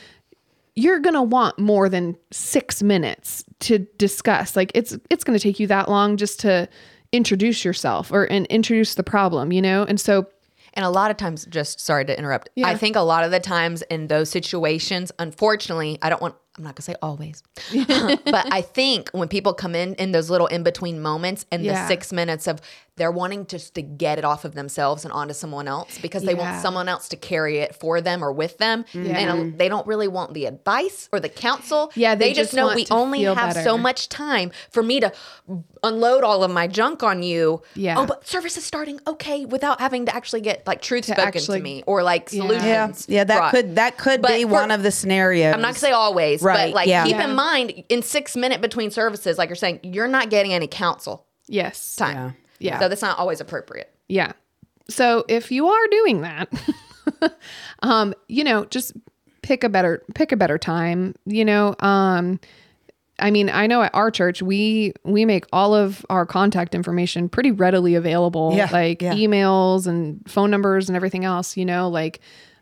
you're 0.76 0.98
going 1.00 1.14
to 1.14 1.22
want 1.22 1.58
more 1.58 1.88
than 1.88 2.16
6 2.30 2.82
minutes 2.82 3.44
to 3.60 3.80
discuss. 3.98 4.56
Like 4.56 4.72
it's 4.74 4.96
it's 5.10 5.24
going 5.24 5.38
to 5.38 5.42
take 5.42 5.58
you 5.60 5.66
that 5.68 5.88
long 5.88 6.16
just 6.16 6.40
to 6.40 6.68
introduce 7.12 7.64
yourself 7.64 8.12
or 8.12 8.24
and 8.24 8.46
introduce 8.46 8.94
the 8.94 9.02
problem, 9.02 9.52
you 9.52 9.60
know? 9.62 9.82
And 9.84 10.00
so 10.00 10.26
And 10.74 10.84
a 10.84 10.90
lot 10.90 11.10
of 11.10 11.16
times, 11.16 11.44
just 11.46 11.80
sorry 11.80 12.04
to 12.04 12.16
interrupt. 12.16 12.48
Yeah. 12.54 12.68
I 12.68 12.76
think 12.76 12.94
a 12.96 13.00
lot 13.00 13.24
of 13.24 13.32
the 13.32 13.40
times 13.40 13.82
in 13.90 14.06
those 14.06 14.30
situations, 14.30 15.10
unfortunately, 15.18 15.98
I 16.02 16.08
don't 16.08 16.22
want, 16.22 16.36
I'm 16.56 16.62
not 16.64 16.76
gonna 16.76 16.82
say 16.84 16.94
always, 17.02 17.42
but 17.74 18.52
I 18.52 18.60
think 18.62 19.10
when 19.10 19.26
people 19.28 19.52
come 19.54 19.74
in 19.74 19.94
in 19.94 20.12
those 20.12 20.30
little 20.30 20.46
in 20.46 20.62
between 20.62 21.00
moments 21.02 21.44
and 21.50 21.64
Yeah. 21.64 21.82
the 21.82 21.88
six 21.88 22.12
minutes 22.12 22.46
of 22.46 22.60
they're 23.00 23.10
wanting 23.10 23.46
just 23.46 23.74
to 23.74 23.80
get 23.80 24.18
it 24.18 24.26
off 24.26 24.44
of 24.44 24.54
themselves 24.54 25.06
and 25.06 25.12
onto 25.12 25.32
someone 25.32 25.66
else 25.66 25.96
because 25.98 26.22
they 26.22 26.34
Yeah. 26.34 26.50
want 26.52 26.60
someone 26.60 26.86
else 26.86 27.08
to 27.08 27.16
carry 27.16 27.56
it 27.58 27.74
for 27.74 28.02
them 28.02 28.22
or 28.22 28.30
with 28.30 28.58
them. 28.58 28.84
Yeah. 28.92 29.00
And 29.16 29.30
mm-hmm. 29.30 29.56
they 29.56 29.70
don't 29.70 29.86
really 29.86 30.06
want 30.06 30.34
the 30.34 30.44
advice 30.44 31.08
or 31.10 31.18
the 31.18 31.30
counsel. 31.30 31.90
Yeah, 31.94 32.14
they 32.14 32.26
they, 32.26 32.34
just 32.34 32.50
just 32.50 32.56
know 32.56 32.74
we 32.74 32.86
only 32.90 33.22
have 33.22 33.54
better. 33.54 33.62
so 33.62 33.78
much 33.78 34.10
time 34.10 34.52
for 34.70 34.82
me 34.82 35.00
to 35.00 35.10
unload 35.82 36.24
all 36.24 36.44
of 36.44 36.50
my 36.50 36.66
junk 36.66 37.02
on 37.02 37.22
you. 37.22 37.62
Yeah. 37.74 37.98
Oh, 37.98 38.04
but 38.04 38.26
service 38.28 38.58
is 38.58 38.64
starting. 38.64 39.00
Okay. 39.06 39.46
Without 39.46 39.80
having 39.80 40.04
to 40.04 40.14
actually 40.14 40.42
get 40.42 40.66
like 40.66 40.82
truth 40.82 41.06
spoken 41.06 41.24
actually- 41.24 41.60
to 41.60 41.64
me 41.64 41.82
or 41.86 42.02
like 42.02 42.30
Yeah. 42.30 42.42
solutions. 42.42 43.06
Yeah, 43.08 43.16
yeah, 43.16 43.24
that 43.24 43.36
brought. 43.38 43.50
could 43.52 43.76
that 43.76 43.96
could 43.96 44.20
But 44.20 44.32
be 44.32 44.42
for- 44.42 44.50
one 44.50 44.70
of 44.70 44.82
the 44.82 44.90
scenarios. 44.90 45.54
I'm 45.54 45.62
not 45.62 45.68
gonna 45.68 45.78
say 45.78 45.92
always, 45.92 46.42
Right, 46.42 46.66
but 46.66 46.74
like 46.74 46.88
yeah. 46.88 47.04
keep 47.06 47.16
Yeah. 47.16 47.30
in 47.30 47.34
mind 47.34 47.82
in 47.88 48.02
six 48.02 48.36
minute 48.36 48.60
between 48.60 48.90
services, 48.90 49.38
like 49.38 49.48
you're 49.48 49.56
saying, 49.56 49.80
you're 49.84 50.06
not 50.06 50.28
getting 50.28 50.52
any 50.52 50.66
counsel 50.66 51.24
yes. 51.48 51.96
time. 51.96 52.36
Yeah. 52.60 52.78
So 52.78 52.88
that's 52.88 53.02
not 53.02 53.18
always 53.18 53.40
appropriate. 53.40 53.92
Yeah. 54.08 54.32
So 54.88 55.24
if 55.28 55.50
you 55.50 55.66
are 55.68 55.86
doing 55.90 56.20
that, 56.20 56.48
um, 57.82 58.14
you 58.28 58.44
know, 58.44 58.64
just 58.66 58.92
pick 59.42 59.64
a 59.64 59.68
better 59.68 60.02
pick 60.14 60.32
a 60.32 60.36
better 60.36 60.58
time. 60.58 61.14
You 61.26 61.44
know, 61.44 61.74
um, 61.80 62.38
I 63.18 63.30
mean, 63.30 63.50
I 63.50 63.66
know 63.66 63.82
at 63.82 63.94
our 63.94 64.10
church 64.10 64.42
we 64.42 64.92
we 65.04 65.24
make 65.24 65.46
all 65.52 65.74
of 65.74 66.04
our 66.10 66.26
contact 66.26 66.74
information 66.74 67.28
pretty 67.28 67.50
readily 67.50 67.94
available, 67.94 68.52
Yeah, 68.54 68.68
like 68.72 69.02
yeah. 69.02 69.14
emails 69.14 69.86
and 69.86 70.22
phone 70.30 70.50
numbers 70.50 70.88
and 70.88 70.96
everything 70.96 71.24
else. 71.24 71.56
You 71.56 71.64
know, 71.64 71.88
like 71.88 72.20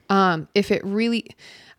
um, 0.08 0.48
if 0.54 0.70
it 0.70 0.84
really. 0.84 1.26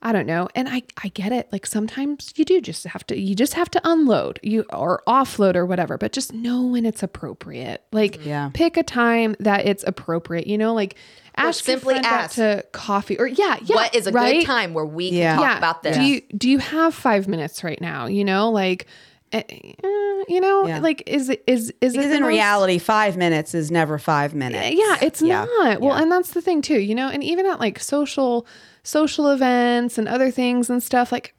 I 0.02 0.14
don't 0.14 0.26
know. 0.26 0.47
And 0.56 0.70
I, 0.70 0.84
I 1.04 1.10
get 1.10 1.34
it. 1.34 1.50
Like 1.52 1.66
sometimes 1.66 2.32
you 2.38 2.45
do 2.45 2.62
just 2.62 2.86
have 2.86 3.06
to, 3.08 3.20
you 3.20 3.36
just 3.36 3.54
have 3.56 3.70
to 3.72 3.82
unload 3.84 4.39
you 4.41 4.66
or 4.72 5.04
offload 5.08 5.56
or 5.56 5.66
whatever, 5.66 5.97
but 5.97 6.14
just 6.14 6.32
know 6.34 6.66
when 6.68 6.86
it's 6.86 7.04
appropriate. 7.04 7.84
Like 7.91 8.24
Yeah. 8.26 8.50
pick 8.54 8.78
a 8.78 8.84
time 8.84 9.36
that 9.41 9.66
it's 9.66 9.84
appropriate, 9.86 10.47
you 10.47 10.58
know, 10.58 10.74
like 10.74 10.95
ask 11.36 11.66
simply 11.66 11.95
friend 11.95 12.06
ask. 12.06 12.36
to 12.36 12.66
coffee 12.72 13.20
or 13.20 13.28
yeah, 13.28 13.58
yeah. 13.64 13.76
what 13.76 13.93
is 13.93 14.08
a 14.08 14.12
right? 14.12 14.39
good 14.39 14.45
time 14.45 14.74
where 14.74 14.86
we 14.86 15.10
Yeah. 15.10 15.36
can 15.36 15.38
talk 15.43 15.52
yeah. 15.52 15.58
about 15.58 15.84
this? 15.84 15.97
Do 15.97 16.04
you 16.04 16.22
do 16.38 16.50
you 16.50 16.60
have 16.60 16.93
five 16.95 17.28
minutes 17.28 17.64
right 17.64 17.80
now? 17.82 18.06
You 18.06 18.24
know, 18.24 18.52
like, 18.52 18.88
eh, 19.32 19.43
eh, 19.49 20.23
you 20.27 20.39
know, 20.41 20.67
Yeah. 20.67 20.80
like 20.80 21.03
is 21.07 21.30
it 21.30 21.43
is 21.47 21.73
is 21.82 21.93
it 21.93 21.97
Because 21.97 22.09
the 22.11 22.15
in 22.17 22.21
most- 22.21 22.30
reality, 22.30 22.77
five 22.80 23.17
minutes 23.17 23.53
is 23.53 23.71
never 23.71 23.97
five 23.97 24.34
minutes. 24.34 24.75
yeah, 24.77 24.97
it's 25.01 25.21
Yeah. 25.21 25.45
not. 25.45 25.82
Well, 25.82 25.95
Yeah. 25.95 26.03
and 26.03 26.11
that's 26.11 26.32
the 26.32 26.41
thing 26.41 26.61
too, 26.61 26.80
you 26.80 26.95
know, 26.95 27.09
and 27.09 27.23
even 27.23 27.45
at 27.45 27.59
like 27.59 27.80
social 27.80 28.45
social 28.84 29.30
events 29.30 29.97
and 29.97 30.07
other 30.07 30.32
things 30.32 30.69
and 30.69 30.82
stuff 30.82 31.11
like 31.11 31.34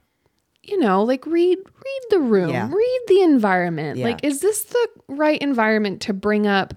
you 0.62 0.78
know, 0.78 1.02
like 1.02 1.26
read 1.26 1.58
read 1.58 2.02
the 2.10 2.20
room, 2.20 2.72
read 2.72 3.00
the 3.08 3.22
environment. 3.22 3.98
Like 3.98 4.22
is 4.24 4.40
this 4.40 4.62
the 4.64 4.88
right 5.08 5.40
environment 5.40 6.00
to 6.02 6.12
bring 6.12 6.46
up 6.46 6.74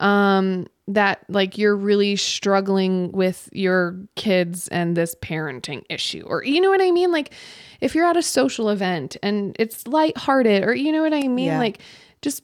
um 0.00 0.66
that 0.86 1.24
like 1.28 1.56
you're 1.56 1.76
really 1.76 2.16
struggling 2.16 3.10
with 3.12 3.48
your 3.52 3.96
kids 4.16 4.68
and 4.68 4.96
this 4.96 5.14
parenting 5.16 5.82
issue 5.88 6.22
or 6.26 6.44
you 6.44 6.60
know 6.60 6.68
what 6.68 6.82
I 6.82 6.90
mean? 6.90 7.10
Like 7.10 7.32
if 7.80 7.94
you're 7.94 8.04
at 8.04 8.16
a 8.16 8.22
social 8.22 8.68
event 8.68 9.16
and 9.22 9.56
it's 9.58 9.86
lighthearted 9.86 10.62
or 10.62 10.74
you 10.74 10.92
know 10.92 11.02
what 11.02 11.14
I 11.14 11.26
mean? 11.28 11.46
Yeah. 11.46 11.58
Like 11.58 11.78
just 12.20 12.42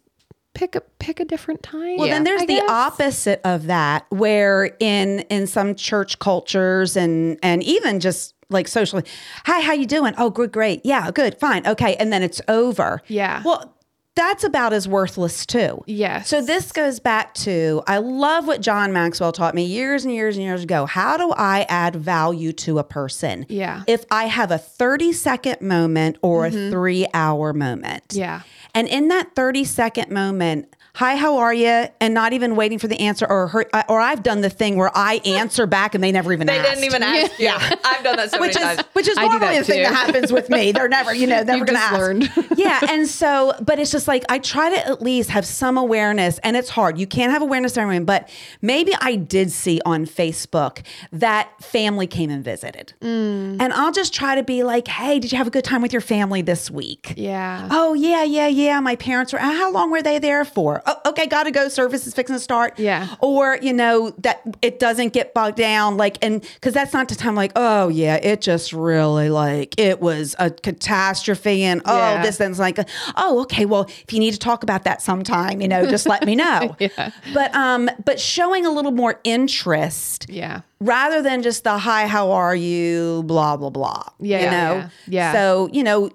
pick 0.54 0.74
a 0.74 0.80
pick 0.98 1.20
a 1.20 1.24
different 1.24 1.62
time. 1.62 1.96
Well, 1.96 2.08
then 2.08 2.24
there's 2.24 2.42
I 2.42 2.46
the 2.46 2.54
guess. 2.54 2.70
opposite 2.70 3.40
of 3.44 3.66
that, 3.66 4.06
where 4.10 4.76
in 4.80 5.20
in 5.30 5.46
some 5.46 5.74
church 5.74 6.18
cultures 6.18 6.96
and 6.96 7.38
and 7.42 7.62
even 7.62 8.00
just 8.00 8.34
like 8.48 8.68
socially, 8.68 9.04
hi, 9.44 9.60
how 9.60 9.72
you 9.72 9.86
doing? 9.86 10.12
Oh, 10.18 10.28
good, 10.30 10.50
great, 10.52 10.80
yeah, 10.84 11.10
good, 11.10 11.38
fine, 11.38 11.66
okay, 11.66 11.94
and 11.96 12.12
then 12.12 12.22
it's 12.22 12.40
over. 12.48 13.00
Yeah. 13.06 13.42
Well, 13.44 13.76
that's 14.20 14.44
about 14.44 14.74
as 14.74 14.86
worthless 14.86 15.46
too. 15.46 15.82
Yes. 15.86 16.28
So 16.28 16.42
this 16.42 16.72
goes 16.72 17.00
back 17.00 17.32
to 17.34 17.82
I 17.86 17.98
love 17.98 18.46
what 18.46 18.60
John 18.60 18.92
Maxwell 18.92 19.32
taught 19.32 19.54
me 19.54 19.64
years 19.64 20.04
and 20.04 20.12
years 20.12 20.36
and 20.36 20.44
years 20.44 20.62
ago. 20.62 20.84
How 20.84 21.16
do 21.16 21.32
I 21.32 21.64
add 21.70 21.96
value 21.96 22.52
to 22.52 22.78
a 22.78 22.84
person? 22.84 23.46
Yeah. 23.48 23.82
If 23.86 24.04
I 24.10 24.24
have 24.24 24.50
a 24.50 24.58
30 24.58 25.14
second 25.14 25.62
moment 25.62 26.18
or 26.20 26.44
a 26.44 26.50
mm-hmm. 26.50 26.70
3 26.70 27.06
hour 27.14 27.54
moment. 27.54 28.12
Yeah. 28.12 28.42
And 28.74 28.88
in 28.88 29.08
that 29.08 29.34
30 29.34 29.64
second 29.64 30.10
moment, 30.10 30.76
hi, 31.00 31.16
how 31.16 31.38
are 31.38 31.54
you? 31.54 31.86
And 31.98 32.12
not 32.12 32.34
even 32.34 32.56
waiting 32.56 32.78
for 32.78 32.86
the 32.86 33.00
answer 33.00 33.24
or 33.26 33.46
her, 33.48 33.64
or 33.88 33.98
I've 34.00 34.22
done 34.22 34.42
the 34.42 34.50
thing 34.50 34.76
where 34.76 34.90
I 34.94 35.14
answer 35.24 35.66
back 35.66 35.94
and 35.94 36.04
they 36.04 36.12
never 36.12 36.30
even 36.30 36.46
they 36.46 36.58
asked. 36.58 36.68
didn't 36.68 36.84
even 36.84 37.02
ask. 37.02 37.32
Yeah, 37.38 37.56
I've 37.84 38.04
done 38.04 38.16
that 38.16 38.30
so 38.30 38.38
Which 38.38 38.54
many 38.54 38.70
is 38.72 38.76
times. 38.76 38.88
which 38.92 39.08
is 39.08 39.16
I 39.16 39.22
do 39.22 39.28
normally 39.38 39.54
that 39.54 39.66
the 39.66 39.72
thing 39.72 39.82
that 39.84 39.94
happens 39.94 40.30
with 40.30 40.50
me. 40.50 40.72
They're 40.72 40.90
never, 40.90 41.14
you 41.14 41.26
know, 41.26 41.42
never 41.42 41.56
You've 41.58 41.66
going 41.68 41.78
to 41.78 41.80
just 41.80 41.92
ask. 41.92 41.98
learned. 41.98 42.58
yeah, 42.58 42.80
and 42.90 43.08
so, 43.08 43.54
but 43.62 43.78
it's 43.78 43.90
just 43.90 44.06
like 44.08 44.24
I 44.28 44.38
try 44.40 44.68
to 44.68 44.86
at 44.86 45.00
least 45.00 45.30
have 45.30 45.46
some 45.46 45.78
awareness, 45.78 46.38
and 46.40 46.54
it's 46.54 46.68
hard. 46.68 46.98
You 46.98 47.06
can't 47.06 47.32
have 47.32 47.40
awareness 47.40 47.78
everyone, 47.78 48.04
but 48.04 48.28
maybe 48.60 48.92
I 49.00 49.16
did 49.16 49.50
see 49.50 49.80
on 49.86 50.04
Facebook 50.04 50.82
that 51.12 51.48
family 51.64 52.06
came 52.08 52.28
and 52.28 52.44
visited, 52.44 52.92
Mm. 53.00 53.56
and 53.58 53.72
I'll 53.72 53.92
just 53.92 54.12
try 54.12 54.34
to 54.34 54.42
be 54.42 54.64
like, 54.64 54.86
"Hey, 54.86 55.18
did 55.18 55.32
you 55.32 55.38
have 55.38 55.46
a 55.46 55.50
good 55.50 55.64
time 55.64 55.80
with 55.80 55.94
your 55.94 56.02
family 56.02 56.42
this 56.42 56.70
week?" 56.70 57.14
Yeah. 57.16 57.68
Oh 57.70 57.94
yeah, 57.94 58.22
yeah, 58.22 58.48
yeah. 58.48 58.80
My 58.80 58.96
parents 58.96 59.32
were. 59.32 59.40
"Uh, 59.40 59.50
How 59.60 59.70
long 59.72 59.90
were 59.90 60.02
they 60.02 60.18
there 60.18 60.44
for? 60.44 60.82
Oh, 60.92 61.10
okay, 61.10 61.26
got 61.26 61.44
to 61.44 61.50
go. 61.52 61.68
Service 61.68 62.06
is 62.06 62.14
fixing 62.14 62.34
to 62.34 62.40
start. 62.40 62.78
Yeah. 62.78 63.14
Or 63.20 63.56
you 63.62 63.72
know 63.72 64.10
that 64.18 64.42
it 64.62 64.78
doesn't 64.80 65.12
get 65.12 65.34
bogged 65.34 65.56
down, 65.56 65.96
like, 65.96 66.18
and 66.22 66.42
because 66.54 66.74
that's 66.74 66.92
not 66.92 67.08
the 67.08 67.14
time. 67.14 67.34
Like, 67.34 67.52
oh 67.54 67.88
yeah, 67.88 68.16
it 68.16 68.40
just 68.40 68.72
really 68.72 69.30
like 69.30 69.78
it 69.78 70.00
was 70.00 70.34
a 70.38 70.50
catastrophe, 70.50 71.62
and 71.62 71.80
oh 71.84 71.96
Yeah. 71.96 72.22
this 72.22 72.38
then's 72.38 72.58
like, 72.58 72.78
oh 73.16 73.40
okay, 73.42 73.66
well 73.66 73.82
if 74.06 74.12
you 74.12 74.18
need 74.18 74.32
to 74.32 74.38
talk 74.38 74.62
about 74.62 74.84
that 74.84 75.00
sometime, 75.02 75.60
you 75.60 75.68
know, 75.68 75.86
just 75.88 76.06
let 76.08 76.24
me 76.24 76.34
know. 76.34 76.76
Yeah. 76.80 77.10
But 77.34 77.54
um, 77.54 77.90
but 78.04 78.18
showing 78.18 78.64
a 78.66 78.70
little 78.70 78.90
more 78.90 79.20
interest 79.24 80.26
Yeah. 80.30 80.62
rather 80.80 81.20
than 81.22 81.42
just 81.42 81.62
the 81.64 81.76
hi, 81.78 82.06
how 82.06 82.30
are 82.32 82.54
you, 82.56 83.22
blah 83.26 83.56
blah 83.56 83.70
blah. 83.70 84.02
Yeah, 84.18 84.38
you 84.44 84.50
know. 84.50 84.74
yeah, 84.74 84.88
yeah. 85.08 85.32
So 85.32 85.68
you 85.72 85.82
know, 85.84 86.10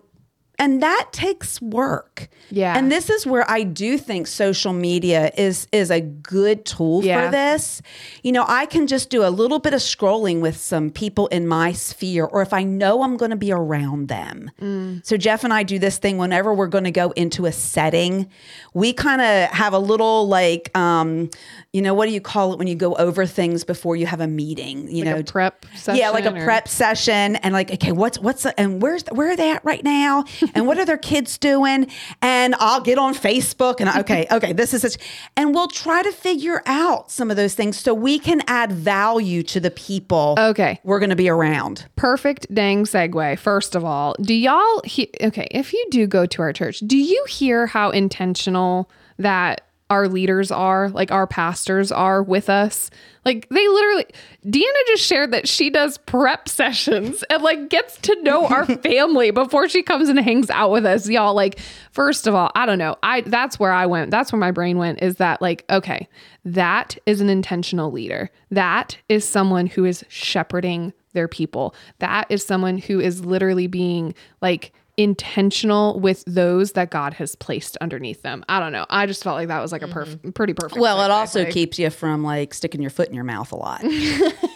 and 0.59 0.81
that 0.81 1.07
takes 1.11 1.61
work. 1.61 2.29
Yeah. 2.49 2.77
And 2.77 2.91
this 2.91 3.09
is 3.09 3.25
where 3.25 3.49
I 3.49 3.63
do 3.63 3.97
think 3.97 4.27
social 4.27 4.73
media 4.73 5.31
is 5.37 5.67
is 5.71 5.89
a 5.91 6.01
good 6.01 6.65
tool 6.65 7.03
Yeah. 7.03 7.25
for 7.25 7.31
this. 7.31 7.81
You 8.23 8.31
know, 8.31 8.45
I 8.47 8.65
can 8.65 8.87
just 8.87 9.09
do 9.09 9.25
a 9.25 9.29
little 9.29 9.59
bit 9.59 9.73
of 9.73 9.79
scrolling 9.79 10.41
with 10.41 10.57
some 10.57 10.89
people 10.91 11.27
in 11.27 11.47
my 11.47 11.71
sphere, 11.71 12.25
or 12.25 12.41
if 12.41 12.53
I 12.53 12.63
know 12.63 13.03
I'm 13.03 13.17
going 13.17 13.31
to 13.31 13.37
be 13.37 13.51
around 13.51 14.07
them. 14.07 14.51
Mm. 14.61 15.05
So 15.05 15.17
Jeff 15.17 15.43
and 15.43 15.51
I 15.53 15.63
do 15.63 15.79
this 15.79 15.97
thing 15.97 16.17
whenever 16.17 16.53
we're 16.53 16.67
going 16.67 16.83
to 16.83 16.91
go 16.91 17.11
into 17.11 17.45
a 17.45 17.51
setting. 17.51 18.27
We 18.73 18.93
kind 18.93 19.21
of 19.21 19.49
have 19.49 19.73
a 19.73 19.79
little 19.79 20.27
like, 20.27 20.75
um, 20.77 21.29
you 21.73 21.81
know, 21.81 21.93
what 21.93 22.05
do 22.07 22.11
you 22.13 22.21
call 22.21 22.53
it 22.53 22.59
when 22.59 22.67
you 22.67 22.75
go 22.75 22.93
over 22.95 23.25
things 23.25 23.63
before 23.63 23.95
you 23.95 24.05
have 24.05 24.21
a 24.21 24.27
meeting? 24.27 24.87
You 24.89 25.03
Like 25.05 25.13
know, 25.15 25.19
a 25.21 25.23
prep 25.23 25.65
session. 25.75 25.99
yeah, 25.99 26.09
like 26.09 26.25
a 26.25 26.35
or- 26.35 26.43
prep 26.43 26.67
session, 26.67 27.35
and 27.37 27.53
like, 27.53 27.71
okay, 27.71 27.91
what's 27.91 28.19
what's 28.19 28.43
the, 28.43 28.57
and 28.59 28.81
where's 28.81 29.03
where 29.11 29.31
are 29.31 29.35
they 29.35 29.51
at 29.51 29.63
right 29.65 29.83
now, 29.83 30.25
and 30.53 30.67
what 30.67 30.77
are 30.77 30.85
their 30.85 30.97
kids 30.97 31.37
doing? 31.37 31.87
And 32.21 32.55
I'll 32.59 32.81
get 32.81 32.97
on 32.97 33.13
Facebook 33.15 33.79
and 33.79 33.89
okay, 34.01 34.27
okay, 34.31 34.53
this 34.53 34.73
is 34.73 34.81
such, 34.81 34.97
and 35.35 35.53
we'll 35.53 35.67
try 35.67 36.03
to 36.03 36.11
figure 36.11 36.61
out 36.65 37.11
some 37.11 37.31
of 37.31 37.37
those 37.37 37.55
things 37.55 37.77
so 37.77 37.93
we 37.93 38.19
can 38.19 38.41
add 38.47 38.71
value 38.71 39.43
to 39.43 39.59
the 39.59 39.71
people. 39.71 40.35
Okay. 40.37 40.79
we're 40.83 40.99
going 40.99 41.09
to 41.09 41.15
be 41.15 41.29
around. 41.29 41.85
Perfect 41.95 42.53
dang 42.53 42.83
segue. 42.83 43.39
First 43.39 43.75
of 43.75 43.83
all, 43.83 44.15
do 44.21 44.33
y'all 44.33 44.81
he- 44.83 45.11
okay, 45.21 45.47
if 45.51 45.73
you 45.73 45.85
do 45.89 46.07
go 46.07 46.25
to 46.25 46.41
our 46.41 46.53
church, 46.53 46.79
do 46.79 46.97
you 46.97 47.25
hear 47.27 47.67
how 47.67 47.89
intentional 47.89 48.89
that 49.17 49.64
our 49.89 50.07
leaders 50.07 50.51
are, 50.51 50.89
like 50.89 51.11
our 51.11 51.27
pastors 51.27 51.91
are 51.91 52.23
with 52.23 52.49
us? 52.49 52.89
Like 53.25 53.49
they 53.49 53.67
literally 53.67 54.05
Deanna 54.45 54.87
just 54.87 55.03
shared 55.03 55.31
that 55.31 55.47
she 55.47 55.69
does 55.69 55.97
prep 55.97 56.47
sessions 56.49 57.23
and 57.29 57.41
like 57.41 57.69
gets 57.69 57.97
to 57.99 58.21
know 58.21 58.45
our 58.47 58.65
family 58.77 59.31
before 59.31 59.67
she 59.67 59.81
comes 59.81 60.09
and 60.09 60.19
hangs 60.19 60.49
out 60.49 60.71
with 60.71 60.85
us. 60.85 61.09
Y'all 61.09 61.33
like 61.33 61.59
first 61.91 62.27
of 62.27 62.35
all, 62.35 62.51
I 62.55 62.65
don't 62.65 62.77
know. 62.77 62.95
I 63.01 63.21
that's 63.21 63.59
where 63.59 63.71
I 63.71 63.87
went. 63.87 64.11
That's 64.11 64.31
where 64.31 64.39
my 64.39 64.51
brain 64.51 64.77
went 64.77 65.01
is 65.01 65.15
that 65.15 65.41
like 65.41 65.65
okay, 65.69 66.07
that 66.45 66.97
is 67.05 67.19
an 67.19 67.29
intentional 67.29 67.91
leader. 67.91 68.29
That 68.51 68.97
is 69.09 69.27
someone 69.27 69.65
who 69.65 69.85
is 69.85 70.05
shepherding 70.07 70.93
their 71.13 71.27
people. 71.27 71.73
That 71.99 72.27
is 72.29 72.45
someone 72.45 72.77
who 72.77 72.99
is 72.99 73.25
literally 73.25 73.67
being 73.67 74.13
like 74.41 74.71
intentional 74.97 75.99
with 75.99 76.23
those 76.25 76.73
that 76.73 76.89
God 76.89 77.15
has 77.15 77.35
placed 77.35 77.77
underneath 77.81 78.21
them. 78.21 78.45
I 78.47 78.59
don't 78.59 78.71
know. 78.71 78.85
I 78.89 79.05
just 79.05 79.23
felt 79.23 79.35
like 79.35 79.49
that 79.49 79.61
was 79.61 79.71
like 79.71 79.81
a 79.81 79.87
perf- 79.87 80.15
mm-hmm. 80.15 80.29
pretty 80.31 80.53
perfect. 80.53 80.79
Well, 80.79 81.01
it 81.01 81.11
also 81.11 81.43
Like, 81.43 81.51
keeps 81.51 81.77
you 81.77 81.89
from 81.89 82.23
like 82.23 82.53
sticking 82.53 82.81
your 82.81 82.89
foot 82.89 83.09
in 83.09 83.13
your 83.13 83.23
mouth 83.23 83.51
a 83.51 83.57
lot. 83.57 83.83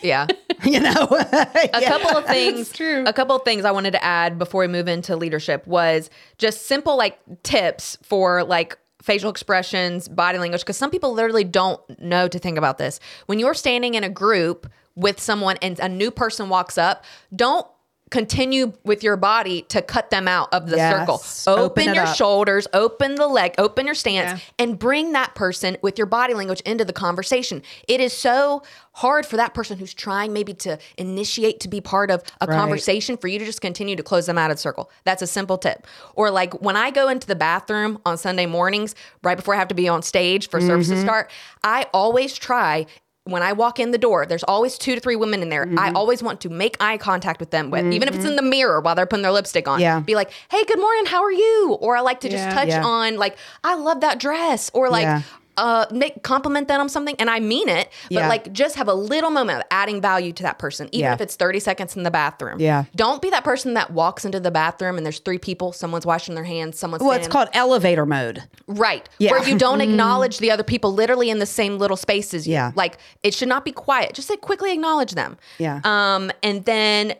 Yeah. 0.01 0.27
you 0.63 0.79
know, 0.79 1.07
a 1.11 1.81
couple 1.83 2.17
of 2.17 2.25
things 2.25 2.71
true. 2.71 3.03
a 3.05 3.13
couple 3.13 3.35
of 3.35 3.43
things 3.43 3.65
i 3.65 3.71
wanted 3.71 3.91
to 3.91 4.03
add 4.03 4.37
before 4.37 4.61
we 4.61 4.67
move 4.67 4.87
into 4.87 5.15
leadership 5.15 5.65
was 5.67 6.09
just 6.37 6.67
simple 6.67 6.97
like 6.97 7.19
tips 7.43 7.97
for 8.01 8.43
like 8.43 8.77
facial 9.01 9.29
expressions 9.29 10.07
body 10.07 10.37
language 10.37 10.61
because 10.61 10.77
some 10.77 10.89
people 10.89 11.13
literally 11.13 11.43
don't 11.43 11.81
know 11.99 12.27
to 12.27 12.39
think 12.39 12.57
about 12.57 12.77
this 12.77 12.99
when 13.25 13.39
you're 13.39 13.53
standing 13.53 13.93
in 13.93 14.03
a 14.03 14.09
group 14.09 14.69
with 14.95 15.19
someone 15.19 15.57
and 15.61 15.79
a 15.79 15.89
new 15.89 16.11
person 16.11 16.49
walks 16.49 16.77
up 16.77 17.03
don't 17.35 17.67
continue 18.09 18.73
with 18.83 19.03
your 19.03 19.15
body 19.17 19.61
to 19.63 19.81
cut 19.81 20.09
them 20.09 20.27
out 20.27 20.51
of 20.53 20.67
the 20.69 20.77
Yes. 20.77 20.93
circle 20.97 21.53
Open 21.53 21.83
open, 21.83 21.93
your 21.95 22.05
up. 22.05 22.15
shoulders 22.15 22.67
open 22.73 23.15
the 23.15 23.27
leg 23.27 23.53
open 23.57 23.85
your 23.85 23.95
stance 23.95 24.39
Yeah. 24.39 24.63
and 24.65 24.79
bring 24.79 25.11
that 25.13 25.35
person 25.35 25.77
with 25.81 25.97
your 25.97 26.07
body 26.07 26.33
language 26.33 26.61
into 26.61 26.83
the 26.85 26.93
conversation. 26.93 27.61
It 27.87 27.99
is 28.01 28.11
so 28.13 28.63
hard 28.93 29.25
for 29.25 29.37
that 29.37 29.53
person 29.53 29.77
who's 29.77 29.93
trying 29.93 30.33
maybe 30.33 30.53
to 30.55 30.77
initiate 30.97 31.59
to 31.61 31.67
be 31.67 31.81
part 31.81 32.09
of 32.11 32.23
a 32.41 32.47
Right. 32.47 32.57
conversation 32.57 33.15
for 33.17 33.27
you 33.27 33.37
to 33.39 33.45
just 33.45 33.61
continue 33.61 33.95
to 33.95 34.03
close 34.03 34.25
them 34.25 34.37
out 34.37 34.49
of 34.51 34.57
the 34.57 34.61
circle. 34.61 34.89
That's 35.05 35.21
a 35.21 35.27
simple 35.27 35.57
tip. 35.57 35.85
Or 36.15 36.31
like 36.31 36.53
when 36.61 36.75
I 36.75 36.91
go 36.91 37.07
into 37.09 37.27
the 37.27 37.35
bathroom 37.35 37.99
on 38.05 38.17
Sunday 38.17 38.45
mornings, 38.45 38.95
right 39.23 39.37
before 39.37 39.53
I 39.53 39.57
have 39.57 39.67
to 39.69 39.75
be 39.75 39.87
on 39.87 40.01
stage 40.01 40.49
for 40.49 40.59
service 40.59 40.87
Mm-hmm. 40.87 40.95
to 40.95 41.01
start, 41.01 41.31
I 41.63 41.85
always 41.93 42.35
try 42.35 42.85
when 43.29 43.43
I 43.43 43.53
walk 43.53 43.79
in 43.79 43.91
the 43.91 43.97
door, 43.97 44.25
there's 44.25 44.43
always 44.43 44.77
two 44.77 44.95
to 44.95 45.01
three 45.01 45.15
women 45.15 45.41
in 45.41 45.49
there. 45.49 45.65
Mm-hmm. 45.65 45.79
I 45.79 45.91
always 45.91 46.21
want 46.23 46.41
to 46.41 46.49
make 46.49 46.77
eye 46.79 46.97
contact 46.97 47.39
with 47.39 47.51
them 47.51 47.69
with, 47.71 47.91
even 47.93 48.07
if 48.07 48.15
it's 48.15 48.25
in 48.25 48.35
the 48.35 48.41
mirror 48.41 48.81
while 48.81 48.95
they're 48.95 49.05
putting 49.05 49.23
their 49.23 49.31
lipstick 49.31 49.67
on. 49.67 49.79
Yeah. 49.79 49.99
Be 49.99 50.15
like, 50.15 50.31
hey, 50.49 50.63
good 50.65 50.79
morning, 50.79 51.05
how 51.05 51.23
are 51.23 51.31
you? 51.31 51.77
Or 51.81 51.95
I 51.97 52.01
like 52.01 52.19
to 52.21 52.29
just 52.29 52.43
Yeah. 52.43 52.53
touch 52.53 52.67
Yeah. 52.69 52.83
on 52.85 53.17
like, 53.17 53.37
I 53.63 53.75
love 53.75 54.01
that 54.01 54.19
dress. 54.19 54.69
Or 54.73 54.89
like. 54.89 55.23
Uh, 55.59 55.85
make 55.91 56.23
compliment 56.23 56.67
them 56.67 56.79
on 56.81 56.89
something, 56.89 57.15
and 57.19 57.29
I 57.29 57.39
mean 57.39 57.69
it, 57.69 57.89
but 58.03 58.11
Yeah. 58.11 58.27
like 58.29 58.51
just 58.53 58.75
have 58.75 58.87
a 58.87 58.93
little 58.93 59.29
moment 59.29 59.59
of 59.59 59.65
adding 59.71 60.01
value 60.01 60.31
to 60.33 60.43
that 60.43 60.57
person, 60.59 60.87
even 60.91 61.05
Yeah. 61.05 61.13
if 61.13 61.21
it's 61.21 61.35
30 61.35 61.59
seconds 61.59 61.95
in 61.97 62.03
the 62.03 62.11
bathroom. 62.11 62.59
Yeah. 62.59 62.85
Don't 62.95 63.21
be 63.21 63.29
that 63.31 63.43
person 63.43 63.73
that 63.75 63.91
walks 63.91 64.25
into 64.25 64.39
the 64.39 64.51
bathroom 64.51 64.97
and 64.97 65.05
there's 65.05 65.19
three 65.19 65.37
people, 65.37 65.71
someone's 65.73 66.05
washing 66.05 66.35
their 66.35 66.43
hands, 66.45 66.79
someone's 66.79 67.03
Well, 67.03 67.11
it's 67.17 67.27
called 67.27 67.49
elevator 67.53 68.05
mode. 68.05 68.43
Right. 68.67 69.07
Yeah. 69.19 69.31
Where 69.31 69.47
you 69.47 69.57
don't 69.57 69.81
acknowledge 69.89 70.37
the 70.39 70.51
other 70.51 70.63
people 70.63 70.93
literally 70.93 71.29
in 71.29 71.39
the 71.39 71.45
same 71.45 71.77
little 71.77 71.97
space 71.97 72.33
as 72.33 72.47
you. 72.47 72.53
Yeah. 72.53 72.71
Like 72.75 72.97
it 73.23 73.33
should 73.33 73.49
not 73.49 73.65
be 73.65 73.71
quiet. 73.71 74.13
Just 74.13 74.29
like 74.29 74.41
quickly 74.41 74.71
acknowledge 74.73 75.11
them. 75.13 75.37
Yeah. 75.57 75.81
Um, 75.83 76.31
and 76.41 76.65
then 76.65 77.15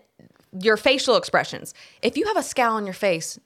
your 0.59 0.77
facial 0.77 1.15
expressions. 1.15 1.73
If 2.01 2.17
you 2.17 2.25
have 2.25 2.37
a 2.37 2.41
scowl 2.41 2.75
on 2.77 2.85
your 2.85 2.93
face, 2.95 3.37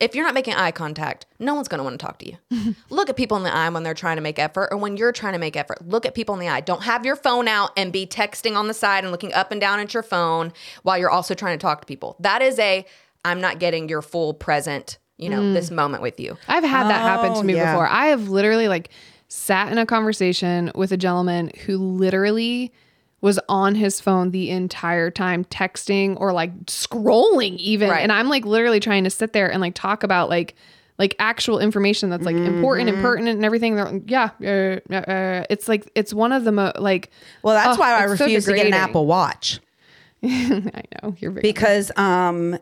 if 0.00 0.14
you're 0.14 0.24
not 0.24 0.34
making 0.34 0.54
eye 0.54 0.70
contact, 0.70 1.26
no 1.38 1.54
one's 1.54 1.68
going 1.68 1.78
to 1.78 1.84
want 1.84 2.00
to 2.00 2.04
talk 2.04 2.18
to 2.18 2.28
you. 2.28 2.74
Look 2.90 3.10
at 3.10 3.16
people 3.16 3.36
in 3.36 3.42
the 3.42 3.54
eye 3.54 3.68
when 3.68 3.82
they're 3.82 3.94
trying 3.94 4.16
to 4.16 4.22
make 4.22 4.38
effort 4.38 4.68
or 4.72 4.78
when 4.78 4.96
you're 4.96 5.12
trying 5.12 5.34
to 5.34 5.38
make 5.38 5.56
effort. 5.56 5.86
Look 5.86 6.06
at 6.06 6.14
people 6.14 6.34
in 6.34 6.40
the 6.40 6.48
eye. 6.48 6.60
Don't 6.60 6.82
have 6.82 7.04
your 7.04 7.16
phone 7.16 7.46
out 7.46 7.70
and 7.76 7.92
be 7.92 8.06
texting 8.06 8.56
on 8.56 8.66
the 8.66 8.74
side 8.74 9.04
and 9.04 9.12
looking 9.12 9.32
up 9.34 9.52
and 9.52 9.60
down 9.60 9.78
at 9.78 9.92
your 9.92 10.02
phone 10.02 10.52
while 10.82 10.98
you're 10.98 11.10
also 11.10 11.34
trying 11.34 11.58
to 11.58 11.62
talk 11.62 11.82
to 11.82 11.86
people. 11.86 12.16
That 12.18 12.42
is 12.42 12.58
a 12.58 12.86
I'm 13.24 13.40
not 13.40 13.58
getting 13.58 13.88
your 13.88 14.00
full 14.00 14.32
present, 14.32 14.98
you 15.18 15.28
know, 15.28 15.52
this 15.52 15.68
mm. 15.68 15.74
moment 15.74 16.02
with 16.02 16.18
you. 16.18 16.38
I've 16.48 16.64
had 16.64 16.88
that 16.88 17.02
happen 17.02 17.34
to 17.34 17.40
Oh, 17.40 17.42
me 17.42 17.54
yeah. 17.54 17.72
before. 17.72 17.86
I 17.86 18.06
have 18.06 18.30
literally 18.30 18.66
like 18.68 18.88
sat 19.28 19.70
in 19.70 19.76
a 19.76 19.84
conversation 19.84 20.72
with 20.74 20.90
a 20.92 20.96
gentleman 20.96 21.50
who 21.66 21.76
literally 21.76 22.72
was 23.20 23.38
on 23.48 23.74
his 23.74 24.00
phone 24.00 24.30
the 24.30 24.50
entire 24.50 25.10
time 25.10 25.44
texting 25.46 26.18
or 26.20 26.32
like 26.32 26.52
scrolling 26.66 27.56
even 27.58 27.90
Right. 27.90 28.02
and 28.02 28.10
I'm 28.12 28.28
like 28.28 28.44
literally 28.46 28.80
trying 28.80 29.04
to 29.04 29.10
sit 29.10 29.32
there 29.32 29.50
and 29.50 29.60
like 29.60 29.74
talk 29.74 30.02
about 30.02 30.28
like 30.28 30.54
like 30.98 31.16
actual 31.18 31.58
information 31.58 32.10
that's 32.10 32.24
like 32.24 32.36
important 32.36 32.88
Mm-hmm. 32.88 32.96
and 32.98 33.04
pertinent 33.04 33.36
and 33.36 33.44
everything 33.44 33.76
They're 33.76 33.90
like, 33.90 34.10
yeah 34.10 34.30
uh, 34.42 34.80
uh, 34.92 34.96
uh, 35.10 35.44
it's 35.50 35.68
like 35.68 35.90
it's 35.94 36.12
one 36.14 36.32
of 36.32 36.44
the 36.44 36.52
mo- 36.52 36.72
like 36.78 37.10
Well, 37.42 37.54
that's 37.54 37.76
oh, 37.76 37.80
why 37.80 37.92
I 37.92 38.04
it's 38.04 38.18
so 38.18 38.24
refuse 38.24 38.44
to 38.46 38.54
get 38.54 38.66
an. 38.66 38.74
Apple 38.74 39.06
Watch 39.06 39.60
I 40.22 40.82
know 41.02 41.14
you're 41.18 41.30
very 41.30 41.42
because 41.42 41.90
um, 41.96 42.58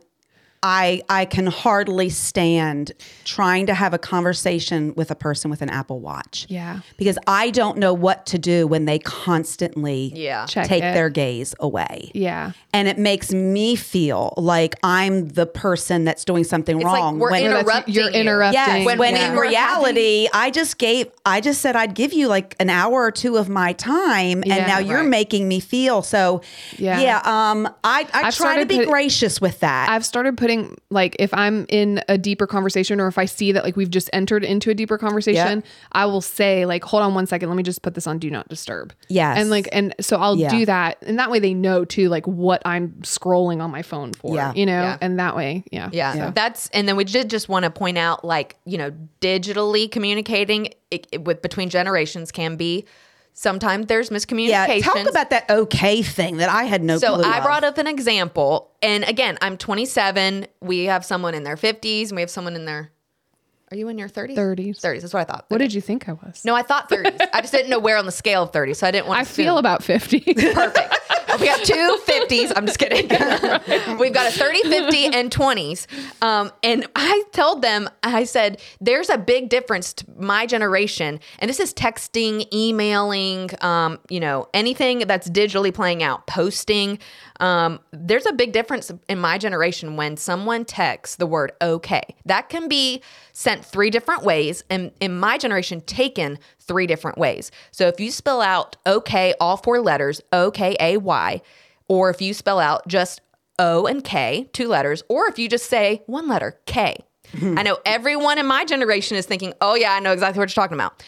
I 0.62 1.02
I 1.08 1.24
can 1.24 1.46
hardly 1.46 2.08
stand 2.08 2.92
trying 3.24 3.66
to 3.66 3.74
have 3.74 3.94
a 3.94 3.98
conversation 3.98 4.94
with 4.96 5.10
a 5.10 5.14
person 5.14 5.50
with 5.50 5.62
an 5.62 5.70
Apple 5.70 6.00
Watch. 6.00 6.46
Yeah. 6.48 6.80
Because 6.96 7.18
I 7.26 7.50
don't 7.50 7.78
know 7.78 7.94
what 7.94 8.26
to 8.26 8.38
do 8.38 8.66
when 8.66 8.84
they 8.84 8.98
constantly 8.98 10.12
Yeah. 10.14 10.46
Check 10.46 10.66
take 10.66 10.82
it. 10.82 10.94
their 10.94 11.10
gaze 11.10 11.54
away. 11.60 12.10
yeah 12.14 12.52
And 12.72 12.88
it 12.88 12.98
makes 12.98 13.32
me 13.32 13.76
feel 13.76 14.34
like 14.36 14.74
I'm 14.82 15.28
the 15.28 15.46
person 15.46 16.04
that's 16.04 16.24
doing 16.24 16.44
something 16.44 16.76
It's 16.78 16.84
like 16.84 16.94
wrong. 17.00 17.18
we're 17.18 17.30
when, 17.30 17.44
interrupting. 17.44 17.94
you're 17.94 18.08
interrupting. 18.10 18.54
Yes, 18.54 18.86
When 18.86 18.98
when, 18.98 19.14
yeah. 19.14 19.30
in 19.32 19.38
reality, 19.38 20.28
I 20.32 20.50
just 20.50 20.78
gave, 20.78 21.06
I 21.24 21.40
just 21.40 21.60
said 21.60 21.76
I'd 21.76 21.94
give 21.94 22.12
you 22.12 22.26
like 22.28 22.56
an 22.58 22.70
hour 22.70 23.02
or 23.02 23.10
two 23.12 23.36
of 23.36 23.48
my 23.48 23.72
time, 23.74 24.42
Yeah. 24.44 24.56
and 24.56 24.66
now 24.66 24.78
you're 24.78 24.98
Right. 25.00 25.08
making 25.08 25.46
me 25.46 25.60
feel 25.60 26.02
so. 26.02 26.40
Yeah. 26.76 27.00
Yeah, 27.00 27.16
um, 27.24 27.66
I, 27.84 28.06
I 28.12 28.22
I've 28.28 28.34
try 28.36 28.58
to 28.58 28.66
be 28.66 28.78
put- 28.78 28.88
gracious 28.88 29.40
with 29.40 29.60
that. 29.60 29.88
I've 29.90 30.04
started 30.04 30.36
putting 30.36 30.47
like 30.90 31.16
if 31.18 31.32
I'm 31.34 31.66
in 31.68 32.02
a 32.08 32.16
deeper 32.18 32.46
conversation 32.46 33.00
or 33.00 33.06
if 33.08 33.18
I 33.18 33.24
see 33.24 33.52
that 33.52 33.64
like 33.64 33.76
we've 33.76 33.90
just 33.90 34.08
entered 34.12 34.44
into 34.44 34.70
a 34.70 34.74
deeper 34.74 34.98
conversation, 34.98 35.62
I 35.92 36.06
will 36.06 36.20
say 36.20 36.64
like 36.66 36.84
hold 36.84 37.02
on 37.02 37.14
one 37.14 37.26
second, 37.26 37.48
let 37.48 37.56
me 37.56 37.62
just 37.62 37.82
put 37.82 37.94
this 37.94 38.06
on 38.06 38.18
do 38.18 38.30
not 38.30 38.48
disturb. 38.48 38.92
Yes. 39.08 39.38
And 39.38 39.50
like 39.50 39.68
and 39.72 39.94
so 40.00 40.16
I'll 40.18 40.36
Yeah. 40.36 40.50
do 40.50 40.66
that 40.66 40.98
and 41.02 41.18
that 41.18 41.30
way 41.30 41.38
they 41.38 41.54
know 41.54 41.84
too 41.84 42.08
like 42.08 42.26
what 42.26 42.62
I'm 42.64 42.90
scrolling 43.02 43.60
on 43.62 43.70
my 43.70 43.82
phone 43.82 44.12
for, 44.12 44.34
Yeah. 44.34 44.52
you 44.54 44.66
know? 44.66 44.82
Yeah. 44.82 44.98
And 45.00 45.18
that 45.18 45.36
way, 45.36 45.64
yeah. 45.70 45.90
Yeah, 45.92 46.12
So- 46.14 46.32
that's 46.34 46.68
and 46.70 46.88
then 46.88 46.96
we 46.96 47.04
did 47.04 47.30
just 47.30 47.48
want 47.48 47.64
to 47.64 47.70
point 47.70 47.98
out, 47.98 48.24
like 48.24 48.56
you 48.64 48.78
know, 48.78 48.92
digitally 49.20 49.90
communicating 49.90 50.66
it, 50.90 51.06
it- 51.12 51.24
with 51.24 51.42
between 51.42 51.68
generations 51.70 52.32
can 52.32 52.56
be 52.56 52.84
sometimes 53.34 53.86
there's 53.86 54.10
miscommunication. 54.10 54.48
yeah, 54.48 54.80
talk 54.80 55.08
about 55.08 55.30
that 55.30 55.48
okay 55.50 56.02
thing 56.02 56.38
that 56.38 56.48
I 56.48 56.64
had 56.64 56.82
no 56.82 56.98
clue. 56.98 57.22
So. 57.22 57.28
I 57.28 57.38
of. 57.38 57.44
brought 57.44 57.64
up 57.64 57.78
an 57.78 57.86
example, 57.86 58.70
and 58.82 59.04
again, 59.04 59.38
I'm 59.40 59.56
27. 59.56 60.46
We 60.60 60.84
have 60.84 61.04
someone 61.04 61.34
in 61.34 61.44
their 61.44 61.56
50s, 61.56 62.08
and 62.08 62.16
we 62.16 62.22
have 62.22 62.30
someone 62.30 62.56
in 62.56 62.64
their. 62.64 62.90
Are 63.70 63.76
you 63.76 63.88
in 63.88 63.98
your 63.98 64.08
30s? 64.08 64.34
30s. 64.34 64.80
30s. 64.80 65.00
That's 65.02 65.12
what 65.12 65.20
I 65.20 65.24
thought. 65.24 65.44
What 65.48 65.58
did 65.58 65.74
you 65.74 65.82
think 65.82 66.08
I 66.08 66.12
was? 66.12 66.42
No, 66.42 66.54
I 66.54 66.62
thought 66.62 66.88
30s. 66.88 67.28
I 67.34 67.42
just 67.42 67.52
didn't 67.52 67.68
know 67.68 67.78
where 67.78 67.98
on 67.98 68.06
the 68.06 68.12
scale 68.12 68.44
of 68.44 68.52
30, 68.52 68.72
so 68.74 68.86
I 68.86 68.90
didn't 68.90 69.08
want. 69.08 69.18
To 69.18 69.20
I 69.20 69.24
to 69.24 69.30
feel 69.30 69.58
about 69.58 69.82
50. 69.84 70.20
Perfect. 70.20 70.94
we 71.38 71.46
got 71.46 71.64
two 71.64 71.98
50s. 72.06 72.52
I'm 72.56 72.66
just 72.66 72.78
kidding. 72.78 73.08
We've 73.98 74.12
got 74.12 74.34
a 74.34 74.38
30, 74.38 74.62
50, 74.62 75.06
and 75.06 75.30
20s. 75.30 75.86
Um, 76.22 76.50
and 76.62 76.86
I 76.96 77.24
told 77.32 77.62
them, 77.62 77.88
I 78.02 78.24
said, 78.24 78.60
there's 78.80 79.10
a 79.10 79.18
big 79.18 79.48
difference 79.48 79.92
to 79.94 80.06
my 80.16 80.46
generation. 80.46 81.20
And 81.38 81.48
this 81.48 81.60
is 81.60 81.74
texting, 81.74 82.50
emailing, 82.52 83.50
um, 83.60 83.98
you 84.08 84.20
know, 84.20 84.48
anything 84.54 85.00
that's 85.00 85.28
digitally 85.28 85.72
playing 85.72 86.02
out, 86.02 86.26
posting. 86.26 86.98
Um, 87.40 87.80
there's 87.92 88.26
a 88.26 88.32
big 88.32 88.52
difference 88.52 88.90
in 89.08 89.18
my 89.18 89.38
generation 89.38 89.96
when 89.96 90.16
someone 90.16 90.64
texts 90.64 91.16
the 91.16 91.26
word 91.26 91.52
okay. 91.62 92.02
That 92.24 92.48
can 92.48 92.68
be 92.68 93.02
sent 93.32 93.64
three 93.64 93.90
different 93.90 94.24
ways. 94.24 94.64
And 94.68 94.90
in 95.00 95.18
my 95.18 95.38
generation, 95.38 95.80
taken 95.82 96.38
three 96.58 96.86
different 96.86 97.16
ways. 97.16 97.50
So 97.70 97.86
if 97.86 98.00
you 98.00 98.10
spell 98.10 98.40
out 98.40 98.76
okay, 98.86 99.34
all 99.40 99.56
four 99.56 99.80
letters, 99.80 100.20
O 100.32 100.50
K 100.50 100.76
A 100.80 100.96
Y, 100.96 101.40
or 101.88 102.10
if 102.10 102.20
you 102.20 102.34
spell 102.34 102.58
out 102.58 102.86
just 102.88 103.20
O 103.58 103.86
and 103.86 104.02
K, 104.02 104.48
two 104.52 104.68
letters, 104.68 105.02
or 105.08 105.26
if 105.26 105.38
you 105.38 105.48
just 105.48 105.66
say 105.66 106.02
one 106.06 106.28
letter, 106.28 106.60
K. 106.66 107.04
I 107.42 107.62
know 107.62 107.76
everyone 107.84 108.38
in 108.38 108.46
my 108.46 108.64
generation 108.64 109.18
is 109.18 109.26
thinking, 109.26 109.52
oh 109.60 109.74
yeah, 109.74 109.92
I 109.92 110.00
know 110.00 110.12
exactly 110.12 110.38
what 110.38 110.48
you're 110.48 110.62
talking 110.62 110.76
about. 110.76 111.04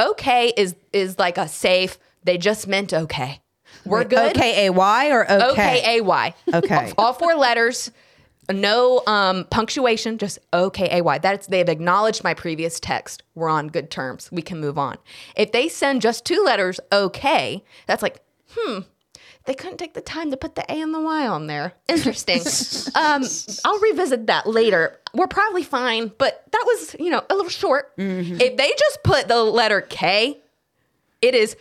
Okay 0.00 0.54
is 0.56 0.74
is 0.92 1.18
like 1.18 1.36
a 1.36 1.46
safe, 1.46 1.98
they 2.24 2.38
just 2.38 2.66
meant 2.66 2.94
okay. 2.94 3.40
We're 3.84 4.04
good. 4.04 4.36
Okay, 4.36 4.66
A 4.66 4.72
Y 4.72 5.10
or 5.10 5.24
okay? 5.24 5.44
O 5.44 5.54
K 5.54 5.98
A 5.98 6.00
Y. 6.02 6.34
Okay. 6.54 6.92
All 6.98 7.12
four 7.12 7.34
letters, 7.34 7.90
no 8.50 9.02
um, 9.06 9.44
punctuation, 9.50 10.18
just 10.18 10.38
O 10.52 10.70
K 10.70 10.88
A 10.98 11.02
Y. 11.02 11.18
That's 11.18 11.46
they've 11.46 11.68
acknowledged 11.68 12.24
my 12.24 12.34
previous 12.34 12.80
text. 12.80 13.22
We're 13.34 13.48
on 13.48 13.68
good 13.68 13.90
terms. 13.90 14.30
We 14.32 14.42
can 14.42 14.60
move 14.60 14.78
on. 14.78 14.98
If 15.36 15.52
they 15.52 15.68
send 15.68 16.02
just 16.02 16.24
two 16.24 16.42
letters, 16.44 16.80
okay, 16.92 17.64
that's 17.86 18.02
like, 18.02 18.22
hmm. 18.50 18.80
They 19.46 19.54
couldn't 19.54 19.78
take 19.78 19.94
the 19.94 20.02
time 20.02 20.30
to 20.30 20.36
put 20.36 20.54
the 20.54 20.70
A 20.70 20.80
and 20.80 20.92
the 20.92 21.00
Y 21.00 21.26
on 21.26 21.46
there. 21.46 21.72
Interesting. 21.88 22.40
um, 22.94 23.24
I'll 23.64 23.80
revisit 23.80 24.26
that 24.26 24.46
later. 24.46 25.00
We're 25.14 25.26
probably 25.26 25.62
fine, 25.62 26.12
but 26.18 26.44
that 26.52 26.62
was, 26.66 26.94
you 27.00 27.10
know, 27.10 27.22
a 27.30 27.34
little 27.34 27.50
short. 27.50 27.92
If 27.96 28.56
they 28.56 28.72
just 28.78 29.02
put 29.02 29.28
the 29.28 29.42
letter 29.42 29.80
K, 29.80 30.38
it 31.22 31.34
is 31.34 31.56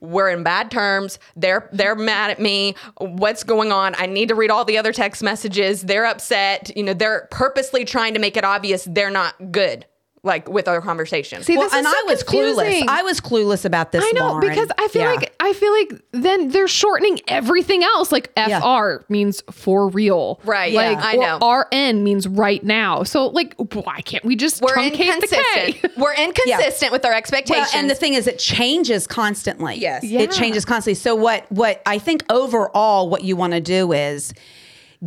we're 0.00 0.30
in 0.30 0.42
bad 0.42 0.70
terms. 0.70 1.18
They're 1.36 1.68
they're 1.72 1.94
mad 1.94 2.30
at 2.30 2.40
me. 2.40 2.74
What's 2.98 3.44
going 3.44 3.72
on? 3.72 3.94
I 3.96 4.06
need 4.06 4.28
to 4.28 4.34
read 4.34 4.50
all 4.50 4.64
the 4.64 4.78
other 4.78 4.92
text 4.92 5.22
messages. 5.22 5.82
They're 5.82 6.06
upset. 6.06 6.76
You 6.76 6.82
know, 6.84 6.94
they're 6.94 7.28
purposely 7.30 7.84
trying 7.84 8.14
to 8.14 8.20
make 8.20 8.36
it 8.36 8.44
obvious 8.44 8.86
they're 8.90 9.10
not 9.10 9.34
good. 9.52 9.86
Like 10.28 10.48
with 10.48 10.68
our 10.68 10.80
conversation. 10.80 11.42
See, 11.42 11.56
Well, 11.56 11.66
this 11.66 11.74
and 11.74 11.84
so 11.86 11.90
I 11.92 12.04
was 12.06 12.22
confusing. 12.22 12.84
clueless. 12.84 12.88
I 12.88 13.02
was 13.02 13.20
clueless 13.20 13.64
about 13.64 13.90
this. 13.90 14.04
I 14.06 14.12
know 14.12 14.28
Lauren. 14.28 14.48
because 14.48 14.68
I 14.78 14.86
feel 14.88 15.02
Yeah. 15.02 15.12
like 15.14 15.34
I 15.40 15.52
feel 15.54 15.72
like 15.72 16.02
then 16.12 16.50
they're 16.50 16.68
shortening 16.68 17.18
everything 17.26 17.82
else. 17.82 18.12
Like 18.12 18.30
Yeah. 18.36 18.60
FR 18.60 19.04
means 19.08 19.42
for 19.50 19.88
real, 19.88 20.38
Right, 20.44 20.72
Like 20.74 20.98
yeah, 20.98 21.04
I 21.04 21.16
know. 21.16 21.38
RN 21.72 22.04
means 22.04 22.28
right 22.28 22.62
now. 22.62 23.02
So 23.02 23.26
like, 23.28 23.54
why 23.56 24.02
can't 24.02 24.24
we 24.24 24.36
just 24.36 24.62
we're 24.62 24.74
truncate 24.76 24.90
the 24.92 24.96
K? 24.98 25.66
inconsistent. 25.66 25.92
we're 25.96 26.14
inconsistent 26.14 26.92
with 26.92 27.04
our 27.04 27.10
Well, 27.12 27.18
expectations. 27.18 27.70
and 27.74 27.88
the 27.90 27.94
thing 27.94 28.14
is, 28.14 28.26
it 28.26 28.38
changes 28.38 29.06
constantly. 29.06 29.76
Yes. 29.76 30.04
Yeah. 30.04 30.20
it 30.20 30.30
changes 30.30 30.64
constantly. 30.64 30.94
So 30.96 31.14
what? 31.14 31.50
What 31.50 31.80
I 31.86 31.98
think 31.98 32.22
overall, 32.30 33.08
what 33.08 33.24
you 33.24 33.34
want 33.34 33.54
to 33.54 33.60
do 33.60 33.92
is 33.92 34.34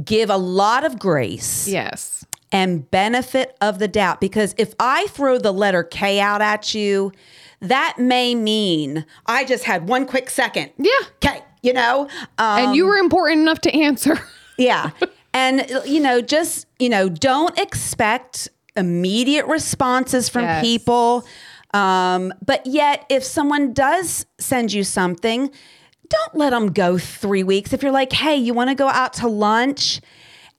give 0.03 0.29
a 0.29 0.37
lot 0.37 0.83
of 0.85 0.97
grace 0.97 1.67
yes, 1.67 2.25
and 2.51 2.89
benefit 2.91 3.55
of 3.61 3.79
the 3.79 3.87
doubt. 3.87 4.19
Because 4.21 4.53
if 4.57 4.73
I 4.79 5.07
throw 5.07 5.37
the 5.37 5.51
letter 5.53 5.83
K 5.83 6.19
out 6.19 6.41
at 6.41 6.73
you, 6.73 7.11
that 7.61 7.95
may 7.99 8.35
mean 8.35 9.05
I 9.25 9.45
just 9.45 9.63
had 9.63 9.87
one 9.87 10.05
quick 10.05 10.29
second. 10.29 10.71
Yeah. 10.77 10.91
K. 11.19 11.41
You 11.61 11.73
know. 11.73 12.09
Um, 12.37 12.59
and 12.59 12.75
you 12.75 12.85
were 12.85 12.97
important 12.97 13.41
enough 13.41 13.61
to 13.61 13.73
answer. 13.73 14.19
Yeah. 14.57 14.91
And, 15.33 15.65
you 15.85 15.99
know, 15.99 16.21
just, 16.21 16.67
you 16.77 16.89
know, 16.89 17.09
don't 17.09 17.57
expect 17.57 18.47
immediate 18.75 19.47
responses 19.47 20.29
from 20.29 20.43
Yes. 20.43 20.63
people. 20.63 21.25
Um, 21.73 22.31
but 22.45 22.67
yet, 22.67 23.05
if 23.09 23.23
someone 23.23 23.73
does 23.73 24.27
send 24.39 24.71
you 24.71 24.83
something, 24.83 25.49
don't 26.09 26.35
let 26.35 26.51
them 26.51 26.73
go 26.73 26.99
three 26.99 27.41
weeks. 27.43 27.73
If 27.73 27.81
you're 27.81 27.93
like, 27.93 28.11
hey, 28.11 28.35
you 28.35 28.53
want 28.53 28.69
to 28.69 28.75
go 28.75 28.87
out 28.89 29.13
to 29.13 29.27
lunch? 29.27 29.99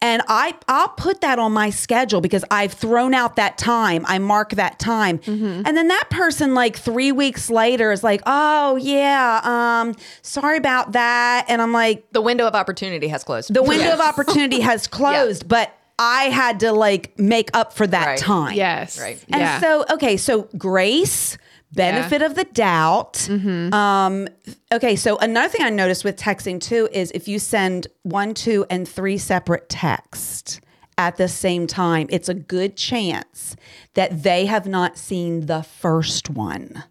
And 0.02 0.20
I, 0.28 0.54
I'll 0.68 0.88
put 0.88 1.20
that 1.22 1.38
on 1.38 1.52
my 1.52 1.70
schedule 1.70 2.20
because 2.20 2.44
I've 2.50 2.72
thrown 2.72 3.14
out 3.14 3.36
that 3.36 3.56
time. 3.56 4.04
I 4.08 4.18
mark 4.18 4.50
that 4.50 4.78
time. 4.80 5.18
Mm-hmm. 5.20 5.62
And 5.64 5.76
then 5.76 5.86
that 5.88 6.08
person, 6.10 6.54
like 6.54 6.76
three 6.76 7.12
weeks 7.12 7.48
later, 7.48 7.92
is 7.92 8.02
like, 8.02 8.20
oh, 8.26 8.76
yeah, 8.76 9.40
um, 9.44 9.94
sorry 10.22 10.58
about 10.58 10.92
that. 10.92 11.46
And 11.48 11.62
I'm 11.62 11.72
like, 11.72 12.04
the 12.10 12.20
window 12.20 12.46
of 12.48 12.54
opportunity 12.54 13.06
has 13.08 13.22
closed. 13.24 13.54
the 13.54 13.62
window 13.62 13.92
of 13.92 14.00
opportunity 14.10 14.60
has 14.60 14.86
closed, 14.98 15.46
but 15.48 15.72
I 15.98 16.24
had 16.24 16.60
to 16.60 16.72
like 16.72 17.16
make 17.18 17.50
up 17.54 17.72
for 17.72 17.86
that 17.86 18.06
Right. 18.06 18.18
time. 18.18 18.54
yes, 18.56 19.00
Right. 19.00 19.22
And 19.30 19.40
yeah. 19.40 19.60
so, 19.60 19.84
okay, 19.92 20.16
so 20.16 20.48
grace, 20.58 21.38
benefit 21.72 22.22
of 22.22 22.34
the 22.34 22.44
doubt. 22.44 23.28
Um, 23.72 24.28
okay, 24.72 24.96
so 24.96 25.16
another 25.18 25.48
thing 25.48 25.62
I 25.62 25.70
noticed 25.70 26.04
with 26.04 26.16
texting 26.16 26.60
too 26.60 26.88
is 26.92 27.10
if 27.12 27.28
you 27.28 27.38
send 27.38 27.86
one, 28.02 28.34
two, 28.34 28.66
and 28.70 28.88
three 28.88 29.18
separate 29.18 29.68
texts 29.68 30.60
at 30.98 31.16
the 31.16 31.28
same 31.28 31.66
time, 31.66 32.06
it's 32.10 32.28
a 32.28 32.34
good 32.34 32.76
chance 32.76 33.56
that 33.94 34.22
they 34.22 34.46
have 34.46 34.66
not 34.66 34.98
seen 34.98 35.46
the 35.46 35.62
first 35.62 36.30
one. 36.30 36.84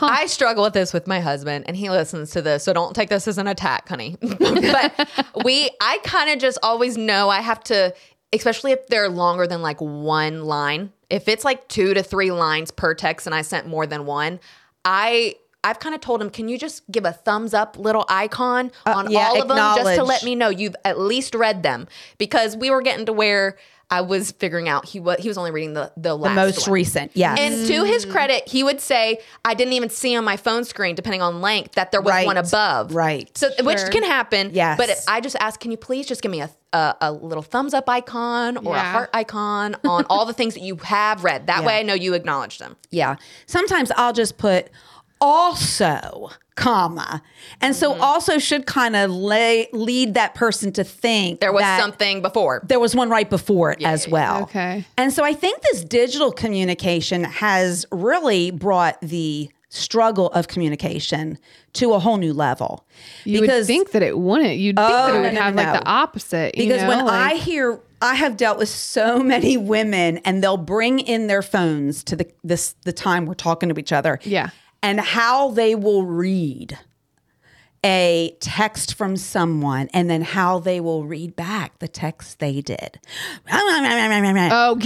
I 0.00 0.26
struggle 0.26 0.64
with 0.64 0.72
this 0.72 0.92
with 0.92 1.06
my 1.06 1.20
husband, 1.20 1.64
and 1.68 1.76
he 1.76 1.90
listens 1.90 2.30
to 2.32 2.42
this, 2.42 2.64
so 2.64 2.72
don't 2.72 2.94
take 2.94 3.08
this 3.08 3.28
as 3.28 3.38
an 3.38 3.46
attack, 3.46 3.88
honey. 3.88 4.16
but 4.20 5.08
we, 5.44 5.70
I 5.80 5.98
kind 6.04 6.30
of 6.30 6.38
just 6.38 6.58
always 6.62 6.96
know 6.96 7.28
I 7.28 7.40
have 7.40 7.62
to, 7.64 7.94
especially 8.32 8.72
if 8.72 8.86
they're 8.88 9.08
longer 9.08 9.46
than 9.46 9.62
like 9.62 9.80
one 9.80 10.44
line. 10.44 10.92
If 11.10 11.28
it's 11.28 11.44
like 11.44 11.68
two 11.68 11.94
to 11.94 12.02
three 12.02 12.32
lines 12.32 12.70
per 12.70 12.94
text, 12.94 13.26
and 13.26 13.34
I 13.34 13.42
sent 13.42 13.66
more 13.66 13.86
than 13.86 14.06
one, 14.06 14.40
I. 14.84 15.36
I've 15.64 15.80
kind 15.80 15.96
of 15.96 16.00
told 16.00 16.22
him, 16.22 16.30
can 16.30 16.48
you 16.48 16.58
just 16.58 16.88
give 16.92 17.04
a 17.04 17.12
thumbs 17.12 17.52
up 17.52 17.76
little 17.76 18.04
icon 18.08 18.70
on 18.84 19.08
Uh, 19.08 19.10
yeah, 19.10 19.28
all 19.30 19.42
of 19.42 19.48
them 19.48 19.56
just 19.56 19.96
to 19.96 20.04
let 20.04 20.22
me 20.22 20.36
know 20.36 20.48
you've 20.48 20.76
at 20.84 20.96
least 21.00 21.34
read 21.34 21.64
them? 21.64 21.88
Because 22.18 22.56
we 22.56 22.70
were 22.70 22.82
getting 22.82 23.04
to 23.06 23.12
where 23.12 23.56
I 23.88 24.00
was 24.00 24.32
figuring 24.32 24.68
out 24.68 24.84
he 24.84 24.98
was 24.98 25.18
he 25.20 25.28
was 25.28 25.38
only 25.38 25.52
reading 25.52 25.74
the 25.74 25.92
the 25.96 26.16
last 26.16 26.30
The 26.34 26.34
most 26.34 26.66
one. 26.68 26.74
recent, 26.74 27.12
yes. 27.14 27.38
And 27.38 27.66
to 27.68 27.84
his 27.84 28.04
mm. 28.04 28.10
credit, 28.10 28.48
he 28.48 28.64
would 28.64 28.80
say, 28.80 29.18
I 29.44 29.54
didn't 29.54 29.74
even 29.74 29.90
see 29.90 30.16
on 30.16 30.24
my 30.24 30.36
phone 30.36 30.64
screen, 30.64 30.96
depending 30.96 31.22
on 31.22 31.40
length, 31.40 31.74
that 31.76 31.92
there 31.92 32.00
was 32.00 32.10
Right. 32.10 32.26
one 32.26 32.36
above. 32.36 32.92
Right. 32.94 33.30
So, 33.38 33.48
which 33.62 33.78
can 33.92 34.02
happen. 34.02 34.50
Yes. 34.52 34.76
But 34.76 34.90
I 35.06 35.20
just 35.20 35.36
ask, 35.38 35.60
can 35.60 35.70
you 35.70 35.76
please 35.76 36.06
just 36.06 36.20
give 36.20 36.32
me 36.32 36.40
a, 36.40 36.50
a, 36.72 36.96
a 37.00 37.12
little 37.12 37.44
thumbs 37.44 37.74
up 37.74 37.88
icon 37.88 38.56
or 38.56 38.74
a 38.74 38.80
heart 38.80 39.10
icon 39.14 39.76
on 39.84 40.04
all 40.10 40.26
the 40.26 40.32
things 40.32 40.54
that 40.54 40.62
you 40.64 40.76
have 40.78 41.22
read? 41.22 41.46
That 41.46 41.60
Yeah. 41.60 41.66
way 41.66 41.78
I 41.78 41.82
know 41.84 41.94
you 41.94 42.14
acknowledge 42.14 42.58
them. 42.58 42.74
Yeah. 42.90 43.16
Sometimes 43.46 43.92
I'll 43.96 44.12
just 44.12 44.36
put 44.36 44.68
also, 45.20 46.30
comma. 46.54 47.22
And 47.60 47.74
so 47.76 47.92
Mm-hmm. 47.92 48.00
also 48.02 48.38
should 48.38 48.66
kind 48.66 48.96
of 48.96 49.10
lay 49.10 49.68
lead 49.72 50.14
that 50.14 50.34
person 50.34 50.72
to 50.72 50.84
think 50.84 51.40
There 51.40 51.52
was 51.52 51.62
that 51.62 51.80
something 51.80 52.22
before. 52.22 52.62
there 52.66 52.80
was 52.80 52.94
one 52.94 53.08
right 53.10 53.28
before 53.28 53.72
it 53.72 53.82
as 53.82 54.08
well. 54.08 54.42
Okay. 54.44 54.84
And 54.96 55.12
so 55.12 55.24
I 55.24 55.32
think 55.34 55.60
this 55.62 55.84
digital 55.84 56.32
communication 56.32 57.24
has 57.24 57.86
really 57.92 58.50
brought 58.50 59.00
the 59.00 59.50
struggle 59.68 60.28
of 60.30 60.48
communication 60.48 61.38
to 61.74 61.92
a 61.92 61.98
whole 61.98 62.16
new 62.16 62.32
level. 62.32 62.86
You 63.24 63.40
would 63.42 63.66
think 63.66 63.90
that 63.90 64.02
it 64.02 64.18
wouldn't. 64.18 64.56
You'd 64.56 64.76
think 64.76 64.88
that 64.88 65.10
Oh, 65.10 65.14
it 65.18 65.20
would 65.20 65.34
no, 65.34 65.38
no, 65.38 65.40
have 65.42 65.54
no. 65.54 65.62
like 65.62 65.80
the 65.82 65.86
opposite. 65.88 66.56
you 66.56 66.66
because 66.66 66.82
know, 66.82 66.88
when 66.88 67.08
I 67.08 67.34
hear 67.34 67.80
I 68.00 68.14
have 68.14 68.36
dealt 68.36 68.58
with 68.58 68.68
so 68.68 69.18
many 69.22 69.56
women 69.56 70.18
and 70.18 70.42
they'll 70.42 70.56
bring 70.56 70.98
in 71.00 71.26
their 71.26 71.42
phones 71.42 72.02
to 72.04 72.16
the 72.16 72.26
this 72.44 72.74
the 72.84 72.92
time 72.92 73.26
we're 73.26 73.34
talking 73.34 73.68
to 73.68 73.78
each 73.78 73.92
other. 73.92 74.18
Yeah. 74.22 74.50
And 74.82 75.00
how 75.00 75.50
they 75.50 75.74
will 75.74 76.04
read 76.04 76.78
a 77.86 78.36
text 78.40 78.94
from 78.94 79.16
someone 79.16 79.88
and 79.92 80.10
then 80.10 80.22
how 80.22 80.58
they 80.58 80.80
will 80.80 81.04
read 81.04 81.36
back 81.36 81.78
the 81.78 81.86
text 81.86 82.40
they 82.40 82.60
did. 82.60 82.98
oh, 84.52 84.78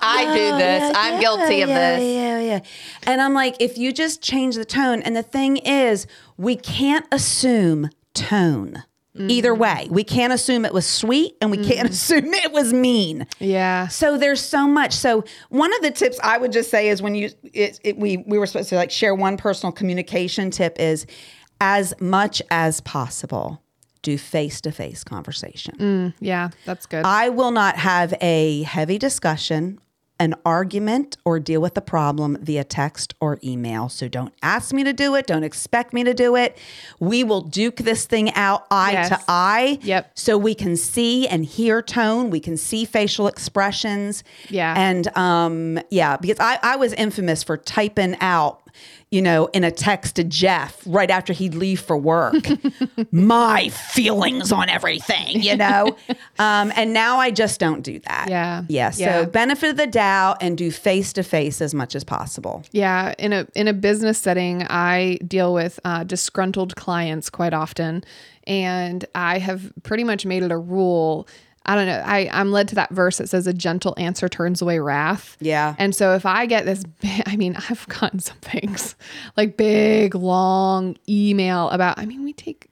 I 0.00 0.24
do 0.36 0.54
oh, 0.54 0.58
this. 0.58 0.92
I'm 0.96 1.20
guilty 1.20 1.62
of 1.62 1.68
yeah, 1.68 1.96
this. 1.96 2.04
Yeah, 2.04 2.40
yeah. 2.40 2.60
And 3.04 3.20
I'm 3.20 3.32
like, 3.32 3.56
if 3.60 3.78
you 3.78 3.92
just 3.92 4.22
change 4.22 4.56
the 4.56 4.64
tone, 4.64 5.02
and 5.02 5.16
the 5.16 5.22
thing 5.22 5.58
is, 5.58 6.08
we 6.36 6.56
can't 6.56 7.06
assume 7.12 7.90
tone. 8.12 8.82
Either 9.18 9.54
mm. 9.54 9.58
way, 9.58 9.88
we 9.90 10.04
can't 10.04 10.32
assume 10.32 10.64
it 10.64 10.72
was 10.72 10.86
sweet 10.86 11.36
and 11.40 11.50
we 11.50 11.58
mm. 11.58 11.66
can't 11.66 11.90
assume 11.90 12.32
it 12.32 12.52
was 12.52 12.72
mean. 12.72 13.26
yeah. 13.38 13.88
So 13.88 14.16
there's 14.16 14.40
so 14.40 14.66
much. 14.66 14.92
So 14.92 15.24
one 15.48 15.74
of 15.74 15.82
the 15.82 15.90
tips 15.90 16.18
I 16.22 16.38
would 16.38 16.52
just 16.52 16.70
say 16.70 16.88
is 16.88 17.02
when 17.02 17.14
you 17.14 17.30
it, 17.42 17.80
it, 17.82 17.98
we 17.98 18.18
we 18.26 18.38
were 18.38 18.46
supposed 18.46 18.68
to 18.70 18.76
like 18.76 18.90
share 18.90 19.14
one 19.14 19.36
personal 19.36 19.72
communication 19.72 20.50
tip 20.50 20.78
is 20.78 21.06
as 21.60 21.94
much 22.00 22.40
as 22.50 22.80
possible 22.80 23.62
do 24.02 24.16
face 24.16 24.60
to 24.62 24.72
face 24.72 25.04
conversation. 25.04 25.74
Mm, 25.76 26.14
yeah, 26.20 26.50
that's 26.64 26.86
good. 26.86 27.04
I 27.04 27.30
will 27.30 27.50
not 27.50 27.76
have 27.76 28.14
a 28.20 28.62
heavy 28.62 28.98
discussion, 28.98 29.80
an 30.20 30.34
argument, 30.44 31.16
or 31.24 31.38
deal 31.38 31.60
with 31.60 31.74
the 31.74 31.80
problem 31.80 32.36
via 32.40 32.64
text 32.64 33.14
or 33.20 33.38
email. 33.44 33.88
So 33.88 34.08
don't 34.08 34.32
ask 34.42 34.72
me 34.72 34.82
to 34.84 34.92
do 34.92 35.14
it. 35.14 35.26
Don't 35.26 35.44
expect 35.44 35.92
me 35.92 36.02
to 36.04 36.12
do 36.14 36.34
it. 36.36 36.58
We 36.98 37.22
will 37.24 37.40
duke 37.42 37.76
this 37.76 38.04
thing 38.06 38.32
out 38.34 38.66
eye 38.70 38.92
Yes. 38.92 39.08
to 39.10 39.20
eye. 39.28 39.78
Yep. 39.82 40.10
So 40.18 40.36
we 40.36 40.54
can 40.54 40.76
see 40.76 41.28
and 41.28 41.44
hear 41.44 41.82
tone. 41.82 42.30
We 42.30 42.40
can 42.40 42.56
see 42.56 42.84
facial 42.84 43.28
expressions. 43.28 44.24
Yeah. 44.50 44.74
And 44.76 45.06
um, 45.16 45.78
yeah, 45.90 46.16
because 46.16 46.38
I, 46.40 46.58
I 46.62 46.76
was 46.76 46.92
infamous 46.94 47.42
for 47.42 47.56
typing 47.56 48.16
out, 48.20 48.62
you 49.10 49.22
know, 49.22 49.46
in 49.54 49.64
a 49.64 49.70
text 49.70 50.16
to 50.16 50.24
Jeff 50.24 50.82
right 50.86 51.10
after 51.10 51.32
he'd 51.32 51.54
leave 51.54 51.80
for 51.80 51.96
work, 51.96 52.44
my 53.10 53.68
feelings 53.70 54.52
on 54.52 54.68
everything, 54.68 55.40
you 55.42 55.56
know? 55.56 55.96
um, 56.38 56.72
and 56.76 56.92
now 56.92 57.18
I 57.18 57.30
just 57.30 57.58
don't 57.58 57.82
do 57.82 57.98
that. 58.00 58.26
Yeah. 58.28 58.64
Yeah. 58.68 58.90
So 58.90 59.02
Yeah. 59.04 59.24
benefit 59.24 59.70
of 59.70 59.76
the 59.78 59.86
doubt 59.86 60.38
and 60.42 60.58
do 60.58 60.70
face 60.70 61.12
to 61.14 61.22
face 61.22 61.62
as 61.62 61.72
much 61.74 61.94
as 61.94 62.04
possible. 62.04 62.64
Yeah, 62.72 63.14
in 63.18 63.32
a 63.32 63.46
in 63.54 63.66
a 63.68 63.72
business 63.72 64.18
setting, 64.18 64.64
I 64.64 65.18
deal 65.26 65.54
with 65.54 65.80
uh, 65.84 66.04
disgruntled 66.04 66.76
clients 66.76 67.30
quite 67.30 67.54
often, 67.54 68.04
and 68.46 69.04
I 69.14 69.38
have 69.38 69.72
pretty 69.84 70.04
much 70.04 70.26
made 70.26 70.42
it 70.42 70.52
a 70.52 70.58
rule. 70.58 71.26
I 71.68 71.74
don't 71.74 71.86
know. 71.86 72.02
I 72.04 72.28
I'm 72.32 72.50
led 72.50 72.66
to 72.68 72.74
that 72.76 72.90
verse 72.90 73.18
that 73.18 73.28
says, 73.28 73.46
"A 73.46 73.52
gentle 73.52 73.94
answer 73.98 74.28
turns 74.28 74.62
away 74.62 74.78
wrath." 74.78 75.36
Yeah. 75.38 75.74
And 75.78 75.94
so 75.94 76.14
if 76.14 76.24
I 76.26 76.46
get 76.46 76.64
this, 76.64 76.82
I 77.26 77.36
mean, 77.36 77.56
I've 77.56 77.86
gotten 77.88 78.18
some 78.20 78.38
things 78.38 78.96
like 79.36 79.56
big 79.56 80.14
long 80.14 80.96
email 81.08 81.68
about. 81.68 81.98
I 81.98 82.06
mean, 82.06 82.24
we 82.24 82.32
take 82.32 82.70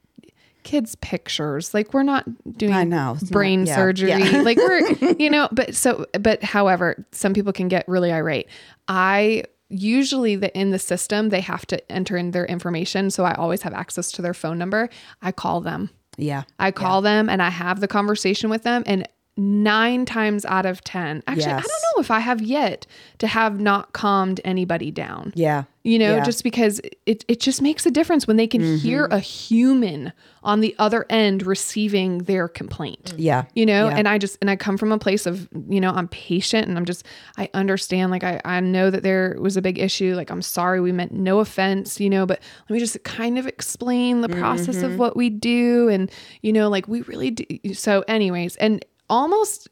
kids 0.63 0.97
pictures 0.97 1.73
like 1.75 1.95
we're 1.95 2.03
not 2.03 2.25
doing 2.59 2.73
I 2.73 2.83
know, 2.83 3.13
it's 3.13 3.23
not- 3.23 3.31
brain 3.31 3.67
yeah, 3.67 3.77
surgery 3.77 4.09
yeah. 4.09 4.41
like 4.43 4.57
we're 4.57 4.81
you 5.17 5.31
know 5.31 5.49
but 5.53 5.77
so 5.77 6.07
but 6.21 6.43
however 6.43 7.07
some 7.13 7.35
people 7.35 7.53
can 7.53 7.69
get 7.69 7.87
really 7.87 8.11
irate 8.13 8.49
i 8.89 9.45
usually 9.69 10.35
the 10.35 10.53
in 10.59 10.73
the 10.73 10.79
system 10.81 11.29
they 11.29 11.41
have 11.41 11.67
to 11.67 11.93
enter 11.93 12.17
in 12.17 12.33
their 12.33 12.47
information 12.47 13.11
so 13.13 13.23
i 13.23 13.33
always 13.35 13.63
have 13.63 13.75
access 13.75 14.11
to 14.11 14.23
their 14.23 14.35
phone 14.35 14.59
number 14.59 14.89
i 15.23 15.31
call 15.31 15.61
them 15.61 15.89
Yeah. 16.17 16.43
i 16.59 16.71
call 16.71 17.03
them 17.03 17.29
and 17.29 17.43
i 17.43 17.51
have 17.51 17.81
the 17.81 17.89
conversation 17.89 18.51
with 18.51 18.63
them 18.63 18.83
and 18.87 19.07
nine 19.39 20.07
times 20.07 20.45
out 20.47 20.65
of 20.65 20.83
ten 20.83 21.23
actually 21.27 21.53
i 21.53 21.61
don't 21.61 21.67
know 21.97 22.01
if 22.01 22.11
i 22.11 22.21
have 22.21 22.41
yet 22.41 22.87
to 23.19 23.27
have 23.27 23.61
not 23.61 23.93
calmed 23.93 24.41
anybody 24.45 24.91
down 24.91 25.33
Yeah. 25.37 25.65
You 25.87 25.99
know 25.99 26.17
Yeah. 26.17 26.25
just 26.25 26.43
because 26.43 26.81
it, 27.07 27.25
it 27.29 27.39
just 27.41 27.63
makes 27.63 27.87
a 27.87 27.91
difference 27.91 28.27
when 28.27 28.37
they 28.37 28.47
can 28.47 28.61
Mm-hmm. 28.61 28.77
hear 28.87 29.05
a 29.07 29.19
human 29.21 30.13
on 30.43 30.61
the 30.61 30.75
other 30.79 31.07
end 31.11 31.45
receiving 31.47 32.19
their 32.31 32.49
complaint 32.49 33.15
Yeah. 33.17 33.45
you 33.55 33.65
know 33.67 33.89
Yeah. 33.89 33.97
and 33.99 34.09
i 34.09 34.19
just 34.19 34.39
and 34.41 34.49
i 34.51 34.57
come 34.57 34.77
from 34.77 34.91
a 34.93 34.99
place 34.99 35.25
of 35.27 35.49
you 35.69 35.81
know 35.81 35.91
i'm 35.93 36.09
patient 36.09 36.69
and 36.69 36.77
i'm 36.79 36.85
just 36.85 37.05
i 37.37 37.49
understand 37.55 38.11
like 38.11 38.25
i 38.25 38.41
i 38.45 38.59
know 38.61 38.91
that 38.91 39.03
there 39.03 39.37
was 39.41 39.57
a 39.57 39.63
big 39.63 39.79
issue 39.79 40.15
like 40.15 40.31
i'm 40.31 40.43
sorry 40.43 40.81
we 40.81 40.93
meant 40.93 41.13
no 41.13 41.39
offense 41.41 42.01
you 42.01 42.11
know 42.11 42.27
but 42.27 42.41
let 42.69 42.75
me 42.75 42.79
just 42.81 43.03
kind 43.05 43.39
of 43.39 43.47
explain 43.47 44.21
the 44.23 44.29
process 44.29 44.77
Mm-hmm. 44.77 44.85
of 44.95 44.99
what 44.99 45.17
we 45.17 45.31
do 45.31 45.89
and 45.89 46.11
you 46.43 46.53
know 46.53 46.69
like 46.69 46.89
we 46.89 47.03
really 47.03 47.31
do 47.31 47.75
so 47.75 48.05
anyways 48.09 48.57
and 48.57 48.85
almost 49.09 49.69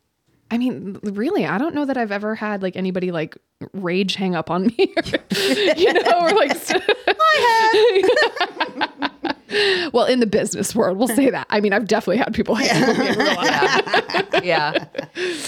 I 0.51 0.59
mean, 0.59 0.99
really, 1.03 1.47
I 1.47 1.59
don't 1.59 1.75
know 1.75 1.85
that 1.85 1.97
I've 1.97 2.13
ever 2.13 2.35
had 2.35 2.63
like 2.63 2.77
anybody 2.77 3.11
like 3.11 3.37
rage 3.73 4.15
hang 4.15 4.35
up 4.35 4.51
on 4.51 4.67
me, 4.67 4.75
you 5.77 5.93
know, 5.93 6.21
or 6.21 6.33
like. 6.33 6.53
I 7.37 8.89
have. 9.51 9.93
well, 9.93 10.05
in 10.05 10.21
the 10.21 10.27
business 10.27 10.75
world, 10.75 10.99
we'll 10.99 11.09
say 11.09 11.31
that. 11.31 11.47
I 11.51 11.61
mean, 11.61 11.73
I've 11.73 11.87
definitely 11.87 12.19
had 12.19 12.35
people 12.35 12.55
hang 12.55 12.83
up 12.83 12.89
on 12.89 12.99
me 12.99 13.09
in 13.09 14.45
yeah. 14.45 14.87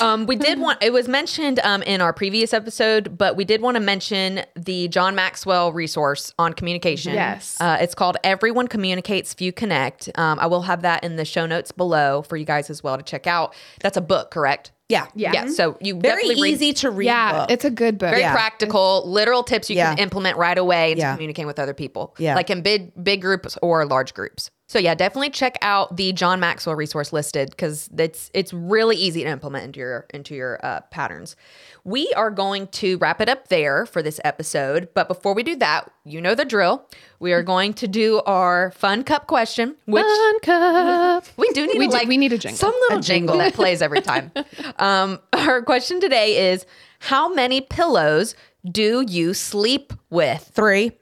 Um, 0.00 0.26
we 0.26 0.36
did 0.36 0.58
want, 0.58 0.82
it 0.82 0.92
was 0.92 1.08
mentioned 1.08 1.60
um, 1.60 1.82
in 1.82 2.00
our 2.00 2.12
previous 2.12 2.52
episode, 2.52 3.16
but 3.16 3.36
we 3.36 3.44
did 3.44 3.60
want 3.60 3.76
to 3.76 3.80
mention 3.80 4.42
the 4.54 4.88
John 4.88 5.14
Maxwell 5.14 5.72
resource 5.72 6.32
on 6.38 6.52
communication. 6.52 7.14
Yes. 7.14 7.60
Uh, 7.60 7.78
it's 7.80 7.94
called 7.94 8.16
Everyone 8.24 8.68
Communicates, 8.68 9.34
Few 9.34 9.52
Connect. 9.52 10.08
Um, 10.18 10.38
I 10.38 10.46
will 10.46 10.62
have 10.62 10.82
that 10.82 11.04
in 11.04 11.16
the 11.16 11.24
show 11.24 11.46
notes 11.46 11.72
below 11.72 12.22
for 12.22 12.36
you 12.36 12.44
guys 12.44 12.70
as 12.70 12.82
well 12.82 12.96
to 12.96 13.02
check 13.02 13.26
out. 13.26 13.54
That's 13.80 13.96
a 13.96 14.02
book, 14.02 14.30
correct? 14.30 14.72
Yeah. 14.88 15.06
Yeah. 15.16 15.32
Yeah. 15.32 15.46
So 15.48 15.76
you 15.80 15.98
Very 15.98 16.22
definitely 16.22 16.42
read- 16.42 16.52
easy 16.54 16.72
to 16.74 16.90
read. 16.90 17.06
Yeah, 17.06 17.32
book. 17.40 17.50
it's 17.50 17.64
a 17.64 17.70
good 17.70 17.98
book. 17.98 18.10
very 18.10 18.20
Yeah. 18.22 18.32
practical, 18.32 19.02
literal 19.10 19.42
tips 19.42 19.68
you 19.68 19.76
can 19.76 19.98
implement 19.98 20.36
right 20.36 20.56
away 20.56 20.92
into 20.92 21.00
Yeah. 21.00 21.14
communicating 21.14 21.46
with 21.48 21.58
other 21.58 21.74
people. 21.74 22.14
Yeah. 22.18 22.34
Like 22.36 22.50
in 22.50 22.62
big 22.62 22.92
big 23.02 23.20
groups 23.20 23.58
or 23.62 23.84
large 23.84 24.14
groups. 24.14 24.50
So 24.68 24.80
yeah, 24.80 24.96
definitely 24.96 25.30
check 25.30 25.56
out 25.62 25.96
the 25.96 26.12
John 26.12 26.40
Maxwell 26.40 26.74
resource 26.74 27.12
listed 27.12 27.50
because 27.50 27.88
it's 27.96 28.30
it's 28.34 28.52
really 28.52 28.96
easy 28.96 29.22
to 29.22 29.28
implement 29.30 29.64
into 29.64 29.78
your 29.80 30.06
into 30.12 30.34
your 30.34 30.58
uh, 30.64 30.80
patterns. 30.90 31.36
We 31.84 32.12
are 32.16 32.32
going 32.32 32.66
to 32.68 32.98
wrap 32.98 33.20
it 33.20 33.28
up 33.28 33.46
there 33.46 33.86
for 33.86 34.02
this 34.02 34.18
episode, 34.24 34.88
but 34.92 35.06
before 35.06 35.34
we 35.34 35.44
do 35.44 35.54
that, 35.56 35.88
you 36.04 36.20
know 36.20 36.34
the 36.34 36.44
drill. 36.44 36.88
We 37.20 37.32
are 37.32 37.44
going 37.44 37.74
to 37.74 37.86
do 37.86 38.20
our 38.26 38.72
fun 38.72 39.04
cup 39.04 39.28
question, 39.28 39.76
which 39.86 40.04
Fun 40.04 40.40
cup. 40.40 41.24
we 41.36 41.45
do 41.60 41.66
need 41.66 41.78
We 41.78 41.86
to, 41.86 41.90
do- 41.90 41.96
like 41.98 42.08
we 42.08 42.16
need 42.16 42.32
a 42.32 42.38
jingle. 42.38 42.58
some 42.58 42.74
little 42.88 43.00
jingle 43.00 43.38
that 43.38 43.54
plays 43.54 43.82
every 43.82 44.00
time. 44.02 44.30
um, 44.78 45.18
our 45.32 45.62
question 45.62 46.00
today 46.00 46.52
is: 46.52 46.64
How 47.00 47.32
many 47.32 47.60
pillows 47.60 48.34
do 48.70 49.04
you 49.08 49.34
sleep 49.34 49.92
with? 50.10 50.50
Three. 50.54 50.92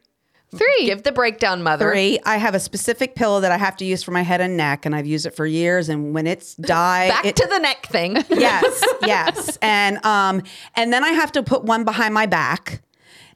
Three. 0.57 0.87
Give 0.87 1.03
the 1.03 1.11
breakdown, 1.11 1.65
mother. 1.65 1.91
Three. 1.91 2.21
I 2.25 2.37
have 2.37 2.55
a 2.55 2.61
specific 2.61 3.17
pillow 3.17 3.41
that 3.41 3.51
I 3.51 3.57
have 3.57 3.77
to 3.79 3.85
use 3.85 4.05
for 4.05 4.13
my 4.13 4.23
head 4.23 4.41
and 4.41 4.57
neck, 4.57 4.87
and 4.87 4.95
I've 4.95 5.05
used 5.07 5.27
it 5.27 5.33
for 5.35 5.45
years. 5.47 5.89
And 5.89 6.15
when 6.15 6.29
it's 6.29 6.55
died, 6.55 7.09
Back 7.11 7.25
it- 7.25 7.35
to 7.37 7.47
the 7.49 7.59
neck 7.59 7.87
thing. 7.87 8.15
yes, 8.31 8.85
yes, 9.05 9.59
and 9.61 9.99
um, 10.07 10.43
and 10.77 10.93
then 10.93 11.03
I 11.03 11.09
have 11.09 11.33
to 11.33 11.43
put 11.43 11.65
one 11.65 11.83
behind 11.85 12.15
my 12.15 12.27
back, 12.27 12.83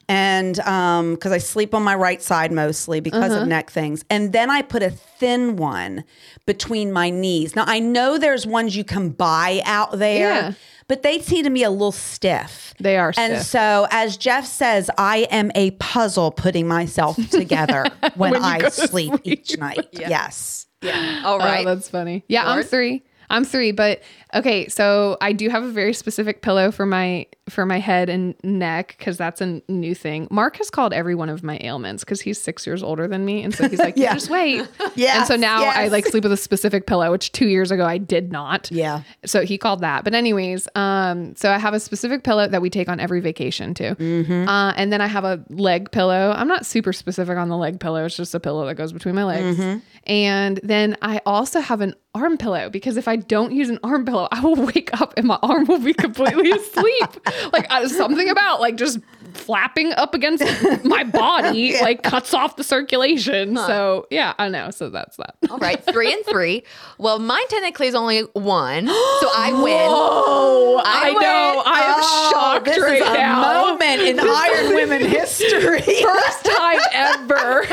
and 0.08 0.58
um, 0.60 1.14
because 1.14 1.32
I 1.32 1.38
sleep 1.38 1.74
on 1.74 1.82
my 1.82 1.94
right 1.94 2.22
side 2.22 2.52
mostly 2.52 3.00
because 3.00 3.32
Uh-huh. 3.32 3.42
of 3.42 3.48
neck 3.48 3.70
things, 3.70 4.04
and 4.10 4.32
then 4.32 4.50
I 4.50 4.62
put 4.62 4.82
a 4.82 4.90
thin 4.90 5.56
one 5.56 6.04
between 6.46 6.92
my 6.92 7.10
knees. 7.10 7.54
Now 7.54 7.64
I 7.66 7.78
know 7.80 8.18
there's 8.18 8.46
ones 8.46 8.76
you 8.76 8.84
can 8.84 9.10
buy 9.10 9.60
out 9.64 9.98
there. 9.98 10.18
Yeah. 10.32 10.52
But 10.88 11.02
they 11.02 11.18
seem 11.18 11.44
to 11.44 11.50
be 11.50 11.64
a 11.64 11.70
little 11.70 11.92
stiff. 11.92 12.72
They 12.80 12.96
are 12.96 13.12
stiff. 13.12 13.22
And 13.30 13.42
so, 13.44 13.86
as 13.90 14.16
Jeff 14.16 14.46
says, 14.46 14.90
I 14.96 15.26
am 15.30 15.52
a 15.54 15.72
puzzle 15.72 16.30
putting 16.30 16.66
myself 16.66 17.16
together 17.30 17.84
when, 18.14 18.30
When 18.32 18.42
I 18.42 18.66
sleep, 18.70 19.10
sleep. 19.12 19.20
each 19.24 19.58
night. 19.58 19.86
Yes. 19.92 20.66
Yeah. 20.80 21.20
All 21.26 21.38
right. 21.38 21.66
Oh, 21.66 21.74
that's 21.74 21.90
funny. 21.90 22.24
Yeah, 22.26 22.48
I'm 22.50 22.62
three. 22.62 23.02
I'm 23.28 23.44
three, 23.44 23.72
but 23.72 24.00
okay. 24.34 24.68
So 24.68 25.16
I 25.20 25.32
do 25.32 25.48
have 25.48 25.64
a 25.64 25.70
very 25.70 25.92
specific 25.92 26.42
pillow 26.42 26.70
for 26.70 26.86
my 26.86 27.26
for 27.48 27.64
my 27.64 27.78
head 27.78 28.08
and 28.08 28.34
neck 28.44 28.94
because 28.98 29.16
that's 29.16 29.40
a 29.40 29.62
new 29.68 29.94
thing. 29.94 30.28
Mark 30.30 30.56
has 30.56 30.70
called 30.70 30.92
every 30.92 31.14
one 31.14 31.28
of 31.28 31.42
my 31.42 31.58
ailments 31.62 32.04
because 32.04 32.20
he's 32.20 32.40
six 32.40 32.66
years 32.66 32.82
older 32.82 33.08
than 33.08 33.24
me, 33.24 33.42
and 33.42 33.54
so 33.54 33.68
he's 33.68 33.78
like, 33.78 33.94
Yeah. 33.96 34.14
"Just 34.14 34.30
wait." 34.30 34.66
yeah. 34.94 35.08
And 35.18 35.26
so 35.26 35.36
now 35.36 35.64
I 35.64 35.88
like 35.88 36.06
sleep 36.06 36.22
with 36.22 36.32
a 36.32 36.36
specific 36.36 36.86
pillow, 36.86 37.10
which 37.10 37.32
two 37.32 37.48
years 37.48 37.70
ago 37.70 37.84
I 37.84 37.98
did 37.98 38.30
not. 38.30 38.70
Yeah. 38.70 39.02
So 39.24 39.44
he 39.44 39.58
called 39.58 39.80
that. 39.80 40.04
But 40.04 40.14
anyways, 40.14 40.68
um, 40.74 41.34
so 41.34 41.50
I 41.50 41.58
have 41.58 41.74
a 41.74 41.80
specific 41.80 42.22
pillow 42.22 42.46
that 42.46 42.62
we 42.62 42.70
take 42.70 42.88
on 42.88 43.00
every 43.00 43.20
vacation 43.20 43.74
too. 43.74 43.94
Mm-hmm. 43.94 44.48
Uh, 44.48 44.72
and 44.76 44.92
then 44.92 45.00
I 45.00 45.06
have 45.06 45.24
a 45.24 45.44
leg 45.50 45.90
pillow. 45.90 46.32
I'm 46.36 46.48
not 46.48 46.66
super 46.66 46.92
specific 46.92 47.36
on 47.36 47.48
the 47.48 47.56
leg 47.56 47.80
pillow. 47.80 48.04
It's 48.04 48.16
just 48.16 48.34
a 48.34 48.40
pillow 48.40 48.66
that 48.66 48.74
goes 48.74 48.92
between 48.92 49.14
my 49.14 49.24
legs. 49.24 49.58
Mm-hmm. 49.58 49.78
And 50.06 50.60
then 50.62 50.96
I 51.02 51.20
also 51.26 51.60
have 51.60 51.80
an 51.80 51.94
arm 52.14 52.36
pillow 52.38 52.70
because 52.70 52.96
if 52.96 53.06
I 53.08 53.16
don't 53.16 53.52
use 53.52 53.68
an 53.68 53.78
arm 53.82 54.04
pillow, 54.04 54.17
I 54.32 54.40
will 54.40 54.56
wake 54.56 54.90
up 55.00 55.14
and 55.16 55.26
my 55.26 55.38
arm 55.42 55.66
will 55.66 55.78
be 55.78 55.94
completely 55.94 56.50
asleep. 56.58 57.26
like 57.52 57.66
uh, 57.70 57.86
something 57.88 58.28
about 58.28 58.60
like 58.60 58.76
just 58.76 58.98
flapping 59.34 59.92
up 59.92 60.14
against 60.14 60.42
my 60.84 61.04
body 61.04 61.78
like 61.82 62.02
cuts 62.02 62.32
off 62.34 62.56
the 62.56 62.64
circulation. 62.64 63.56
So 63.56 64.06
yeah, 64.10 64.34
I 64.38 64.48
know. 64.48 64.70
So 64.70 64.90
that's 64.90 65.16
that. 65.18 65.36
All 65.50 65.58
right, 65.58 65.82
three 65.84 66.12
and 66.12 66.24
three. 66.26 66.64
Well, 66.98 67.18
mine 67.18 67.46
technically 67.48 67.86
is 67.86 67.94
only 67.94 68.22
one, 68.32 68.86
so 68.86 68.92
I 68.94 69.50
win. 69.62 69.86
Oh, 69.90 70.82
I 70.84 71.08
I, 71.08 71.12
know. 71.12 71.62
I 71.64 71.80
am 71.80 71.94
Oh, 72.00 72.30
shocked 72.32 72.64
this 72.66 72.80
right 72.80 73.00
is 73.02 73.08
a 73.08 73.12
now. 73.12 73.40
moment 73.76 74.00
in 74.02 74.18
Iron 74.20 74.74
Women 74.74 75.02
history. 75.02 75.80
First 76.02 76.44
time 76.44 76.78
ever. 76.92 77.64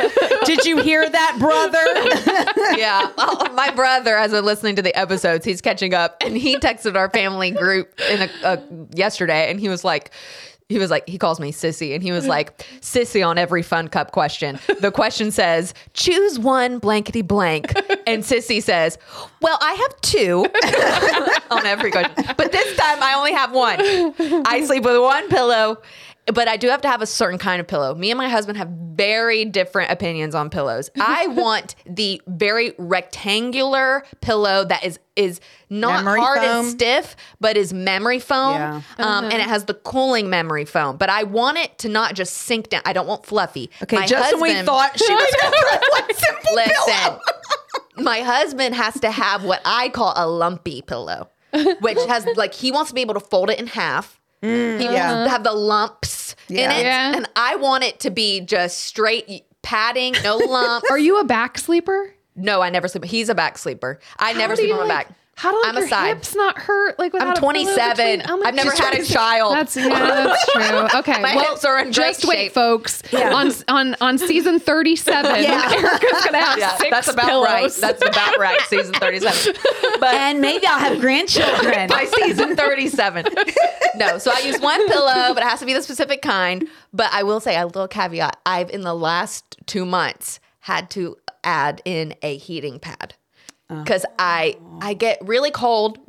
Did 0.46 0.66
you 0.66 0.82
hear 0.82 1.08
that, 1.10 1.38
brother? 1.40 2.78
yeah. 2.78 3.12
Well, 3.18 3.54
my 3.54 3.72
brother, 3.72 4.16
as 4.18 4.34
I'm 4.34 4.46
listening 4.46 4.76
to 4.78 4.82
the 4.82 4.96
episodes, 4.98 5.46
he's 5.46 5.62
catching 5.62 5.94
up, 5.94 6.18
and 6.22 6.35
he 6.38 6.58
texted 6.58 6.96
our 6.96 7.10
family 7.10 7.52
group 7.52 8.00
in 8.10 8.24
a, 8.24 8.30
uh, 8.46 8.58
yesterday, 8.94 9.50
and 9.50 9.60
he 9.60 9.70
was 9.70 9.84
like. 9.84 10.12
He 10.68 10.80
was 10.80 10.90
like, 10.90 11.08
he 11.08 11.20
calls 11.20 11.40
me 11.40 11.52
sissy, 11.52 11.94
and 11.94 12.02
he 12.02 12.12
was 12.12 12.26
like, 12.26 12.58
sissy 12.82 13.24
on 13.24 13.38
every 13.38 13.62
fun 13.62 13.88
cup 13.88 14.12
question. 14.12 14.58
The 14.82 14.92
question 14.92 15.30
says, 15.30 15.76
choose 15.94 16.40
one 16.40 16.80
blankety 16.80 17.22
blank. 17.22 17.72
And 18.08 18.24
sissy 18.24 18.64
says, 18.64 18.98
well, 19.44 19.60
I 19.62 19.74
have 19.74 20.02
two 20.02 20.48
on 21.56 21.68
every 21.68 21.92
question. 21.92 22.16
But 22.36 22.52
this 22.52 22.76
time 22.78 22.98
I 23.04 23.14
only 23.14 23.34
have 23.34 23.52
one. 23.52 23.78
I 24.48 24.64
sleep 24.66 24.86
with 24.86 25.00
one 25.00 25.30
pillow, 25.30 25.84
but 26.34 26.48
I 26.48 26.58
do 26.58 26.70
have 26.70 26.82
to 26.82 26.88
have 26.88 27.02
a 27.02 27.06
certain 27.06 27.38
kind 27.38 27.60
of 27.60 27.68
pillow. 27.68 27.94
Me 27.94 28.10
and 28.12 28.18
my 28.18 28.30
husband 28.30 28.58
have 28.58 28.70
very 28.70 29.46
different 29.46 29.92
opinions 29.92 30.34
on 30.34 30.50
pillows. 30.50 30.90
I 31.00 31.28
want 31.28 31.76
the 31.86 32.22
very 32.28 32.74
rectangular 32.78 34.04
pillow 34.22 34.66
that 34.66 34.84
is 34.84 35.00
is 35.16 35.40
not 35.70 36.04
Memory 36.04 36.20
hard 36.20 36.40
foam? 36.40 36.48
and 36.66 36.68
stiff, 36.68 37.16
but 37.40 37.56
is 37.58 37.72
memory 37.74 38.20
foam. 38.20 38.56
Yeah. 38.56 38.82
Um, 38.98 39.26
and 39.26 39.34
it 39.36 39.42
has 39.42 39.66
the 39.66 39.74
cooling 39.74 40.30
memory 40.30 40.66
foam. 40.66 40.98
But 40.98 41.10
I 41.10 41.24
want 41.24 41.58
it 41.58 41.78
to 41.80 41.90
not 41.90 42.16
just 42.16 42.34
sink 42.34 42.70
down. 42.70 42.82
I 42.86 42.92
don't 42.94 43.08
want 43.08 43.26
fluffy. 43.26 43.70
Okay, 43.84 43.96
My 43.98 44.06
just 44.08 44.34
when 44.40 44.42
we 44.60 44.62
thought 44.64 44.98
she 45.00 45.14
was 45.14 45.36
going 45.42 45.54
to 46.10 46.16
simple 46.16 46.56
Listen, 46.56 46.94
pillow. 46.94 47.20
my 47.98 48.20
husband 48.22 48.76
has 48.76 49.00
to 49.02 49.12
have 49.12 49.44
what 49.46 49.62
I 49.64 49.88
call 49.90 50.14
a 50.18 50.28
lumpy 50.28 50.82
pillow, 50.82 51.30
which 51.80 51.98
has 52.08 52.26
like 52.36 52.54
he 52.54 52.72
wants 52.72 52.90
to 52.92 52.96
be 52.96 53.02
able 53.02 53.14
to 53.14 53.20
fold 53.22 53.50
it 53.50 53.60
in 53.60 53.68
half. 53.68 54.20
Mm. 54.46 54.80
he 54.80 54.86
yeah. 54.86 54.92
wants 54.92 54.98
to 54.98 55.16
uh-huh. 55.22 55.30
have 55.30 55.44
the 55.44 55.54
lumps 55.54 56.36
in 56.50 56.58
it, 56.58 56.84
Yeah. 56.84 57.14
and 57.16 57.30
I 57.36 57.56
want 57.56 57.84
it 57.84 58.00
to 58.02 58.10
be 58.12 58.42
just 58.42 58.80
straight 58.80 59.44
padding, 59.62 60.14
no 60.24 60.38
lumps. 60.38 60.90
Are 60.92 61.00
you 61.00 61.20
a 61.20 61.24
back 61.24 61.58
sleeper? 61.58 62.12
no, 62.38 62.62
I 62.62 62.70
never 62.70 62.88
sleep. 62.90 63.06
He's 63.06 63.30
a 63.30 63.36
back 63.36 63.58
sleeper. 63.58 64.00
I 64.20 64.34
never 64.34 64.52
How 64.52 64.56
do 64.58 64.62
sleep 64.64 64.74
on 64.74 64.80
my 64.88 64.94
like- 64.96 65.08
back. 65.08 65.18
How 65.38 65.52
do 65.52 65.58
like, 65.58 65.68
I'm 65.70 65.76
a 65.76 65.80
your 65.82 65.90
side. 65.90 66.08
hips 66.16 66.34
not 66.34 66.58
hurt? 66.58 66.98
Like 66.98 67.12
without 67.12 67.36
I'm 67.36 67.36
27. 67.36 67.96
between- 68.20 68.22
Oh 68.32 68.38
my 68.38 68.46
I've 68.48 68.56
never 68.56 68.70
gosh. 68.70 68.80
had 68.80 68.94
a 68.96 69.04
child. 69.06 69.54
That's 69.54 69.76
yeah, 69.76 69.90
that's 69.90 70.52
true. 70.54 70.88
Okay, 71.00 71.22
My 71.22 71.36
well, 71.36 71.50
hips 71.52 71.66
are 71.66 71.78
in 71.78 71.86
great 71.88 71.94
just 71.94 72.26
wait, 72.26 72.36
shape. 72.36 72.54
folks. 72.54 73.04
On 73.14 73.52
on 73.68 73.96
on 74.00 74.18
season 74.18 74.60
thirty-seven, 74.60 75.36
Yeah. 75.44 75.70
Erica's 75.72 76.24
gonna 76.26 76.40
have 76.40 76.58
yeah, 76.58 76.78
six 76.78 76.90
that's 76.90 77.08
about 77.10 77.26
pillows. 77.28 77.48
right. 77.50 77.74
That's 77.82 78.02
about 78.08 78.38
right. 78.40 78.62
Season 78.68 78.94
37. 78.94 79.56
But 80.00 80.14
And 80.16 80.40
maybe 80.42 80.66
I'll 80.68 80.80
have 80.80 81.00
grandchildren. 81.02 81.90
by 81.90 82.06
season 82.06 82.56
37. 82.56 83.26
no, 83.96 84.18
so 84.18 84.32
I 84.34 84.40
use 84.40 84.60
one 84.60 84.86
pillow, 84.88 85.34
but 85.34 85.38
it 85.38 85.44
has 85.44 85.60
to 85.60 85.66
be 85.66 85.74
the 85.74 85.82
specific 85.82 86.22
kind. 86.22 86.68
But 86.94 87.10
I 87.14 87.24
will 87.24 87.40
say 87.40 87.58
a 87.58 87.66
little 87.66 87.88
caveat. 87.88 88.38
I've 88.46 88.70
in 88.70 88.82
the 88.82 88.94
last 88.96 89.58
two 89.66 89.86
months 89.86 90.40
had 90.60 90.90
to 90.92 91.18
add 91.44 91.82
in 91.86 92.14
a 92.22 92.38
heating 92.38 92.80
pad. 92.80 93.16
Because 93.70 94.06
I 94.20 94.58
I 94.82 94.94
get 94.94 95.18
really 95.22 95.52
cold 95.52 96.00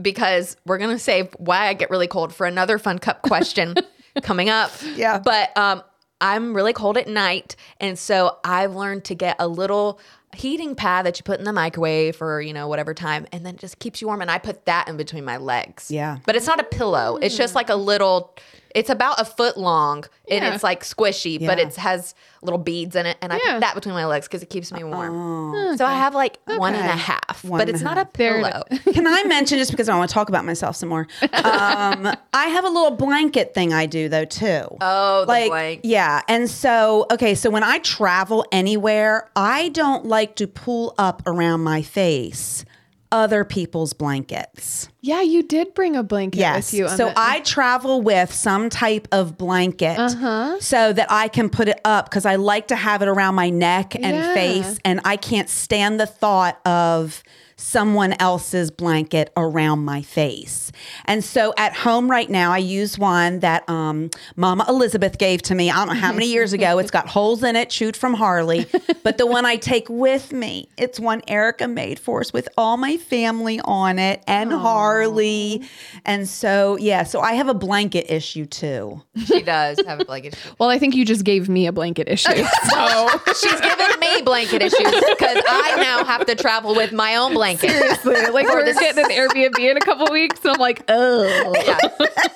because 0.00 0.56
we're 0.64 0.78
gonna 0.78 0.98
save 0.98 1.28
why 1.38 1.68
I 1.68 1.74
get 1.74 1.90
really 1.90 2.08
cold 2.08 2.34
for 2.34 2.46
another 2.46 2.78
fun 2.78 2.98
cup 2.98 3.22
question 3.22 3.74
coming 4.22 4.48
up. 4.48 4.70
Yeah. 4.94 5.18
But 5.18 5.56
um 5.56 5.82
I'm 6.22 6.54
really 6.54 6.72
cold 6.72 6.96
at 6.96 7.08
night. 7.08 7.56
And 7.80 7.98
so 7.98 8.38
I've 8.44 8.74
learned 8.74 9.04
to 9.06 9.14
get 9.14 9.36
a 9.40 9.48
little 9.48 9.98
heating 10.34 10.74
pad 10.74 11.04
that 11.04 11.18
you 11.18 11.24
put 11.24 11.40
in 11.40 11.44
the 11.44 11.52
microwave 11.52 12.16
for, 12.16 12.40
you 12.40 12.52
know, 12.52 12.68
whatever 12.68 12.94
time, 12.94 13.26
and 13.32 13.44
then 13.44 13.54
it 13.54 13.60
just 13.60 13.80
keeps 13.80 14.00
you 14.00 14.06
warm. 14.06 14.22
And 14.22 14.30
I 14.30 14.38
put 14.38 14.64
that 14.66 14.88
in 14.88 14.96
between 14.96 15.24
my 15.24 15.36
legs. 15.36 15.90
Yeah. 15.90 16.18
But 16.24 16.36
it's 16.36 16.46
not 16.46 16.60
a 16.60 16.64
pillow. 16.64 17.18
It's 17.20 17.36
just 17.36 17.56
like 17.56 17.68
a 17.68 17.74
little, 17.74 18.34
it's 18.74 18.90
about 18.90 19.20
a 19.20 19.24
foot 19.24 19.56
long 19.56 20.04
and 20.30 20.42
Yeah. 20.44 20.54
it's 20.54 20.62
like 20.62 20.82
squishy, 20.84 21.38
but 21.44 21.58
Yeah. 21.58 21.66
it 21.66 21.76
has 21.76 22.14
little 22.42 22.58
beads 22.58 22.96
in 22.96 23.06
it. 23.06 23.16
And 23.22 23.32
I 23.32 23.36
Yeah. 23.44 23.52
put 23.54 23.60
that 23.60 23.74
between 23.74 23.94
my 23.94 24.06
legs 24.06 24.26
because 24.26 24.42
it 24.42 24.50
keeps 24.50 24.72
me 24.72 24.82
warm. 24.84 25.76
So 25.76 25.84
I 25.86 25.94
have 25.94 26.14
like 26.14 26.38
one 26.46 26.74
and 26.74 26.86
a 26.86 26.90
Okay. 26.92 26.98
half, 26.98 27.44
One 27.44 27.58
but 27.58 27.68
and 27.68 27.70
it's 27.76 27.80
a 27.82 27.84
not 27.84 27.98
a 27.98 28.08
There 28.14 28.38
it 28.38 28.42
pillow. 28.42 28.62
Can 28.94 29.06
I 29.06 29.24
mention 29.24 29.58
just 29.58 29.70
because 29.70 29.88
I 29.88 29.96
want 29.96 30.08
to 30.10 30.14
talk 30.14 30.28
about 30.28 30.44
myself 30.44 30.76
some 30.76 30.88
more? 30.88 31.06
Um, 31.44 32.10
I 32.32 32.46
have 32.46 32.64
a 32.64 32.68
little 32.68 32.92
blanket 32.92 33.52
thing 33.54 33.72
I 33.72 33.86
do 33.86 34.08
though 34.08 34.24
too. 34.24 34.64
Oh, 34.80 35.20
the 35.22 35.26
like 35.26 35.50
blank. 35.50 35.80
yeah, 35.84 36.22
and 36.28 36.48
so 36.48 37.06
okay, 37.12 37.34
so 37.34 37.50
when 37.50 37.62
I 37.64 37.78
travel 37.78 38.44
anywhere, 38.52 39.28
I 39.36 39.68
don't 39.70 40.06
like 40.06 40.36
to 40.36 40.46
pull 40.46 40.94
up 40.98 41.22
around 41.26 41.60
my 41.62 41.82
face 41.82 42.64
other 43.12 43.44
people's 43.44 43.92
blankets. 43.92 44.88
Yeah, 45.00 45.20
you 45.20 45.42
did 45.42 45.74
bring 45.74 45.94
a 45.96 46.02
blanket 46.02 46.38
Yes. 46.40 46.72
with 46.72 46.78
you. 46.80 46.88
So 46.88 47.12
I 47.14 47.40
travel 47.40 48.00
with 48.02 48.32
some 48.32 48.68
type 48.70 49.06
of 49.12 49.36
blanket 49.38 49.98
Uh-huh. 49.98 50.56
so 50.60 50.92
that 50.92 51.06
I 51.10 51.28
can 51.28 51.48
put 51.50 51.68
it 51.68 51.80
up 51.84 52.06
because 52.10 52.24
I 52.26 52.36
like 52.36 52.68
to 52.68 52.76
have 52.76 53.02
it 53.02 53.08
around 53.08 53.34
my 53.36 53.50
neck 53.50 53.94
and 53.94 54.16
Yeah. 54.16 54.34
face. 54.34 54.78
And 54.84 55.00
I 55.04 55.16
can't 55.16 55.48
stand 55.50 56.00
the 56.00 56.06
thought 56.06 56.58
of 56.66 57.22
someone 57.62 58.14
else's 58.18 58.70
blanket 58.70 59.32
around 59.36 59.84
my 59.84 60.02
face. 60.02 60.72
And 61.04 61.22
so 61.22 61.54
at 61.56 61.74
home 61.74 62.10
right 62.10 62.28
now, 62.28 62.52
I 62.52 62.58
use 62.58 62.98
one 62.98 63.40
that 63.40 63.68
um, 63.68 64.10
Mama 64.36 64.64
Elizabeth 64.68 65.16
gave 65.18 65.42
to 65.42 65.54
me. 65.54 65.70
I 65.70 65.76
don't 65.76 65.88
know 65.88 66.00
how 66.00 66.12
many 66.12 66.26
years 66.26 66.52
ago. 66.52 66.78
It's 66.78 66.90
got 66.90 67.08
holes 67.08 67.42
in 67.42 67.56
it, 67.56 67.70
chewed 67.70 67.96
from 67.96 68.14
Harley. 68.14 68.66
But 69.02 69.18
the 69.18 69.26
one 69.26 69.46
I 69.46 69.56
take 69.56 69.88
with 69.88 70.32
me, 70.32 70.68
it's 70.76 70.98
one 70.98 71.22
Erica 71.28 71.68
made 71.68 71.98
for 71.98 72.20
us 72.20 72.32
with 72.32 72.48
all 72.56 72.76
my 72.76 72.96
family 72.96 73.60
on 73.64 73.98
it 73.98 74.22
and 74.26 74.52
Harley. 74.52 75.62
And 76.04 76.28
so, 76.28 76.76
yeah, 76.78 77.04
so 77.04 77.20
I 77.20 77.34
have 77.34 77.48
a 77.48 77.54
blanket 77.54 78.12
issue 78.12 78.46
too. 78.46 79.02
She 79.24 79.42
does 79.42 79.78
have 79.86 80.00
a 80.00 80.04
blanket. 80.04 80.34
Issue. 80.34 80.54
well, 80.58 80.68
I 80.68 80.78
think 80.78 80.94
you 80.94 81.04
just 81.04 81.24
gave 81.24 81.48
me 81.48 81.66
a 81.66 81.72
blanket 81.72 82.08
issue. 82.08 82.30
So 82.72 83.08
She's 83.26 83.60
giving 83.60 84.00
me 84.00 84.22
blanket 84.22 84.62
issues 84.62 84.78
because 84.80 85.42
I 85.48 85.76
now 85.78 86.04
have 86.04 86.26
to 86.26 86.34
travel 86.34 86.74
with 86.74 86.92
my 86.92 87.16
own 87.16 87.34
blanket. 87.34 87.51
Seriously, 87.58 88.14
like 88.32 88.46
we're 88.46 88.64
this- 88.64 88.78
getting 88.78 89.04
an 89.04 89.10
Airbnb 89.10 89.58
in 89.58 89.76
a 89.76 89.80
couple 89.80 90.06
weeks, 90.12 90.40
and 90.44 90.54
I'm 90.54 90.60
like, 90.60 90.84
oh, 90.88 91.52
Yeah. 91.66 91.78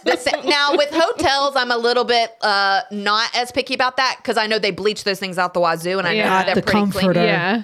The 0.04 0.16
sa- 0.16 0.42
now 0.48 0.76
with 0.76 0.90
hotels, 0.92 1.56
I'm 1.56 1.70
a 1.70 1.76
little 1.76 2.04
bit 2.04 2.30
uh, 2.42 2.82
not 2.92 3.28
as 3.34 3.50
picky 3.52 3.74
about 3.74 3.96
that 3.96 4.16
because 4.18 4.36
I 4.36 4.46
know 4.46 4.58
they 4.58 4.70
bleach 4.70 5.04
those 5.04 5.18
things 5.18 5.38
out 5.38 5.54
the 5.54 5.60
wazoo, 5.60 5.98
and 5.98 6.06
I 6.06 6.14
know 6.16 6.44
they're 6.44 6.54
The 6.56 6.62
pretty 6.62 6.78
comforter. 6.78 7.12
clean. 7.14 7.24
yeah. 7.26 7.62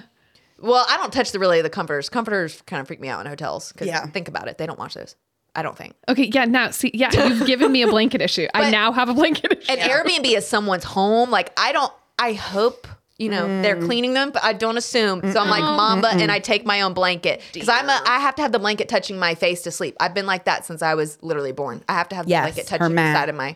Well, 0.59 0.85
I 0.89 0.97
don't 0.97 1.11
touch 1.11 1.31
the 1.31 1.39
really 1.39 1.61
the 1.61 1.69
comforters. 1.69 2.09
Comforters 2.09 2.61
kind 2.65 2.79
of 2.81 2.87
freak 2.87 2.99
me 3.01 3.07
out 3.09 3.19
in 3.21 3.27
hotels 3.27 3.71
because 3.73 3.87
Yeah. 3.87 4.05
think 4.07 4.27
about 4.27 4.47
it, 4.47 4.57
they 4.57 4.65
don't 4.65 4.79
wash 4.79 4.93
those. 4.93 5.15
I 5.55 5.61
don't 5.61 5.77
think. 5.77 5.93
Okay, 6.09 6.31
yeah, 6.33 6.45
now 6.45 6.71
see, 6.71 6.89
yeah, 6.93 7.11
you've 7.27 7.45
given 7.47 7.71
me 7.71 7.81
a 7.83 7.87
blanket 7.87 8.21
issue. 8.21 8.47
I 8.53 8.71
now 8.71 8.91
have 8.91 9.07
a 9.09 9.13
blanket 9.13 9.51
issue. 9.61 9.71
An 9.71 9.77
Airbnb 9.77 10.25
is 10.35 10.47
someone's 10.47 10.83
home. 10.83 11.29
Like 11.29 11.51
I 11.57 11.71
don't. 11.73 11.91
I 12.17 12.33
hope 12.33 12.87
you 13.23 13.29
know 13.29 13.61
they're 13.61 13.77
mm. 13.77 13.85
cleaning 13.85 14.13
them, 14.13 14.31
but 14.31 14.43
I 14.43 14.53
don't 14.53 14.77
assume. 14.77 15.21
So 15.31 15.39
I'm 15.39 15.49
like 15.49 15.61
Mamba, 15.61 16.09
and 16.09 16.29
I 16.31 16.39
take 16.39 16.65
my 16.65 16.81
own 16.81 16.93
blanket 16.93 17.41
because 17.53 17.69
I'm 17.69 17.87
a. 17.87 18.01
I 18.05 18.19
have 18.19 18.35
to 18.35 18.41
have 18.41 18.51
the 18.51 18.59
blanket 18.59 18.89
touching 18.89 19.17
my 19.17 19.33
face 19.35 19.61
to 19.63 19.71
sleep. 19.71 19.95
I've 19.99 20.13
been 20.13 20.25
like 20.25 20.45
that 20.45 20.65
since 20.65 20.81
I 20.81 20.95
was 20.95 21.17
literally 21.21 21.53
born. 21.53 21.83
I 21.87 21.93
have 21.93 22.09
to 22.09 22.15
have 22.15 22.25
the 22.25 22.31
Yes, 22.31 22.43
blanket 22.43 22.67
touching 22.67 22.95
the 22.95 23.13
side 23.13 23.29
of 23.29 23.35
my. 23.35 23.55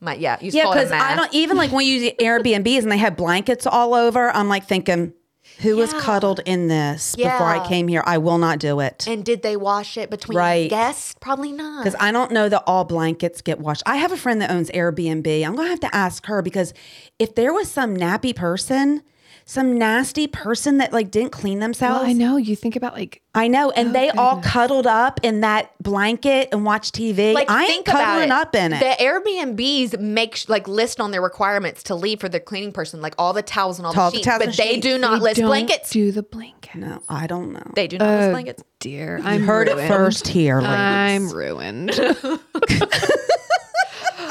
My 0.00 0.14
yeah, 0.14 0.38
you 0.40 0.50
Yeah, 0.52 0.64
it 0.64 0.72
because 0.72 0.92
I 0.92 1.14
don't 1.14 1.32
even 1.32 1.56
like 1.56 1.70
when 1.70 1.86
you 1.86 1.94
use 1.94 2.12
Airbnbs 2.20 2.82
and 2.82 2.92
they 2.92 2.98
have 2.98 3.16
blankets 3.16 3.66
all 3.66 3.94
over. 3.94 4.30
I'm 4.30 4.48
like 4.48 4.66
thinking, 4.66 5.12
who 5.60 5.76
was 5.76 5.92
cuddled 5.94 6.40
in 6.44 6.68
this 6.68 7.14
before 7.16 7.46
I 7.46 7.66
came 7.66 7.88
here? 7.88 8.02
I 8.06 8.18
will 8.18 8.38
not 8.38 8.58
do 8.58 8.80
it 8.80 9.06
And 9.08 9.24
did 9.24 9.42
they 9.42 9.56
wash 9.56 9.96
it 9.96 10.10
between 10.10 10.36
Right. 10.38 10.68
guests? 10.70 11.14
Probably 11.20 11.52
not. 11.52 11.84
because 11.84 11.98
I 12.00 12.12
don't 12.12 12.30
know 12.32 12.48
that 12.48 12.62
all 12.66 12.84
blankets 12.84 13.40
get 13.40 13.60
washed. 13.60 13.82
I 13.86 13.96
have 13.96 14.12
a 14.12 14.16
friend 14.16 14.40
that 14.40 14.50
owns 14.50 14.70
Airbnb. 14.70 15.46
I'm 15.46 15.54
gonna 15.56 15.68
have 15.68 15.80
to 15.80 15.94
ask 15.94 16.26
her 16.26 16.42
because 16.42 16.72
if 17.18 17.34
there 17.34 17.52
was 17.52 17.70
some 17.70 17.96
nappy 17.96 18.34
person, 18.34 19.02
some 19.46 19.76
nasty 19.78 20.26
person 20.26 20.78
that 20.78 20.92
like 20.92 21.10
didn't 21.10 21.32
clean 21.32 21.58
themselves, 21.60 22.00
well, 22.00 22.08
I 22.10 22.12
know 22.14 22.36
you 22.36 22.56
think 22.56 22.76
about 22.76 22.94
like 22.94 23.20
I 23.36 23.48
know, 23.48 23.70
and 23.72 23.88
oh, 23.88 23.92
they 23.92 24.10
all 24.10 24.40
cuddled 24.40 24.86
up 24.86 25.18
in 25.24 25.40
that 25.40 25.72
blanket 25.82 26.48
and 26.52 26.64
watched 26.64 26.94
TV. 26.94 27.34
like 27.34 27.50
I 27.50 27.62
ain't 27.62 27.68
think 27.68 27.88
about 27.88 28.04
cuddling 28.04 28.28
it. 28.28 28.32
up 28.32 28.54
in 28.54 28.72
it. 28.72 28.78
The 28.78 29.04
Airbnbs 29.04 29.98
make 30.00 30.38
like 30.48 30.68
list 30.68 31.00
on 31.00 31.10
their 31.10 31.20
requirements 31.22 31.82
to 31.84 31.94
leave 31.94 32.20
for 32.20 32.28
the 32.28 32.38
cleaning 32.40 32.72
person, 32.72 33.00
like 33.02 33.14
all 33.18 33.32
the 33.32 33.42
towels 33.42 33.78
and 33.78 33.86
all 33.86 33.98
All 33.98 34.10
the 34.10 34.16
the 34.16 34.16
sheets, 34.18 34.26
towels 34.26 34.44
but 34.46 34.56
they 34.56 34.74
sheets. 34.74 34.86
do 34.86 34.98
not 34.98 35.20
list 35.20 35.40
don't 35.40 35.46
blankets. 35.48 35.90
Do 35.90 36.12
the 36.12 36.22
blanket. 36.22 36.76
no, 36.76 37.02
I 37.08 37.26
don't 37.26 37.52
know. 37.52 37.70
they 37.74 37.86
do 37.88 37.98
not 37.98 38.06
list 38.08 38.28
Oh 38.28 38.30
blankets. 38.30 38.62
dear, 38.80 39.20
I'm 39.24 39.42
Heard 39.42 39.68
it 39.68 39.76
first 39.88 40.28
here, 40.28 40.60
ladies. 40.60 40.70
I'm 40.76 41.30
ruined. 41.30 41.90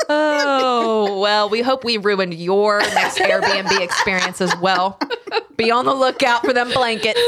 Oh 0.09 1.19
well, 1.19 1.49
we 1.49 1.61
hope 1.61 1.83
we 1.83 1.97
ruined 1.97 2.33
your 2.33 2.79
next 2.79 3.17
Airbnb 3.17 3.79
experience 3.81 4.41
as 4.41 4.55
well. 4.57 4.99
Be 5.55 5.71
on 5.71 5.85
the 5.85 5.93
lookout 5.93 6.43
for 6.43 6.53
them 6.53 6.71
blankets. 6.71 7.19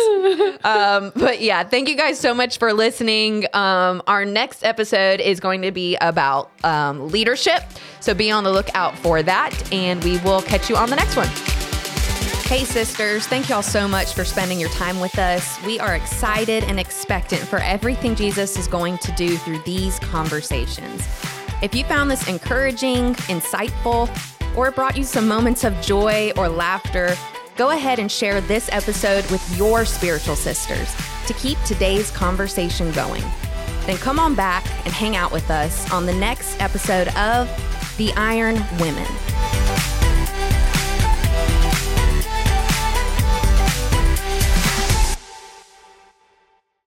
Um, 0.63 1.11
but 1.15 1.41
yeah, 1.41 1.63
thank 1.63 1.87
you 1.87 1.95
guys 1.95 2.19
so 2.19 2.33
much 2.33 2.57
for 2.57 2.73
listening. 2.73 3.45
Um, 3.53 4.01
our 4.07 4.25
next 4.25 4.63
episode 4.63 5.19
is 5.21 5.39
going 5.39 5.61
to 5.61 5.71
be 5.71 5.95
about 6.01 6.51
um, 6.63 7.09
leadership, 7.09 7.61
so 7.99 8.13
be 8.13 8.31
on 8.31 8.43
the 8.43 8.51
lookout 8.51 8.97
for 8.97 9.21
that, 9.23 9.53
and 9.71 10.03
we 10.03 10.17
will 10.19 10.41
catch 10.41 10.69
you 10.69 10.75
on 10.75 10.89
the 10.89 10.95
next 10.95 11.15
one. 11.15 11.29
Hey, 12.45 12.63
sisters, 12.63 13.25
thank 13.25 13.49
y'all 13.49 13.63
so 13.63 13.87
much 13.87 14.13
for 14.13 14.23
spending 14.23 14.59
your 14.59 14.69
time 14.69 14.99
with 14.99 15.17
us. 15.17 15.59
We 15.65 15.79
are 15.79 15.95
excited 15.95 16.63
and 16.65 16.79
expectant 16.79 17.41
for 17.41 17.57
everything 17.57 18.15
Jesus 18.15 18.57
is 18.57 18.67
going 18.67 18.99
to 18.99 19.11
do 19.13 19.35
through 19.37 19.59
these 19.65 19.97
conversations. 19.99 21.07
If 21.61 21.73
you 21.73 21.83
found 21.85 22.11
this 22.11 22.27
encouraging, 22.27 23.13
insightful, 23.15 24.09
or 24.57 24.67
it 24.67 24.75
brought 24.75 24.97
you 24.97 25.03
some 25.03 25.27
moments 25.27 25.63
of 25.63 25.79
joy 25.81 26.31
or 26.37 26.49
laughter, 26.49 27.15
go 27.55 27.71
ahead 27.71 27.97
and 27.97 28.11
share 28.11 28.41
this 28.41 28.69
episode 28.71 29.29
with 29.31 29.57
your 29.57 29.85
spiritual 29.85 30.35
sisters 30.35 30.93
to 31.27 31.33
keep 31.33 31.57
today's 31.63 32.11
conversation 32.11 32.91
going. 32.91 33.23
Then 33.85 33.97
come 33.97 34.19
on 34.19 34.35
back 34.35 34.65
and 34.85 34.93
hang 34.93 35.15
out 35.15 35.31
with 35.31 35.49
us 35.49 35.89
on 35.91 36.05
the 36.05 36.13
next 36.13 36.59
episode 36.61 37.07
of 37.15 37.47
The 37.97 38.11
Iron 38.13 38.55
Women. 38.79 39.07